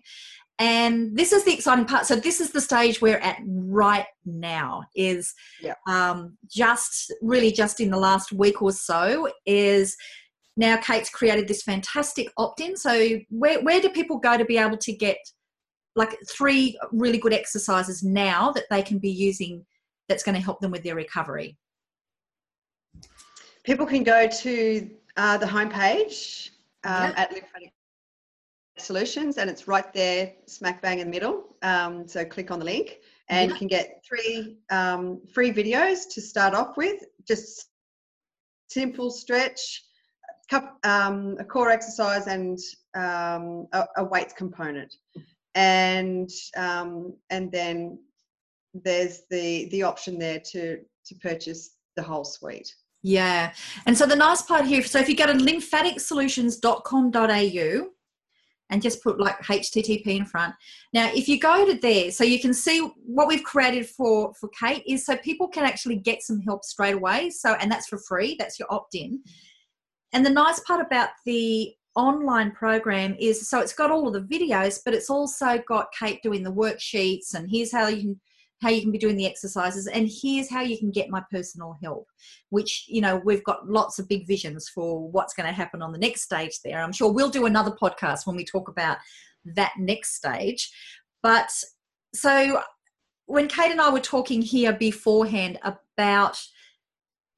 and 0.63 1.17
this 1.17 1.33
is 1.33 1.43
the 1.43 1.53
exciting 1.53 1.85
part 1.85 2.07
so 2.07 2.15
this 2.15 2.41
is 2.41 2.53
the 2.53 2.61
stage 2.61 3.03
we're 3.03 3.19
at 3.19 3.39
right 3.47 4.07
now 4.25 4.85
is 4.95 5.35
yeah. 5.61 5.75
um, 5.89 6.39
just 6.47 7.13
really 7.21 7.51
just 7.51 7.81
in 7.81 7.91
the 7.91 7.97
last 7.97 8.33
week 8.33 8.63
or 8.63 8.71
so 8.71 9.29
is 9.45 9.97
now 10.57 10.77
kate's 10.77 11.11
created 11.11 11.49
this 11.49 11.63
fantastic 11.63 12.29
opt-in 12.37 12.77
so 12.77 13.19
where, 13.31 13.61
where 13.65 13.81
do 13.81 13.89
people 13.91 14.19
go 14.19 14.39
to 14.39 14.45
be 14.45 14.57
able 14.57 14.77
to 14.77 14.93
get 14.93 15.19
like 15.97 16.17
three 16.31 16.79
really 16.93 17.19
good 17.19 17.33
exercises 17.33 18.05
now 18.05 18.53
that 18.53 18.65
they 18.71 18.83
can 18.83 18.99
be 18.99 19.11
using 19.11 19.67
that's 20.09 20.23
going 20.23 20.37
to 20.37 20.41
help 20.41 20.61
them 20.61 20.71
with 20.71 20.85
their 20.85 20.95
recovery 20.95 21.59
people 23.65 23.85
can 23.85 24.05
go 24.05 24.29
to 24.29 24.89
uh, 25.17 25.37
the 25.39 25.47
homepage 25.47 26.51
um, 26.85 27.09
yep. 27.09 27.19
at 27.19 27.33
lymphatic 27.33 27.73
solutions 28.79 29.39
and 29.39 29.51
it's 29.51 29.69
right 29.69 29.93
there 29.93 30.33
smack 30.47 30.81
bang 30.83 31.01
in 31.01 31.07
the 31.07 31.11
middle. 31.11 31.57
Um, 31.63 32.09
so 32.09 32.25
click 32.25 32.51
on 32.51 32.59
the 32.59 32.65
link 32.65 32.99
and 33.29 33.49
yeah. 33.49 33.55
you 33.55 33.59
can 33.59 33.69
get 33.69 34.03
three 34.07 34.59
um, 34.71 35.21
free 35.33 35.53
videos 35.53 36.09
to 36.13 36.21
start 36.21 36.55
off 36.55 36.77
with. 36.77 37.05
Just 37.27 37.69
simple 38.69 39.11
stretch 39.11 39.83
um, 40.85 41.37
a 41.39 41.45
core 41.45 41.71
exercise 41.71 42.27
and 42.27 42.59
um, 42.95 43.67
a, 43.73 43.87
a, 43.97 44.05
weights 44.05 44.35
component. 44.35 44.95
And 45.55 46.31
um, 46.57 47.15
and 47.31 47.53
then 47.53 47.99
there's 48.75 49.23
the 49.31 49.69
the 49.71 49.83
option 49.83 50.19
there 50.19 50.41
to 50.53 50.79
to 51.07 51.15
purchase 51.17 51.77
the 51.97 52.03
whole 52.03 52.25
suite. 52.25 52.75
Yeah. 53.03 53.53
And 53.87 53.99
so 53.99 54.07
the 54.07 54.17
nice 54.17 54.43
part 54.43 54.65
here 54.65 54.83
so 54.83 54.99
if 54.99 55.09
you 55.09 55.17
go 55.17 55.27
to 55.27 55.35
lymphaticsolutions.com.au 55.35 57.89
and 58.73 58.83
just 58.83 59.03
put 59.03 59.21
like 59.21 59.39
http 59.43 60.07
in 60.07 60.25
front. 60.25 60.55
Now 60.93 61.11
if 61.15 61.29
you 61.29 61.39
go 61.39 61.65
to 61.65 61.79
there 61.79 62.11
so 62.11 62.25
you 62.25 62.41
can 62.41 62.55
see 62.55 62.81
what 63.05 63.29
we've 63.29 63.45
created 63.45 63.87
for 63.87 64.33
for 64.35 64.49
kate 64.49 64.83
is 64.87 65.07
so 65.07 65.17
people 65.19 65.47
can 65.47 65.65
actually 65.65 65.97
get 65.97 66.23
some 66.23 66.41
help 66.41 66.65
straight 66.65 66.95
away. 66.95 67.31
So 67.31 67.53
and 67.55 67.71
that's 67.71 67.87
for 67.87 67.99
free. 67.99 68.35
That's 68.39 68.59
your 68.59 68.73
opt-in. 68.73 69.23
And 70.15 70.27
the 70.27 70.31
nice 70.31 70.59
part 70.61 70.85
about 70.85 71.11
the 71.25 71.73
online 71.95 72.51
program 72.51 73.15
is 73.21 73.49
so 73.49 73.61
it's 73.61 73.75
got 73.75 73.91
all 73.91 74.09
of 74.09 74.15
the 74.15 74.39
videos 74.39 74.81
but 74.83 74.95
it's 74.95 75.11
also 75.11 75.63
got 75.69 75.93
kate 75.93 76.23
doing 76.23 76.43
the 76.43 76.51
worksheets 76.51 77.35
and 77.35 77.51
here's 77.51 77.71
how 77.71 77.87
you 77.87 78.01
can 78.01 78.21
how 78.63 78.71
you 78.71 78.81
can 78.81 78.93
be 78.93 78.99
doing 78.99 79.17
the 79.17 79.27
exercises 79.27 79.87
and 79.89 80.09
here's 80.23 80.49
how 80.49 80.63
you 80.63 80.79
can 80.79 80.91
get 80.91 81.11
my 81.11 81.23
personal 81.31 81.77
help 81.83 82.07
which 82.51 82.85
you 82.89 83.01
know 83.01 83.21
we've 83.25 83.45
got 83.45 83.69
lots 83.69 83.99
of 83.99 84.09
big 84.09 84.27
visions 84.27 84.69
for 84.69 85.11
what's 85.11 85.35
going 85.35 85.47
to 85.47 85.53
happen 85.53 85.83
on 85.83 85.93
the 85.93 85.99
next 85.99 86.23
stage 86.23 86.61
there 86.65 86.81
i'm 86.81 86.93
sure 86.93 87.13
we'll 87.13 87.31
do 87.31 87.47
another 87.47 87.73
podcast 87.73 88.27
when 88.27 88.37
we 88.37 88.45
talk 88.45 88.69
about 88.69 88.97
that 89.45 89.73
next 89.79 90.15
stage 90.15 90.71
but 91.23 91.51
so 92.15 92.63
when 93.27 93.49
Kate 93.49 93.71
and 93.71 93.81
I 93.81 93.91
were 93.91 94.01
talking 94.01 94.43
here 94.43 94.73
beforehand 94.73 95.59
about, 95.63 96.39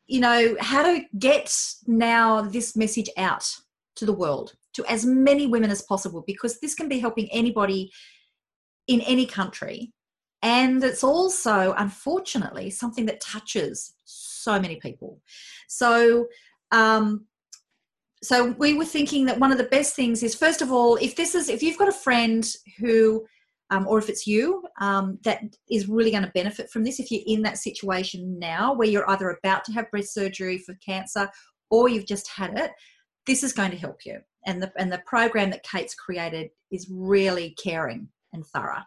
you 0.06 0.20
know, 0.20 0.56
how 0.58 0.82
to 0.82 1.04
get 1.18 1.56
now 1.86 2.42
this 2.42 2.76
message 2.76 3.08
out 3.16 3.48
to 3.96 4.06
the 4.06 4.12
world, 4.12 4.54
to 4.74 4.84
as 4.86 5.06
many 5.06 5.46
women 5.46 5.70
as 5.70 5.82
possible, 5.82 6.24
because 6.26 6.58
this 6.58 6.74
can 6.74 6.88
be 6.88 6.98
helping 6.98 7.30
anybody 7.30 7.92
in 8.88 9.00
any 9.02 9.24
country. 9.24 9.92
And 10.44 10.84
it's 10.84 11.02
also, 11.02 11.74
unfortunately, 11.78 12.68
something 12.68 13.06
that 13.06 13.22
touches 13.22 13.94
so 14.04 14.60
many 14.60 14.76
people. 14.76 15.22
So, 15.68 16.26
um, 16.70 17.24
so 18.22 18.52
we 18.58 18.74
were 18.74 18.84
thinking 18.84 19.24
that 19.26 19.40
one 19.40 19.52
of 19.52 19.58
the 19.58 19.64
best 19.64 19.96
things 19.96 20.22
is 20.22 20.34
first 20.34 20.62
of 20.62 20.72
all 20.72 20.96
if 20.96 21.14
this 21.14 21.34
is 21.34 21.50
if 21.50 21.62
you've 21.62 21.76
got 21.76 21.90
a 21.90 21.92
friend 21.92 22.46
who 22.78 23.22
um, 23.68 23.86
or 23.86 23.98
if 23.98 24.08
it's 24.08 24.26
you 24.26 24.62
um, 24.80 25.18
that 25.24 25.42
is 25.70 25.88
really 25.88 26.10
going 26.10 26.22
to 26.22 26.30
benefit 26.30 26.70
from 26.70 26.84
this 26.84 26.98
if 26.98 27.10
you're 27.10 27.20
in 27.26 27.42
that 27.42 27.58
situation 27.58 28.38
now 28.38 28.72
where 28.72 28.88
you're 28.88 29.08
either 29.10 29.28
about 29.28 29.62
to 29.64 29.72
have 29.72 29.90
breast 29.90 30.14
surgery 30.14 30.56
for 30.56 30.74
cancer 30.76 31.28
or 31.70 31.90
you've 31.90 32.06
just 32.06 32.26
had 32.30 32.58
it 32.58 32.70
this 33.26 33.42
is 33.42 33.52
going 33.52 33.70
to 33.70 33.76
help 33.76 33.98
you 34.06 34.18
and 34.46 34.62
the 34.62 34.72
and 34.78 34.90
the 34.90 35.02
program 35.04 35.50
that 35.50 35.62
kate's 35.62 35.94
created 35.94 36.48
is 36.70 36.88
really 36.90 37.54
caring 37.62 38.08
and 38.34 38.46
thorough 38.46 38.82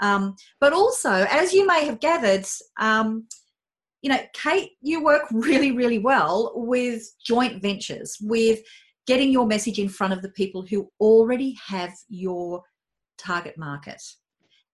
um, 0.00 0.34
but 0.60 0.72
also 0.72 1.26
as 1.30 1.52
you 1.52 1.66
may 1.66 1.84
have 1.84 2.00
gathered 2.00 2.46
um, 2.80 3.26
you 4.02 4.10
know, 4.10 4.18
Kate, 4.34 4.72
you 4.82 5.02
work 5.02 5.22
really, 5.30 5.72
really 5.72 5.98
well 5.98 6.52
with 6.54 7.02
joint 7.24 7.62
ventures, 7.62 8.18
with 8.20 8.60
getting 9.06 9.30
your 9.30 9.46
message 9.46 9.78
in 9.78 9.88
front 9.88 10.12
of 10.12 10.22
the 10.22 10.30
people 10.30 10.64
who 10.68 10.90
already 11.00 11.56
have 11.66 11.92
your 12.08 12.62
target 13.16 13.56
market. 13.56 14.02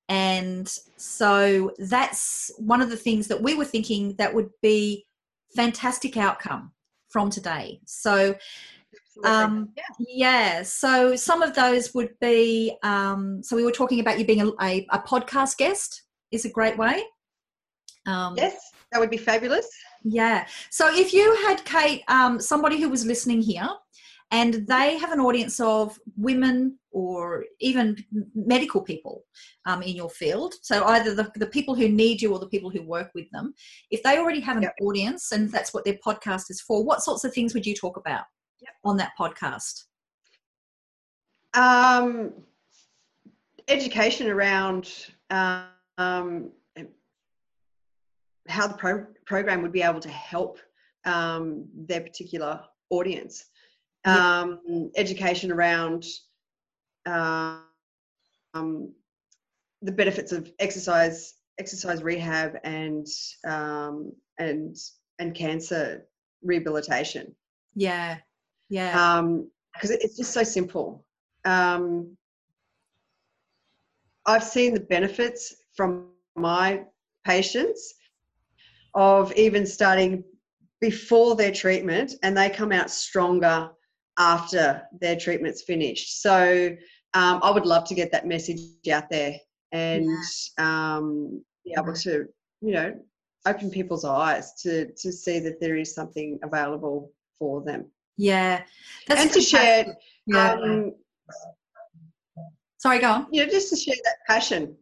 And 0.09 0.67
so 0.97 1.73
that's 1.79 2.51
one 2.57 2.81
of 2.81 2.89
the 2.89 2.97
things 2.97 3.29
that 3.29 3.43
we 3.43 3.55
were 3.55 3.67
thinking 3.67 4.15
that 4.17 4.35
would 4.35 4.49
be 4.63 5.05
fantastic 5.55 6.17
outcome 6.17 6.73
from 7.09 7.29
today. 7.29 7.81
So 7.85 8.35
um, 9.25 9.71
yeah. 9.77 9.83
yeah. 10.09 10.63
so 10.63 11.17
some 11.17 11.43
of 11.43 11.55
those 11.55 11.95
would 11.95 12.11
be 12.21 12.77
um, 12.83 13.43
so 13.43 13.57
we 13.57 13.65
were 13.65 13.73
talking 13.73 14.01
about 14.01 14.19
you 14.19 14.25
being 14.25 14.43
a, 14.43 14.49
a, 14.63 14.87
a 14.91 14.99
podcast 14.99 15.57
guest 15.57 16.03
is 16.31 16.45
a 16.45 16.51
great 16.51 16.77
way 16.79 17.03
um, 18.07 18.35
yes 18.37 18.69
that 18.93 19.01
would 19.01 19.11
be 19.11 19.17
fabulous. 19.17 19.69
Yeah. 20.03 20.47
So 20.71 20.89
if 20.93 21.13
you 21.13 21.37
had 21.47 21.65
Kate, 21.65 22.03
um, 22.09 22.41
somebody 22.41 22.81
who 22.81 22.89
was 22.89 23.05
listening 23.05 23.43
here, 23.43 23.69
and 24.31 24.67
they 24.67 24.99
have 24.99 25.11
an 25.11 25.21
audience 25.21 25.59
of 25.59 25.99
women 26.19 26.79
or 26.91 27.47
even 27.61 27.97
medical 28.35 28.83
people 28.83 29.25
um, 29.65 29.83
in 29.83 29.97
your 29.97 30.11
field. 30.11 30.53
So 30.61 30.85
either 30.85 31.15
the, 31.15 31.31
the 31.37 31.47
people 31.47 31.75
who 31.75 31.89
need 31.89 32.21
you 32.21 32.35
or 32.35 32.39
the 32.39 32.49
people 32.49 32.69
who 32.69 32.83
work 32.83 33.11
with 33.15 33.25
them. 33.33 33.55
If 33.91 34.03
they 34.03 34.19
already 34.19 34.41
have 34.41 34.59
an 34.59 34.65
yep. 34.65 34.75
audience 34.83 35.33
and 35.33 35.51
that's 35.51 35.73
what 35.73 35.87
their 35.87 35.99
podcast 36.07 36.51
is 36.51 36.61
for, 36.61 36.85
what 36.85 37.03
sorts 37.03 37.25
of 37.25 37.33
things 37.33 37.55
would 37.55 37.65
you 37.65 37.75
talk 37.75 37.97
about 37.97 38.25
yep. 38.61 38.75
on 38.85 38.97
that 38.97 39.13
podcast? 39.19 39.85
Um, 41.55 42.33
education 43.69 44.29
around 44.29 44.91
um, 45.99 46.51
how 48.49 48.67
the 48.67 48.75
pro- 48.77 49.07
program 49.27 49.63
would 49.63 49.73
be 49.73 49.83
able 49.83 50.01
to 50.01 50.09
help 50.09 50.59
um, 51.05 51.67
their 51.75 52.01
particular 52.01 52.61
audience. 52.91 53.47
Um, 54.05 54.61
yeah. 54.67 54.87
Education 54.97 55.51
around 55.53 56.05
um, 57.07 58.93
the 59.83 59.93
benefits 59.93 60.33
of 60.33 60.51
exercise, 60.59 61.35
exercise 61.59 62.03
rehab, 62.03 62.57
and 62.65 63.07
um, 63.47 64.13
and 64.39 64.77
and 65.19 65.35
cancer 65.35 66.07
rehabilitation. 66.43 67.35
Yeah, 67.75 68.19
yeah. 68.69 69.21
Because 69.73 69.91
um, 69.91 69.97
it's 70.01 70.17
just 70.17 70.33
so 70.33 70.43
simple. 70.43 71.05
Um, 71.45 72.17
I've 74.27 74.45
seen 74.45 74.75
the 74.75 74.81
benefits 74.81 75.55
from 75.75 76.09
my 76.37 76.85
patients 77.25 77.95
of 78.95 79.33
even 79.37 79.67
starting 79.67 80.25
before 80.81 81.35
their 81.35 81.53
treatment 81.53 82.15
and 82.23 82.37
they 82.37 82.51
come 82.51 82.73
out 82.73 82.91
stronger 82.91 83.71
after 84.19 84.83
their 85.01 85.17
treatment's 85.17 85.63
finished. 85.63 86.21
So 86.21 86.77
um, 87.15 87.41
I 87.43 87.51
would 87.51 87.67
love 87.67 87.85
to 87.89 87.95
get 87.95 88.13
that 88.13 88.27
message 88.27 88.61
out 88.93 89.09
there 89.11 89.37
and 89.73 90.07
yeah. 90.59 90.97
um, 90.97 91.43
be 91.65 91.75
able 91.77 91.95
to, 91.95 92.27
you 92.61 92.73
know, 92.73 92.95
open 93.47 93.71
people's 93.71 94.05
eyes 94.05 94.53
to 94.63 94.93
to 94.93 95.13
see 95.13 95.39
that 95.41 95.61
there 95.61 95.77
is 95.77 95.95
something 95.95 96.39
available 96.43 97.13
for 97.39 97.63
them. 97.63 97.87
Yeah, 98.19 98.63
That's 99.07 99.23
and 99.23 99.33
to 99.33 99.41
share. 99.41 99.97
Yeah. 100.27 100.53
Um, 100.53 100.95
Sorry, 102.77 102.99
go 102.99 103.11
on. 103.11 103.27
You 103.33 103.45
know, 103.45 103.51
just 103.51 103.71
to 103.71 103.77
share 103.77 103.97
that 104.05 104.17
passion, 104.27 104.77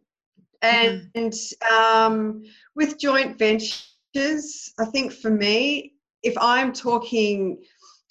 and 0.61 1.09
mm-hmm. 1.15 1.75
um, 1.75 2.43
with 2.75 2.99
joint 2.99 3.37
ventures, 3.37 4.73
I 4.79 4.85
think 4.91 5.13
for 5.13 5.29
me, 5.29 5.93
if 6.23 6.35
I'm 6.39 6.73
talking 6.73 7.63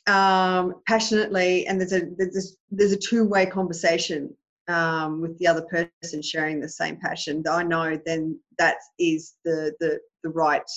um, 0.06 0.74
passionately 0.86 1.66
and 1.66 1.80
there's 1.80 1.92
a 1.92 2.02
there's, 2.16 2.56
there's 2.70 2.92
a 2.92 2.96
two-way 2.96 3.46
conversation 3.46 4.34
um, 4.68 5.20
with 5.20 5.36
the 5.38 5.46
other 5.48 5.62
person 5.62 6.22
sharing 6.22 6.60
the 6.60 6.68
same 6.68 6.98
passion, 6.98 7.42
I 7.48 7.62
know 7.64 8.00
then 8.06 8.38
that 8.58 8.76
is 8.98 9.34
the 9.44 9.74
the 9.80 9.98
the 10.22 10.30
right 10.30 10.70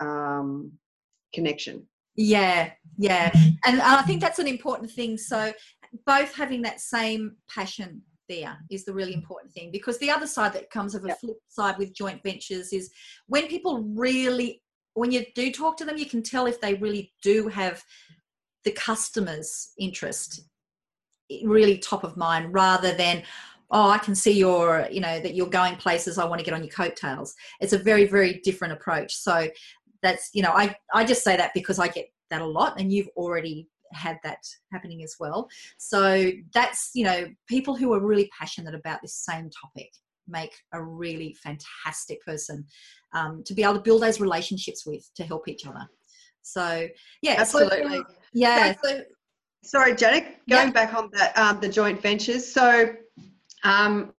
um, 0.00 0.72
connection. 1.32 1.86
Yeah, 2.16 2.70
yeah, 2.96 3.30
mm-hmm. 3.30 3.48
and 3.66 3.82
I 3.82 4.02
think 4.02 4.20
that's 4.20 4.38
an 4.38 4.46
important 4.46 4.90
thing. 4.90 5.18
So 5.18 5.52
both 6.06 6.34
having 6.34 6.62
that 6.62 6.80
same 6.80 7.36
passion 7.48 8.02
there 8.28 8.56
is 8.70 8.84
the 8.84 8.92
really 8.92 9.12
mm-hmm. 9.12 9.20
important 9.20 9.52
thing 9.52 9.70
because 9.70 9.98
the 9.98 10.10
other 10.10 10.26
side 10.26 10.52
that 10.54 10.70
comes 10.70 10.94
of 10.94 11.04
a 11.04 11.08
yep. 11.08 11.20
flip 11.20 11.36
side 11.48 11.76
with 11.78 11.94
joint 11.94 12.22
ventures 12.22 12.72
is 12.72 12.90
when 13.26 13.46
people 13.48 13.82
really 13.94 14.62
when 14.94 15.10
you 15.10 15.26
do 15.34 15.50
talk 15.50 15.76
to 15.76 15.84
them, 15.84 15.98
you 15.98 16.06
can 16.06 16.22
tell 16.22 16.46
if 16.46 16.60
they 16.60 16.74
really 16.74 17.12
do 17.20 17.48
have 17.48 17.82
the 18.62 18.70
customer's 18.70 19.72
interest 19.78 20.42
eh, 21.30 21.40
really 21.44 21.78
top 21.78 22.04
of 22.04 22.16
mind 22.16 22.54
rather 22.54 22.94
than 22.94 23.22
oh 23.70 23.90
i 23.90 23.98
can 23.98 24.14
see 24.14 24.30
you're 24.30 24.86
you 24.90 25.00
know 25.00 25.20
that 25.20 25.34
you're 25.34 25.48
going 25.48 25.74
places 25.76 26.16
i 26.16 26.24
want 26.24 26.38
to 26.38 26.44
get 26.44 26.54
on 26.54 26.62
your 26.62 26.72
coattails. 26.72 27.34
It's 27.60 27.72
a 27.72 27.78
very 27.78 28.06
very 28.06 28.40
different 28.44 28.72
approach. 28.72 29.14
So 29.14 29.48
that's 30.04 30.30
you 30.32 30.42
know 30.42 30.52
i 30.52 30.74
i 30.92 31.04
just 31.04 31.24
say 31.24 31.36
that 31.36 31.50
because 31.54 31.78
i 31.80 31.88
get 31.88 32.06
that 32.30 32.40
a 32.40 32.46
lot 32.46 32.78
and 32.78 32.92
you've 32.92 33.08
already 33.16 33.68
had 33.92 34.18
that 34.22 34.38
happening 34.72 35.02
as 35.02 35.16
well 35.18 35.48
so 35.78 36.30
that's 36.52 36.90
you 36.94 37.04
know 37.04 37.26
people 37.48 37.76
who 37.76 37.92
are 37.92 38.00
really 38.00 38.30
passionate 38.38 38.74
about 38.74 39.00
this 39.02 39.16
same 39.16 39.50
topic 39.50 39.90
make 40.28 40.54
a 40.72 40.82
really 40.82 41.36
fantastic 41.42 42.24
person 42.24 42.64
um, 43.14 43.42
to 43.44 43.54
be 43.54 43.62
able 43.62 43.74
to 43.74 43.80
build 43.80 44.02
those 44.02 44.20
relationships 44.20 44.84
with 44.86 45.08
to 45.16 45.24
help 45.24 45.48
each 45.48 45.66
other. 45.66 45.86
So 46.42 46.88
yeah, 47.22 47.36
absolutely. 47.38 47.98
So, 47.98 48.04
yeah. 48.32 48.74
So, 48.82 49.02
sorry, 49.62 49.94
Janet, 49.94 50.24
going 50.48 50.68
yeah. 50.68 50.70
back 50.70 50.94
on 50.94 51.10
that 51.12 51.36
um, 51.38 51.60
the 51.60 51.68
joint 51.68 52.00
ventures. 52.00 52.50
So 52.50 52.94
um, 53.62 54.12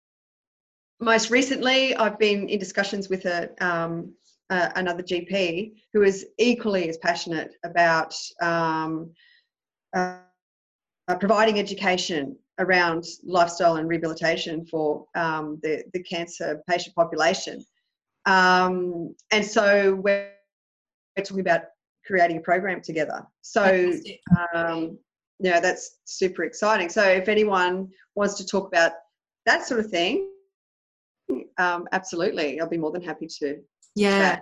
most 0.99 1.29
recently, 1.29 1.95
I've 1.95 2.17
been 2.17 2.49
in 2.49 2.59
discussions 2.59 3.09
with 3.09 3.25
a 3.25 3.51
um, 3.65 4.13
uh, 4.49 4.69
another 4.75 5.03
GP 5.03 5.73
who 5.93 6.03
is 6.03 6.27
equally 6.37 6.89
as 6.89 6.97
passionate 6.97 7.55
about 7.63 8.15
um, 8.41 9.11
uh, 9.95 10.17
providing 11.19 11.59
education 11.59 12.37
around 12.59 13.05
lifestyle 13.23 13.77
and 13.77 13.87
rehabilitation 13.87 14.65
for 14.65 15.05
um, 15.15 15.59
the, 15.61 15.83
the 15.93 16.01
cancer 16.03 16.61
patient 16.69 16.95
population. 16.95 17.63
Um, 18.25 19.15
and 19.31 19.45
so 19.45 19.95
we're, 19.95 20.31
we're, 21.15 21.23
talking 21.23 21.41
about 21.41 21.61
creating 22.05 22.37
a 22.37 22.41
program 22.41 22.81
together. 22.81 23.25
So, 23.41 23.93
um, 24.53 24.97
you 25.39 25.51
know, 25.51 25.59
that's 25.59 25.97
super 26.05 26.43
exciting. 26.43 26.89
So 26.89 27.03
if 27.03 27.27
anyone 27.27 27.89
wants 28.15 28.35
to 28.35 28.45
talk 28.45 28.67
about 28.67 28.93
that 29.45 29.67
sort 29.67 29.79
of 29.79 29.91
thing, 29.91 30.29
um, 31.57 31.87
absolutely, 31.91 32.59
I'll 32.59 32.69
be 32.69 32.77
more 32.77 32.91
than 32.91 33.01
happy 33.01 33.27
to. 33.39 33.59
Yeah. 33.95 34.39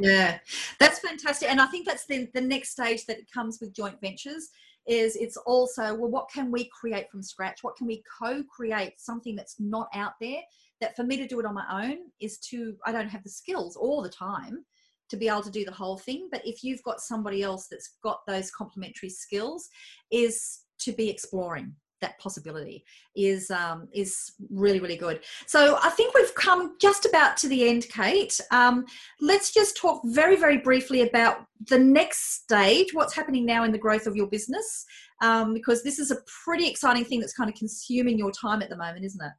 Yeah, 0.00 0.38
that's 0.80 0.98
fantastic. 0.98 1.48
And 1.48 1.60
I 1.60 1.66
think 1.66 1.86
that's 1.86 2.04
the, 2.06 2.28
the 2.34 2.40
next 2.40 2.70
stage 2.70 3.06
that 3.06 3.18
it 3.18 3.30
comes 3.30 3.58
with 3.60 3.72
joint 3.72 4.00
ventures 4.00 4.48
is 4.86 5.14
it's 5.14 5.36
also 5.36 5.94
well 5.94 6.10
what 6.10 6.28
can 6.28 6.50
we 6.50 6.68
create 6.72 7.08
from 7.08 7.22
scratch? 7.22 7.62
What 7.62 7.76
can 7.76 7.86
we 7.86 8.02
co-create 8.20 8.94
something 8.98 9.36
that's 9.36 9.60
not 9.60 9.88
out 9.94 10.14
there 10.20 10.40
that 10.80 10.96
for 10.96 11.04
me 11.04 11.16
to 11.18 11.26
do 11.28 11.38
it 11.38 11.46
on 11.46 11.54
my 11.54 11.66
own 11.70 11.98
is 12.20 12.38
to 12.38 12.74
i 12.86 12.90
don't 12.90 13.08
have 13.08 13.22
the 13.22 13.30
skills 13.30 13.76
all 13.76 14.02
the 14.02 14.08
time 14.08 14.64
to 15.10 15.16
be 15.16 15.28
able 15.28 15.42
to 15.42 15.50
do 15.50 15.64
the 15.64 15.72
whole 15.72 15.98
thing. 15.98 16.28
But 16.30 16.46
if 16.46 16.64
you've 16.64 16.82
got 16.84 17.00
somebody 17.00 17.42
else 17.42 17.66
that's 17.70 17.96
got 18.02 18.20
those 18.26 18.50
complementary 18.50 19.10
skills 19.10 19.68
is 20.10 20.60
to 20.78 20.92
be 20.92 21.10
exploring 21.10 21.74
that 22.00 22.18
possibility 22.18 22.84
is 23.14 23.50
um, 23.50 23.88
is 23.92 24.32
really 24.50 24.80
really 24.80 24.96
good. 24.96 25.20
So 25.46 25.78
I 25.82 25.90
think 25.90 26.14
we've 26.14 26.34
come 26.34 26.76
just 26.80 27.04
about 27.04 27.36
to 27.38 27.48
the 27.48 27.68
end, 27.68 27.86
Kate. 27.88 28.40
Um, 28.50 28.84
let's 29.20 29.52
just 29.52 29.76
talk 29.76 30.02
very 30.04 30.36
very 30.36 30.58
briefly 30.58 31.02
about 31.02 31.46
the 31.68 31.78
next 31.78 32.42
stage. 32.42 32.92
What's 32.92 33.14
happening 33.14 33.44
now 33.44 33.64
in 33.64 33.72
the 33.72 33.78
growth 33.78 34.06
of 34.06 34.16
your 34.16 34.26
business? 34.26 34.84
Um, 35.22 35.52
because 35.52 35.82
this 35.82 35.98
is 35.98 36.10
a 36.10 36.16
pretty 36.44 36.66
exciting 36.68 37.04
thing 37.04 37.20
that's 37.20 37.34
kind 37.34 37.50
of 37.50 37.56
consuming 37.56 38.18
your 38.18 38.32
time 38.32 38.62
at 38.62 38.70
the 38.70 38.76
moment, 38.76 39.04
isn't 39.04 39.22
it? 39.22 39.32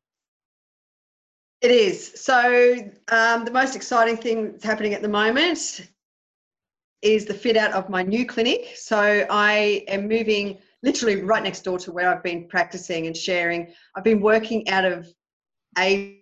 It 1.61 1.71
is. 1.71 2.13
So 2.15 2.75
um, 3.09 3.45
the 3.45 3.51
most 3.51 3.75
exciting 3.75 4.17
thing 4.17 4.51
that's 4.51 4.63
happening 4.63 4.95
at 4.95 5.03
the 5.03 5.09
moment 5.09 5.87
is 7.01 7.25
the 7.25 7.33
fit 7.33 7.57
out 7.57 7.71
of 7.73 7.89
my 7.89 8.01
new 8.03 8.25
clinic. 8.25 8.73
So 8.75 9.25
I 9.29 9.83
am 9.87 10.07
moving 10.07 10.57
literally 10.83 11.21
right 11.21 11.43
next 11.43 11.63
door 11.63 11.77
to 11.79 11.91
where 11.91 12.09
I've 12.09 12.23
been 12.23 12.47
practicing 12.47 13.07
and 13.07 13.15
sharing. 13.15 13.73
I've 13.95 14.03
been 14.03 14.21
working 14.21 14.67
out 14.69 14.85
of 14.85 15.07
a 15.77 16.21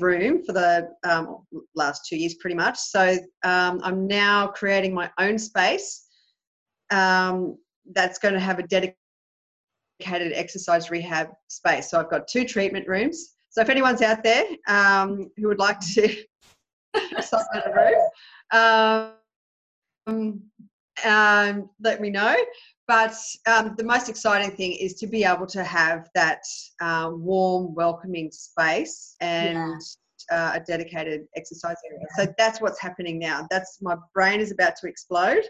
room 0.00 0.44
for 0.44 0.52
the 0.52 0.88
um, 1.04 1.46
last 1.74 2.06
two 2.08 2.16
years 2.16 2.34
pretty 2.34 2.56
much. 2.56 2.78
So 2.78 3.18
um, 3.44 3.80
I'm 3.82 4.06
now 4.06 4.48
creating 4.48 4.94
my 4.94 5.10
own 5.18 5.38
space 5.38 6.06
um, 6.90 7.56
that's 7.92 8.18
going 8.18 8.34
to 8.34 8.40
have 8.40 8.58
a 8.58 8.64
dedicated 8.64 8.96
exercise 10.00 10.90
rehab 10.90 11.28
space. 11.48 11.90
So 11.90 12.00
I've 12.00 12.10
got 12.10 12.28
two 12.28 12.44
treatment 12.44 12.86
rooms. 12.88 13.34
So 13.50 13.62
if 13.62 13.68
anyone's 13.68 14.02
out 14.02 14.22
there 14.22 14.44
um, 14.68 15.30
who 15.36 15.48
would 15.48 15.58
like 15.58 15.80
to 15.80 16.16
in 17.54 17.62
a 17.64 17.72
room, 17.74 19.12
um, 20.08 20.42
um, 21.04 21.70
let 21.80 22.00
me 22.00 22.10
know. 22.10 22.36
But 22.88 23.14
um, 23.46 23.74
the 23.76 23.84
most 23.84 24.08
exciting 24.08 24.52
thing 24.56 24.72
is 24.72 24.94
to 24.94 25.06
be 25.06 25.24
able 25.24 25.46
to 25.46 25.64
have 25.64 26.08
that 26.14 26.42
uh, 26.80 27.10
warm, 27.12 27.74
welcoming 27.74 28.30
space 28.30 29.16
and 29.20 29.82
yeah. 30.30 30.36
uh, 30.36 30.52
a 30.54 30.60
dedicated 30.60 31.26
exercise 31.36 31.76
area. 31.90 32.06
So 32.16 32.32
that's 32.38 32.60
what's 32.60 32.80
happening 32.80 33.18
now. 33.18 33.46
That's 33.50 33.78
my 33.82 33.96
brain 34.14 34.40
is 34.40 34.52
about 34.52 34.76
to 34.76 34.88
explode 34.88 35.44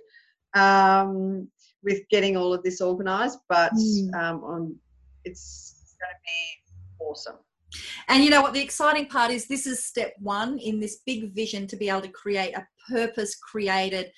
um, 0.55 1.49
with 1.82 2.01
getting 2.11 2.37
all 2.37 2.55
of 2.55 2.62
this 2.62 2.80
organised, 2.80 3.39
but 3.49 3.72
mm. 3.74 4.14
on, 4.14 4.74
it's 5.24 5.97
going 6.01 6.11
to 6.11 6.20
be 6.24 7.05
awesome. 7.05 7.37
And 8.09 8.24
you 8.24 8.30
know 8.30 8.43
what? 8.43 8.55
The 8.55 8.62
exciting 8.62 9.07
part 9.07 9.30
is 9.30 9.47
this 9.47 9.66
is 9.66 9.84
step 9.84 10.14
one 10.18 10.59
in 10.59 10.80
this 10.80 11.01
big 11.05 11.34
vision 11.34 11.66
to 11.66 11.76
be 11.76 11.91
able 11.91 12.03
to 12.03 12.09
create 12.09 12.57
a 12.57 12.66
purpose 12.91 13.34
created 13.34 14.11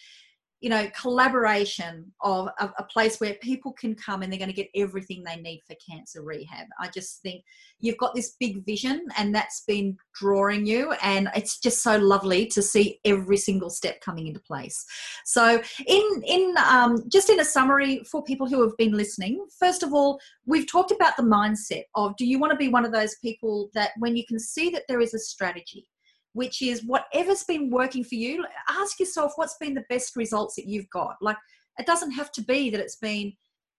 you 0.60 0.70
know 0.70 0.88
collaboration 1.00 2.10
of 2.20 2.48
a, 2.58 2.70
a, 2.78 2.84
place 2.84 3.20
where 3.20 3.34
people 3.34 3.72
can 3.72 3.94
come 3.94 4.22
and 4.22 4.32
they're 4.32 4.38
going 4.38 4.50
to 4.50 4.54
get 4.54 4.68
everything 4.74 5.22
they 5.22 5.36
need 5.36 5.62
for 5.66 5.76
cancer 5.88 6.22
rehab. 6.22 6.66
I 6.80 6.88
just 6.88 7.22
think 7.22 7.44
you've 7.78 7.98
got 7.98 8.14
this 8.14 8.34
big 8.40 8.64
vision 8.64 9.06
and 9.16 9.34
that's 9.34 9.62
been 9.66 9.96
drawing 10.14 10.66
you 10.66 10.92
and 11.02 11.28
it's 11.36 11.58
just 11.60 11.82
so 11.82 11.96
lovely 11.96 12.46
to 12.46 12.62
see 12.62 12.98
every 13.04 13.36
single 13.36 13.70
step 13.70 14.00
coming 14.00 14.26
into 14.26 14.40
place. 14.40 14.84
So 15.24 15.62
in 15.86 16.22
in 16.26 16.54
um, 16.66 17.04
just 17.08 17.30
in 17.30 17.40
a 17.40 17.44
summary 17.44 18.02
for 18.04 18.24
people 18.24 18.48
who 18.48 18.62
have 18.62 18.76
been 18.76 18.92
listening 18.92 19.46
first 19.58 19.82
of 19.82 19.92
all 19.92 20.18
we've 20.46 20.70
talked 20.70 20.90
about 20.90 21.16
the 21.16 21.22
mindset 21.22 21.84
of 21.94 22.16
do 22.16 22.26
you 22.26 22.38
want 22.38 22.50
to 22.50 22.56
be 22.56 22.68
one 22.68 22.84
of 22.84 22.92
those 22.92 23.16
people 23.16 23.70
that 23.74 23.90
when 23.98 24.16
you 24.16 24.24
can 24.26 24.38
see 24.38 24.70
that 24.70 24.82
there 24.88 25.00
is 25.00 25.14
a 25.14 25.18
strategy 25.18 25.86
which 26.32 26.62
is 26.62 26.84
whatever's 26.84 27.44
been 27.44 27.70
working 27.70 28.04
for 28.04 28.14
you, 28.14 28.44
ask 28.68 29.00
yourself 29.00 29.32
what's 29.36 29.56
been 29.60 29.74
the 29.74 29.84
best 29.88 30.16
results 30.16 30.54
that 30.56 30.66
you've 30.66 30.90
got. 30.90 31.16
Like, 31.20 31.36
it 31.78 31.86
doesn't 31.86 32.12
have 32.12 32.32
to 32.32 32.42
be 32.42 32.70
that 32.70 32.80
it's 32.80 32.96
been, 32.96 33.32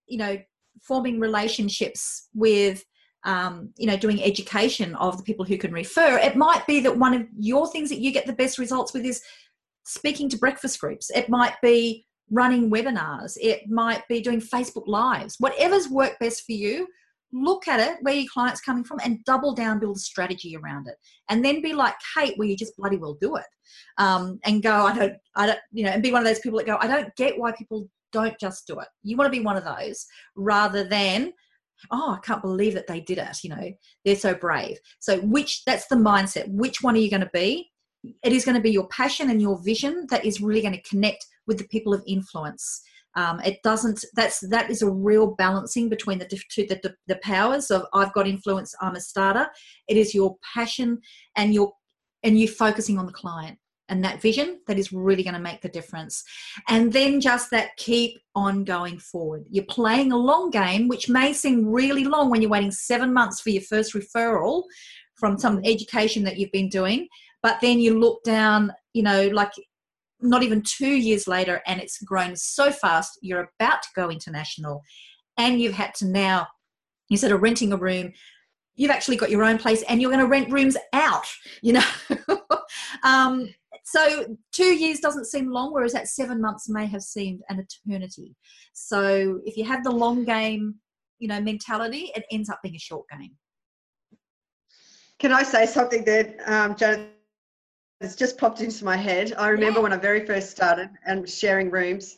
you 0.07 0.17
know, 0.17 0.37
forming 0.81 1.19
relationships 1.19 2.29
with, 2.33 2.83
um, 3.25 3.73
you 3.77 3.85
know, 3.85 3.97
doing 3.97 4.23
education 4.23 4.95
of 4.95 5.17
the 5.17 5.23
people 5.23 5.45
who 5.45 5.57
can 5.57 5.71
refer. 5.71 6.17
It 6.17 6.35
might 6.35 6.65
be 6.67 6.79
that 6.81 6.97
one 6.97 7.13
of 7.13 7.27
your 7.37 7.69
things 7.69 7.89
that 7.89 7.99
you 7.99 8.11
get 8.11 8.25
the 8.25 8.33
best 8.33 8.57
results 8.57 8.93
with 8.93 9.05
is 9.05 9.21
speaking 9.85 10.29
to 10.29 10.37
breakfast 10.37 10.79
groups. 10.79 11.09
It 11.09 11.29
might 11.29 11.55
be 11.61 12.05
running 12.31 12.69
webinars. 12.69 13.37
It 13.41 13.69
might 13.69 14.07
be 14.07 14.21
doing 14.21 14.39
Facebook 14.39 14.87
Lives. 14.87 15.35
Whatever's 15.39 15.89
worked 15.89 16.19
best 16.19 16.45
for 16.45 16.53
you, 16.53 16.87
look 17.31 17.67
at 17.67 17.79
it 17.79 17.97
where 18.01 18.13
your 18.13 18.29
client's 18.31 18.61
coming 18.61 18.83
from 18.83 18.99
and 19.03 19.23
double 19.25 19.53
down 19.53 19.79
build 19.79 19.97
a 19.97 19.99
strategy 19.99 20.55
around 20.55 20.87
it. 20.87 20.95
And 21.29 21.43
then 21.43 21.61
be 21.61 21.73
like 21.73 21.95
kate 22.15 22.37
where 22.37 22.47
you 22.47 22.57
just 22.57 22.77
bloody 22.77 22.97
well 22.97 23.17
do 23.21 23.35
it. 23.35 23.45
Um, 23.97 24.39
and 24.45 24.63
go 24.63 24.85
i 24.85 24.97
don't 24.97 25.13
i 25.35 25.45
don't 25.45 25.59
you 25.71 25.83
know 25.83 25.91
and 25.91 26.01
be 26.01 26.11
one 26.11 26.21
of 26.21 26.27
those 26.27 26.39
people 26.39 26.57
that 26.57 26.65
go 26.65 26.77
i 26.79 26.87
don't 26.87 27.15
get 27.15 27.37
why 27.37 27.51
people 27.51 27.87
don't 28.11 28.39
just 28.39 28.65
do 28.65 28.79
it. 28.79 28.87
You 29.03 29.17
want 29.17 29.31
to 29.31 29.37
be 29.37 29.45
one 29.45 29.57
of 29.57 29.63
those 29.63 30.05
rather 30.35 30.83
than 30.83 31.33
oh 31.91 32.17
i 32.17 32.25
can't 32.25 32.41
believe 32.41 32.73
that 32.73 32.87
they 32.87 32.99
did 32.99 33.19
it 33.19 33.37
you 33.43 33.49
know 33.51 33.71
they're 34.05 34.15
so 34.15 34.33
brave. 34.33 34.77
So 34.99 35.19
which 35.19 35.63
that's 35.65 35.87
the 35.87 35.95
mindset. 35.95 36.47
Which 36.49 36.81
one 36.81 36.95
are 36.95 36.99
you 36.99 37.09
going 37.09 37.21
to 37.21 37.29
be? 37.33 37.69
It 38.23 38.31
is 38.31 38.45
going 38.45 38.55
to 38.55 38.61
be 38.61 38.71
your 38.71 38.87
passion 38.87 39.29
and 39.29 39.41
your 39.41 39.61
vision 39.61 40.07
that 40.09 40.23
is 40.25 40.41
really 40.41 40.61
going 40.61 40.73
to 40.73 40.89
connect 40.89 41.25
with 41.47 41.57
the 41.57 41.67
people 41.67 41.93
of 41.93 42.01
influence 42.07 42.81
um, 43.15 43.39
it 43.41 43.59
doesn't. 43.63 44.03
That's 44.15 44.39
that 44.49 44.69
is 44.69 44.81
a 44.81 44.89
real 44.89 45.35
balancing 45.35 45.89
between 45.89 46.19
the 46.19 46.25
two 46.25 46.67
the, 46.67 46.95
the 47.07 47.17
powers 47.17 47.71
of 47.71 47.85
I've 47.93 48.13
got 48.13 48.27
influence. 48.27 48.73
I'm 48.81 48.95
a 48.95 49.01
starter. 49.01 49.47
It 49.87 49.97
is 49.97 50.13
your 50.13 50.37
passion 50.53 50.99
and 51.35 51.53
your 51.53 51.73
and 52.23 52.39
you 52.39 52.47
focusing 52.47 52.97
on 52.99 53.05
the 53.05 53.13
client 53.13 53.57
and 53.89 54.03
that 54.03 54.21
vision 54.21 54.59
that 54.67 54.77
is 54.77 54.93
really 54.93 55.23
going 55.23 55.33
to 55.33 55.39
make 55.39 55.61
the 55.61 55.69
difference. 55.69 56.23
And 56.67 56.93
then 56.93 57.19
just 57.19 57.51
that 57.51 57.75
keep 57.77 58.19
on 58.35 58.63
going 58.63 58.99
forward. 58.99 59.45
You're 59.49 59.65
playing 59.65 60.11
a 60.11 60.17
long 60.17 60.51
game, 60.51 60.87
which 60.87 61.09
may 61.09 61.33
seem 61.33 61.65
really 61.65 62.05
long 62.05 62.29
when 62.29 62.41
you're 62.41 62.51
waiting 62.51 62.71
seven 62.71 63.13
months 63.13 63.41
for 63.41 63.49
your 63.49 63.63
first 63.63 63.93
referral 63.93 64.63
from 65.15 65.37
some 65.37 65.59
education 65.65 66.23
that 66.23 66.37
you've 66.37 66.51
been 66.51 66.69
doing. 66.69 67.07
But 67.41 67.59
then 67.61 67.79
you 67.79 67.99
look 67.99 68.23
down, 68.23 68.73
you 68.93 69.01
know, 69.01 69.27
like 69.29 69.51
not 70.21 70.43
even 70.43 70.61
two 70.61 70.89
years 70.89 71.27
later, 71.27 71.61
and 71.65 71.79
it's 71.79 72.01
grown 72.01 72.35
so 72.35 72.71
fast, 72.71 73.19
you're 73.21 73.49
about 73.59 73.81
to 73.83 73.89
go 73.95 74.09
international, 74.09 74.81
and 75.37 75.61
you've 75.61 75.73
had 75.73 75.93
to 75.95 76.05
now, 76.05 76.47
instead 77.09 77.31
of 77.31 77.41
renting 77.41 77.71
a 77.71 77.77
room, 77.77 78.11
you've 78.75 78.91
actually 78.91 79.17
got 79.17 79.29
your 79.29 79.43
own 79.43 79.57
place 79.57 79.83
and 79.89 80.01
you're 80.01 80.11
going 80.11 80.23
to 80.23 80.29
rent 80.29 80.51
rooms 80.51 80.77
out, 80.93 81.25
you 81.61 81.73
know. 81.73 81.83
um, 83.03 83.47
so 83.83 84.37
two 84.51 84.73
years 84.73 84.99
doesn't 84.99 85.25
seem 85.25 85.51
long, 85.51 85.73
whereas 85.73 85.93
that 85.93 86.07
seven 86.07 86.39
months 86.39 86.69
may 86.69 86.85
have 86.85 87.01
seemed 87.01 87.41
an 87.49 87.65
eternity. 87.87 88.35
So 88.73 89.41
if 89.45 89.57
you 89.57 89.65
have 89.65 89.83
the 89.83 89.91
long 89.91 90.23
game, 90.23 90.75
you 91.17 91.27
know, 91.27 91.41
mentality, 91.41 92.11
it 92.15 92.23
ends 92.31 92.49
up 92.49 92.59
being 92.63 92.75
a 92.75 92.79
short 92.79 93.05
game. 93.09 93.31
Can 95.17 95.33
I 95.33 95.43
say 95.43 95.65
something 95.65 96.05
that, 96.05 96.37
um, 96.45 96.75
Janet? 96.75 97.18
It's 98.01 98.15
just 98.15 98.37
popped 98.37 98.61
into 98.61 98.85
my 98.85 98.95
head. 98.95 99.33
I 99.37 99.49
remember 99.49 99.79
yeah. 99.79 99.83
when 99.83 99.93
I 99.93 99.97
very 99.97 100.25
first 100.25 100.51
started 100.51 100.89
and 101.05 101.27
sharing 101.29 101.69
rooms, 101.69 102.17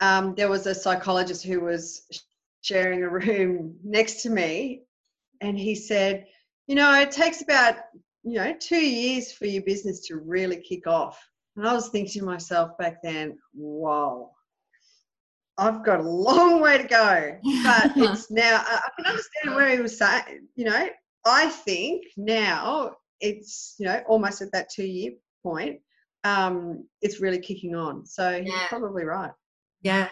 um, 0.00 0.34
there 0.34 0.48
was 0.48 0.66
a 0.66 0.74
psychologist 0.74 1.44
who 1.44 1.60
was 1.60 2.02
sharing 2.62 3.02
a 3.02 3.08
room 3.08 3.76
next 3.82 4.22
to 4.22 4.30
me, 4.30 4.82
and 5.40 5.58
he 5.58 5.74
said, 5.74 6.26
"You 6.66 6.76
know, 6.76 7.00
it 7.00 7.10
takes 7.10 7.42
about 7.42 7.76
you 8.22 8.34
know 8.34 8.54
two 8.60 8.84
years 8.84 9.32
for 9.32 9.46
your 9.46 9.62
business 9.62 10.06
to 10.06 10.16
really 10.16 10.60
kick 10.60 10.86
off." 10.86 11.18
And 11.56 11.66
I 11.66 11.72
was 11.72 11.88
thinking 11.88 12.20
to 12.20 12.26
myself 12.26 12.78
back 12.78 13.02
then, 13.02 13.38
"Whoa." 13.54 14.32
I've 15.60 15.84
got 15.84 15.98
a 15.98 16.08
long 16.08 16.60
way 16.60 16.78
to 16.78 16.86
go, 16.86 17.36
but 17.64 17.92
it's 17.96 18.30
now. 18.30 18.62
I 18.64 18.90
can 18.96 19.06
understand 19.06 19.56
where 19.56 19.70
he 19.70 19.82
was 19.82 19.98
saying. 19.98 20.46
You 20.54 20.66
know, 20.66 20.88
I 21.26 21.48
think 21.48 22.04
now 22.16 22.96
it's 23.20 23.74
you 23.78 23.86
know 23.86 24.02
almost 24.08 24.42
at 24.42 24.52
that 24.52 24.70
two 24.70 24.86
year 24.86 25.12
point 25.42 25.80
um 26.24 26.84
it's 27.02 27.20
really 27.20 27.38
kicking 27.38 27.74
on. 27.74 28.04
So 28.06 28.30
yeah. 28.30 28.42
you're 28.44 28.68
probably 28.68 29.04
right. 29.04 29.32
Yeah. 29.82 30.08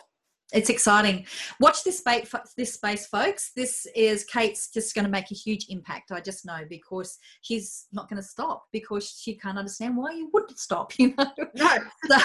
It's 0.53 0.71
exciting. 0.71 1.27
Watch 1.59 1.83
this 1.83 1.99
space 1.99 2.33
this 2.57 2.75
space 2.75 3.07
folks. 3.07 3.51
This 3.57 3.87
is 3.97 4.25
kate's 4.25 4.71
just 4.71 4.95
going 4.95 5.05
to 5.05 5.11
make 5.11 5.31
a 5.33 5.35
huge 5.35 5.67
impact 5.71 6.13
i 6.13 6.21
just 6.21 6.47
know 6.47 6.61
because 6.69 7.19
she's 7.43 7.87
not 7.93 8.09
going 8.09 8.23
to 8.23 8.27
stop 8.27 8.65
because 8.73 9.09
she 9.21 9.35
can't 9.35 9.59
understand 9.59 9.97
why 9.97 10.13
you 10.13 10.31
wouldn't 10.33 10.59
stop 10.59 10.93
you 10.99 11.15
know? 11.17 11.27
No. 11.55 11.77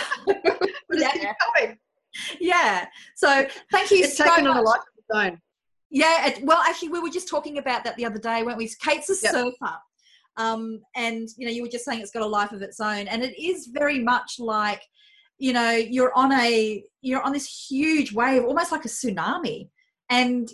So, 0.93 0.99
yeah. 0.99 1.73
yeah. 2.41 2.85
So 3.15 3.47
thank 3.71 3.89
you 3.89 4.03
it's 4.03 4.17
so 4.17 4.25
taken 4.25 4.43
much. 4.43 4.57
on 4.57 4.57
a 4.57 4.61
life 4.61 4.79
of 4.81 4.97
its 4.97 5.07
own. 5.13 5.41
Yeah 5.89 6.27
it, 6.27 6.43
well 6.43 6.59
actually 6.67 6.89
we 6.89 6.99
were 6.99 7.09
just 7.09 7.29
talking 7.29 7.57
about 7.57 7.85
that 7.85 7.95
the 7.95 8.05
other 8.05 8.19
day 8.19 8.43
weren't 8.43 8.57
we? 8.57 8.69
Kate's 8.81 9.09
a 9.09 9.15
yep. 9.23 9.31
surfer 9.31 9.75
um, 10.37 10.81
and 10.95 11.27
you 11.37 11.45
know 11.45 11.51
you 11.51 11.61
were 11.61 11.69
just 11.69 11.85
saying 11.85 12.01
it's 12.01 12.11
got 12.11 12.23
a 12.23 12.27
life 12.27 12.51
of 12.51 12.61
its 12.61 12.79
own. 12.79 13.07
And 13.07 13.23
it 13.23 13.39
is 13.41 13.69
very 13.73 13.99
much 13.99 14.35
like 14.39 14.81
you 15.37 15.53
know 15.53 15.71
you're 15.71 16.13
on 16.15 16.31
a 16.31 16.83
you're 17.01 17.21
on 17.21 17.33
this 17.33 17.67
huge 17.69 18.13
wave 18.13 18.43
almost 18.43 18.71
like 18.71 18.85
a 18.85 18.89
tsunami. 18.89 19.69
And 20.09 20.49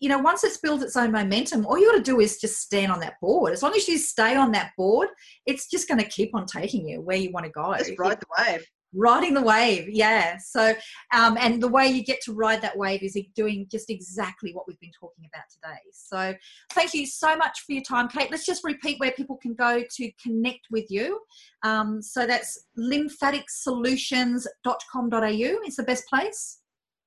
you 0.00 0.08
know 0.08 0.18
once 0.18 0.44
it's 0.44 0.58
built 0.58 0.82
its 0.82 0.96
own 0.96 1.10
momentum 1.10 1.66
all 1.66 1.76
you 1.76 1.90
got 1.90 1.96
to 1.96 2.02
do 2.02 2.20
is 2.20 2.38
just 2.38 2.60
stand 2.60 2.92
on 2.92 3.00
that 3.00 3.14
board. 3.20 3.52
As 3.52 3.62
long 3.62 3.74
as 3.74 3.88
you 3.88 3.98
stay 3.98 4.36
on 4.36 4.52
that 4.52 4.72
board 4.76 5.08
it's 5.46 5.68
just 5.68 5.88
going 5.88 6.00
to 6.00 6.08
keep 6.08 6.34
on 6.34 6.46
taking 6.46 6.88
you 6.88 7.00
where 7.00 7.16
you 7.16 7.32
want 7.32 7.46
to 7.46 7.52
go. 7.52 7.74
Just 7.76 7.98
ride 7.98 8.20
the 8.20 8.26
wave 8.38 8.64
riding 8.94 9.34
the 9.34 9.42
wave 9.42 9.88
yeah. 9.88 10.36
So 10.38 10.74
um, 11.12 11.36
and 11.40 11.62
the 11.62 11.68
way 11.68 11.86
you 11.88 12.02
get 12.02 12.20
to 12.22 12.32
ride 12.32 12.62
that 12.62 12.76
wave 12.76 13.02
is 13.02 13.16
doing 13.34 13.66
just 13.70 13.90
exactly 13.90 14.52
what 14.52 14.66
we've 14.66 14.80
been 14.80 14.90
talking 14.98 15.28
about 15.32 15.44
today. 15.52 15.78
So 15.92 16.34
thank 16.72 16.94
you 16.94 17.06
so 17.06 17.36
much 17.36 17.60
for 17.66 17.72
your 17.72 17.82
time. 17.82 18.08
Kate 18.08 18.30
let's 18.30 18.46
just 18.46 18.64
repeat 18.64 18.98
where 19.00 19.12
people 19.12 19.36
can 19.36 19.52
go 19.54 19.84
to 19.96 20.10
connect 20.22 20.68
with 20.70 20.90
you. 20.90 21.20
Um, 21.62 22.00
so 22.02 22.26
that's 22.26 22.66
lymphaticsolutions.com.au 22.78 25.58
is 25.66 25.76
the 25.76 25.82
best 25.82 26.08
place? 26.08 26.60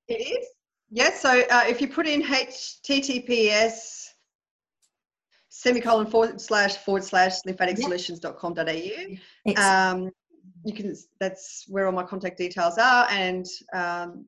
It 0.08 0.22
is. 0.22 0.46
Yes 0.90 1.22
so 1.22 1.44
uh, 1.50 1.64
if 1.68 1.82
you 1.82 1.88
put 1.88 2.08
in 2.08 2.22
https 2.22 4.06
semicolon 5.50 6.06
forward 6.08 6.40
slash 6.40 6.78
forward 6.78 7.04
slash 7.04 7.44
lymphatic 7.46 7.78
um, 9.58 10.12
you 10.64 10.74
can 10.74 10.96
that's 11.20 11.66
where 11.68 11.86
all 11.86 11.92
my 11.92 12.04
contact 12.04 12.38
details 12.38 12.78
are 12.78 13.08
and 13.10 13.46
um, 13.74 14.26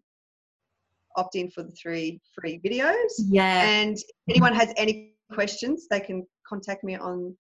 opt 1.15 1.35
in 1.35 1.49
for 1.49 1.63
the 1.63 1.71
three 1.71 2.19
free 2.33 2.59
videos. 2.65 3.11
Yeah. 3.17 3.63
And 3.63 3.97
if 3.97 4.05
anyone 4.29 4.53
has 4.53 4.73
any 4.77 5.13
questions 5.31 5.87
they 5.89 5.99
can 5.99 6.25
contact 6.47 6.83
me 6.83 6.95
on 6.95 7.35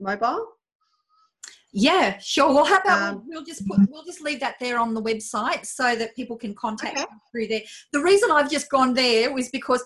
mobile. 0.00 0.46
Yeah 1.72 2.18
sure. 2.18 2.52
Well 2.52 2.64
how 2.64 2.78
about 2.78 3.14
um, 3.14 3.24
we'll 3.26 3.44
just 3.44 3.66
put 3.66 3.78
we'll 3.88 4.04
just 4.04 4.20
leave 4.20 4.40
that 4.40 4.56
there 4.60 4.78
on 4.78 4.94
the 4.94 5.02
website 5.02 5.66
so 5.66 5.96
that 5.96 6.14
people 6.14 6.36
can 6.36 6.54
contact 6.54 6.98
okay. 6.98 7.06
through 7.30 7.48
there. 7.48 7.62
The 7.92 8.00
reason 8.00 8.30
i've 8.30 8.50
just 8.50 8.70
gone 8.70 8.94
there 8.94 9.32
was 9.32 9.48
because 9.48 9.84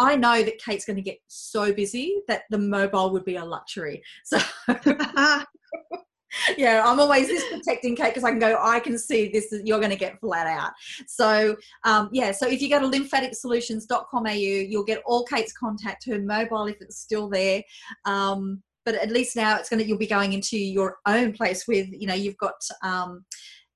I 0.00 0.14
know 0.14 0.44
that 0.44 0.58
Kate's 0.58 0.84
going 0.84 0.96
to 0.96 1.02
get 1.02 1.18
so 1.26 1.72
busy 1.72 2.22
that 2.28 2.42
the 2.50 2.58
mobile 2.58 3.10
would 3.12 3.24
be 3.24 3.34
a 3.34 3.44
luxury. 3.44 4.00
So 4.24 4.38
yeah, 6.56 6.82
I'm 6.84 7.00
always 7.00 7.28
this 7.28 7.44
protecting 7.50 7.96
Kate 7.96 8.08
because 8.08 8.24
I 8.24 8.30
can 8.30 8.38
go, 8.38 8.58
I 8.60 8.80
can 8.80 8.98
see 8.98 9.28
this, 9.28 9.54
you're 9.64 9.78
going 9.78 9.90
to 9.90 9.96
get 9.96 10.20
flat 10.20 10.46
out. 10.46 10.72
So, 11.06 11.56
um, 11.84 12.08
yeah, 12.12 12.32
so 12.32 12.46
if 12.46 12.60
you 12.60 12.68
go 12.68 12.80
to 12.80 12.88
lymphaticsolutions.com.au, 12.88 14.30
you'll 14.30 14.84
get 14.84 15.02
all 15.06 15.24
Kate's 15.24 15.52
contact, 15.52 16.06
her 16.06 16.20
mobile 16.20 16.66
if 16.66 16.76
it's 16.80 16.98
still 16.98 17.28
there. 17.28 17.62
Um, 18.04 18.62
but 18.84 18.94
at 18.94 19.10
least 19.10 19.36
now 19.36 19.56
it's 19.56 19.68
going 19.68 19.82
to, 19.82 19.86
you'll 19.86 19.98
be 19.98 20.06
going 20.06 20.32
into 20.32 20.56
your 20.58 20.96
own 21.06 21.32
place 21.32 21.66
with, 21.68 21.88
you 21.92 22.06
know, 22.06 22.14
you've 22.14 22.38
got, 22.38 22.54
um, 22.82 23.24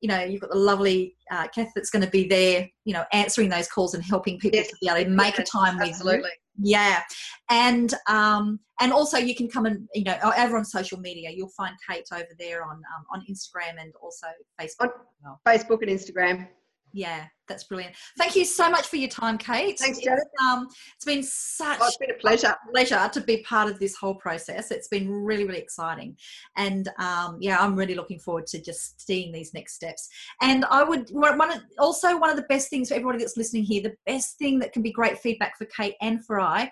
you 0.00 0.08
know, 0.08 0.22
you've 0.22 0.40
got 0.40 0.50
the 0.50 0.56
lovely 0.56 1.16
uh, 1.30 1.46
Kath 1.48 1.70
that's 1.74 1.90
going 1.90 2.04
to 2.04 2.10
be 2.10 2.26
there, 2.26 2.68
you 2.84 2.92
know, 2.92 3.04
answering 3.12 3.48
those 3.48 3.68
calls 3.68 3.94
and 3.94 4.02
helping 4.02 4.38
people 4.38 4.58
yes. 4.58 4.68
to 4.68 4.76
be 4.80 4.88
able 4.88 5.04
to 5.04 5.10
make 5.10 5.38
yes, 5.38 5.48
a 5.48 5.58
time 5.58 5.78
with 5.78 6.02
you 6.02 6.24
yeah. 6.58 7.02
And 7.50 7.94
um 8.08 8.60
and 8.80 8.92
also 8.92 9.16
you 9.16 9.34
can 9.34 9.48
come 9.48 9.64
and 9.64 9.88
you 9.94 10.04
know 10.04 10.18
over 10.36 10.56
on 10.56 10.64
social 10.64 10.98
media 10.98 11.30
you'll 11.30 11.48
find 11.56 11.74
kate 11.88 12.06
over 12.12 12.28
there 12.38 12.64
on 12.64 12.76
um, 12.76 13.04
on 13.12 13.24
instagram 13.30 13.80
and 13.80 13.92
also 14.02 14.26
facebook 14.60 14.90
on 15.24 15.36
facebook 15.46 15.82
and 15.82 15.90
instagram 15.90 16.48
yeah 16.92 17.24
that's 17.48 17.64
brilliant. 17.64 17.94
Thank 18.16 18.34
you 18.34 18.44
so 18.44 18.70
much 18.70 18.86
for 18.86 18.96
your 18.96 19.10
time 19.10 19.36
kate. 19.36 19.78
Thanks 19.78 19.98
Janet. 19.98 20.24
um 20.42 20.68
it's 20.94 21.04
been 21.04 21.22
such 21.22 21.78
oh, 21.80 21.86
it's 21.86 21.98
been 21.98 22.10
a 22.10 22.14
pleasure. 22.14 22.54
pleasure 22.72 23.10
to 23.12 23.20
be 23.20 23.42
part 23.42 23.70
of 23.70 23.78
this 23.78 23.94
whole 23.96 24.14
process. 24.14 24.70
It's 24.70 24.88
been 24.88 25.10
really 25.10 25.44
really 25.44 25.58
exciting. 25.58 26.16
And 26.56 26.88
um 26.98 27.38
yeah 27.40 27.58
i'm 27.60 27.76
really 27.76 27.94
looking 27.94 28.18
forward 28.18 28.46
to 28.48 28.60
just 28.60 29.04
seeing 29.04 29.32
these 29.32 29.52
next 29.54 29.74
steps. 29.74 30.08
And 30.40 30.64
i 30.66 30.82
would 30.82 31.08
one 31.10 31.50
of, 31.50 31.60
also 31.78 32.18
one 32.18 32.30
of 32.30 32.36
the 32.36 32.46
best 32.48 32.70
things 32.70 32.88
for 32.88 32.94
everybody 32.94 33.18
that's 33.18 33.36
listening 33.36 33.64
here 33.64 33.82
the 33.82 33.94
best 34.06 34.38
thing 34.38 34.58
that 34.60 34.72
can 34.72 34.82
be 34.82 34.92
great 34.92 35.18
feedback 35.18 35.58
for 35.58 35.66
kate 35.66 35.94
and 36.00 36.24
for 36.24 36.40
i 36.40 36.70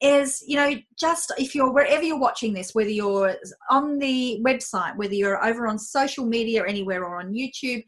is 0.00 0.42
you 0.46 0.56
know 0.56 0.74
just 0.98 1.32
if 1.38 1.54
you're 1.54 1.72
wherever 1.72 2.02
you're 2.02 2.18
watching 2.18 2.52
this 2.52 2.74
whether 2.74 2.90
you're 2.90 3.36
on 3.70 3.98
the 3.98 4.42
website 4.44 4.96
whether 4.96 5.14
you're 5.14 5.44
over 5.44 5.68
on 5.68 5.78
social 5.78 6.26
media 6.26 6.64
anywhere 6.66 7.04
or 7.04 7.20
on 7.20 7.32
youtube 7.32 7.84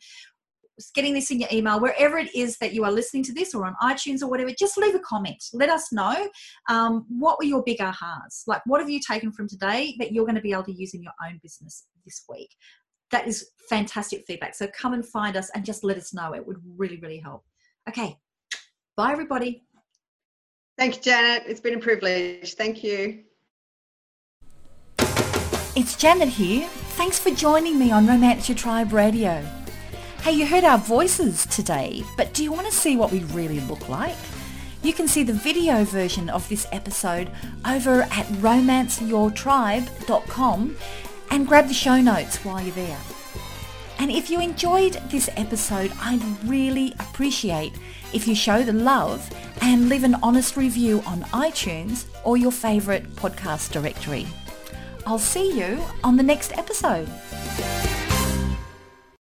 getting 0.94 1.14
this 1.14 1.30
in 1.30 1.40
your 1.40 1.48
email, 1.52 1.80
wherever 1.80 2.18
it 2.18 2.34
is 2.34 2.58
that 2.58 2.72
you 2.72 2.84
are 2.84 2.90
listening 2.90 3.22
to 3.24 3.32
this 3.32 3.54
or 3.54 3.66
on 3.66 3.74
iTunes 3.82 4.22
or 4.22 4.28
whatever, 4.28 4.50
just 4.58 4.76
leave 4.76 4.94
a 4.94 5.00
comment. 5.00 5.42
Let 5.52 5.70
us 5.70 5.92
know 5.92 6.28
um, 6.68 7.06
what 7.08 7.38
were 7.38 7.44
your 7.44 7.62
big 7.62 7.78
ahas? 7.78 8.42
Like, 8.46 8.62
what 8.66 8.80
have 8.80 8.90
you 8.90 9.00
taken 9.00 9.32
from 9.32 9.48
today 9.48 9.94
that 9.98 10.12
you're 10.12 10.24
going 10.24 10.34
to 10.36 10.40
be 10.40 10.52
able 10.52 10.64
to 10.64 10.72
use 10.72 10.94
in 10.94 11.02
your 11.02 11.12
own 11.24 11.38
business 11.42 11.86
this 12.04 12.24
week? 12.28 12.50
That 13.10 13.28
is 13.28 13.50
fantastic 13.68 14.24
feedback. 14.26 14.54
So 14.54 14.66
come 14.68 14.94
and 14.94 15.06
find 15.06 15.36
us 15.36 15.50
and 15.54 15.64
just 15.64 15.84
let 15.84 15.96
us 15.96 16.12
know. 16.12 16.32
It 16.32 16.46
would 16.46 16.58
really, 16.76 16.98
really 16.98 17.18
help. 17.18 17.44
Okay. 17.88 18.16
Bye, 18.96 19.12
everybody. 19.12 19.64
Thank 20.76 20.96
you, 20.96 21.02
Janet. 21.02 21.44
It's 21.46 21.60
been 21.60 21.74
a 21.74 21.78
privilege. 21.78 22.54
Thank 22.54 22.82
you. 22.82 23.24
It's 25.76 25.96
Janet 25.96 26.28
here. 26.28 26.68
Thanks 26.96 27.18
for 27.18 27.30
joining 27.30 27.78
me 27.78 27.90
on 27.90 28.06
Romance 28.06 28.48
Your 28.48 28.56
Tribe 28.56 28.92
Radio. 28.92 29.44
Hey, 30.24 30.32
you 30.32 30.46
heard 30.46 30.64
our 30.64 30.78
voices 30.78 31.44
today, 31.44 32.02
but 32.16 32.32
do 32.32 32.42
you 32.42 32.50
want 32.50 32.66
to 32.66 32.72
see 32.72 32.96
what 32.96 33.12
we 33.12 33.24
really 33.24 33.60
look 33.60 33.90
like? 33.90 34.16
You 34.82 34.94
can 34.94 35.06
see 35.06 35.22
the 35.22 35.34
video 35.34 35.84
version 35.84 36.30
of 36.30 36.48
this 36.48 36.66
episode 36.72 37.30
over 37.68 38.04
at 38.04 38.24
romanceyourtribe.com 38.40 40.76
and 41.30 41.46
grab 41.46 41.68
the 41.68 41.74
show 41.74 42.00
notes 42.00 42.42
while 42.42 42.62
you're 42.62 42.74
there. 42.74 42.96
And 43.98 44.10
if 44.10 44.30
you 44.30 44.40
enjoyed 44.40 44.94
this 45.10 45.28
episode, 45.36 45.92
I'd 46.00 46.24
really 46.48 46.94
appreciate 47.00 47.74
if 48.14 48.26
you 48.26 48.34
show 48.34 48.62
the 48.62 48.72
love 48.72 49.30
and 49.60 49.90
leave 49.90 50.04
an 50.04 50.14
honest 50.22 50.56
review 50.56 51.02
on 51.04 51.20
iTunes 51.34 52.06
or 52.24 52.38
your 52.38 52.50
favourite 52.50 53.14
podcast 53.16 53.72
directory. 53.72 54.26
I'll 55.06 55.18
see 55.18 55.52
you 55.52 55.84
on 56.02 56.16
the 56.16 56.22
next 56.22 56.56
episode. 56.56 57.10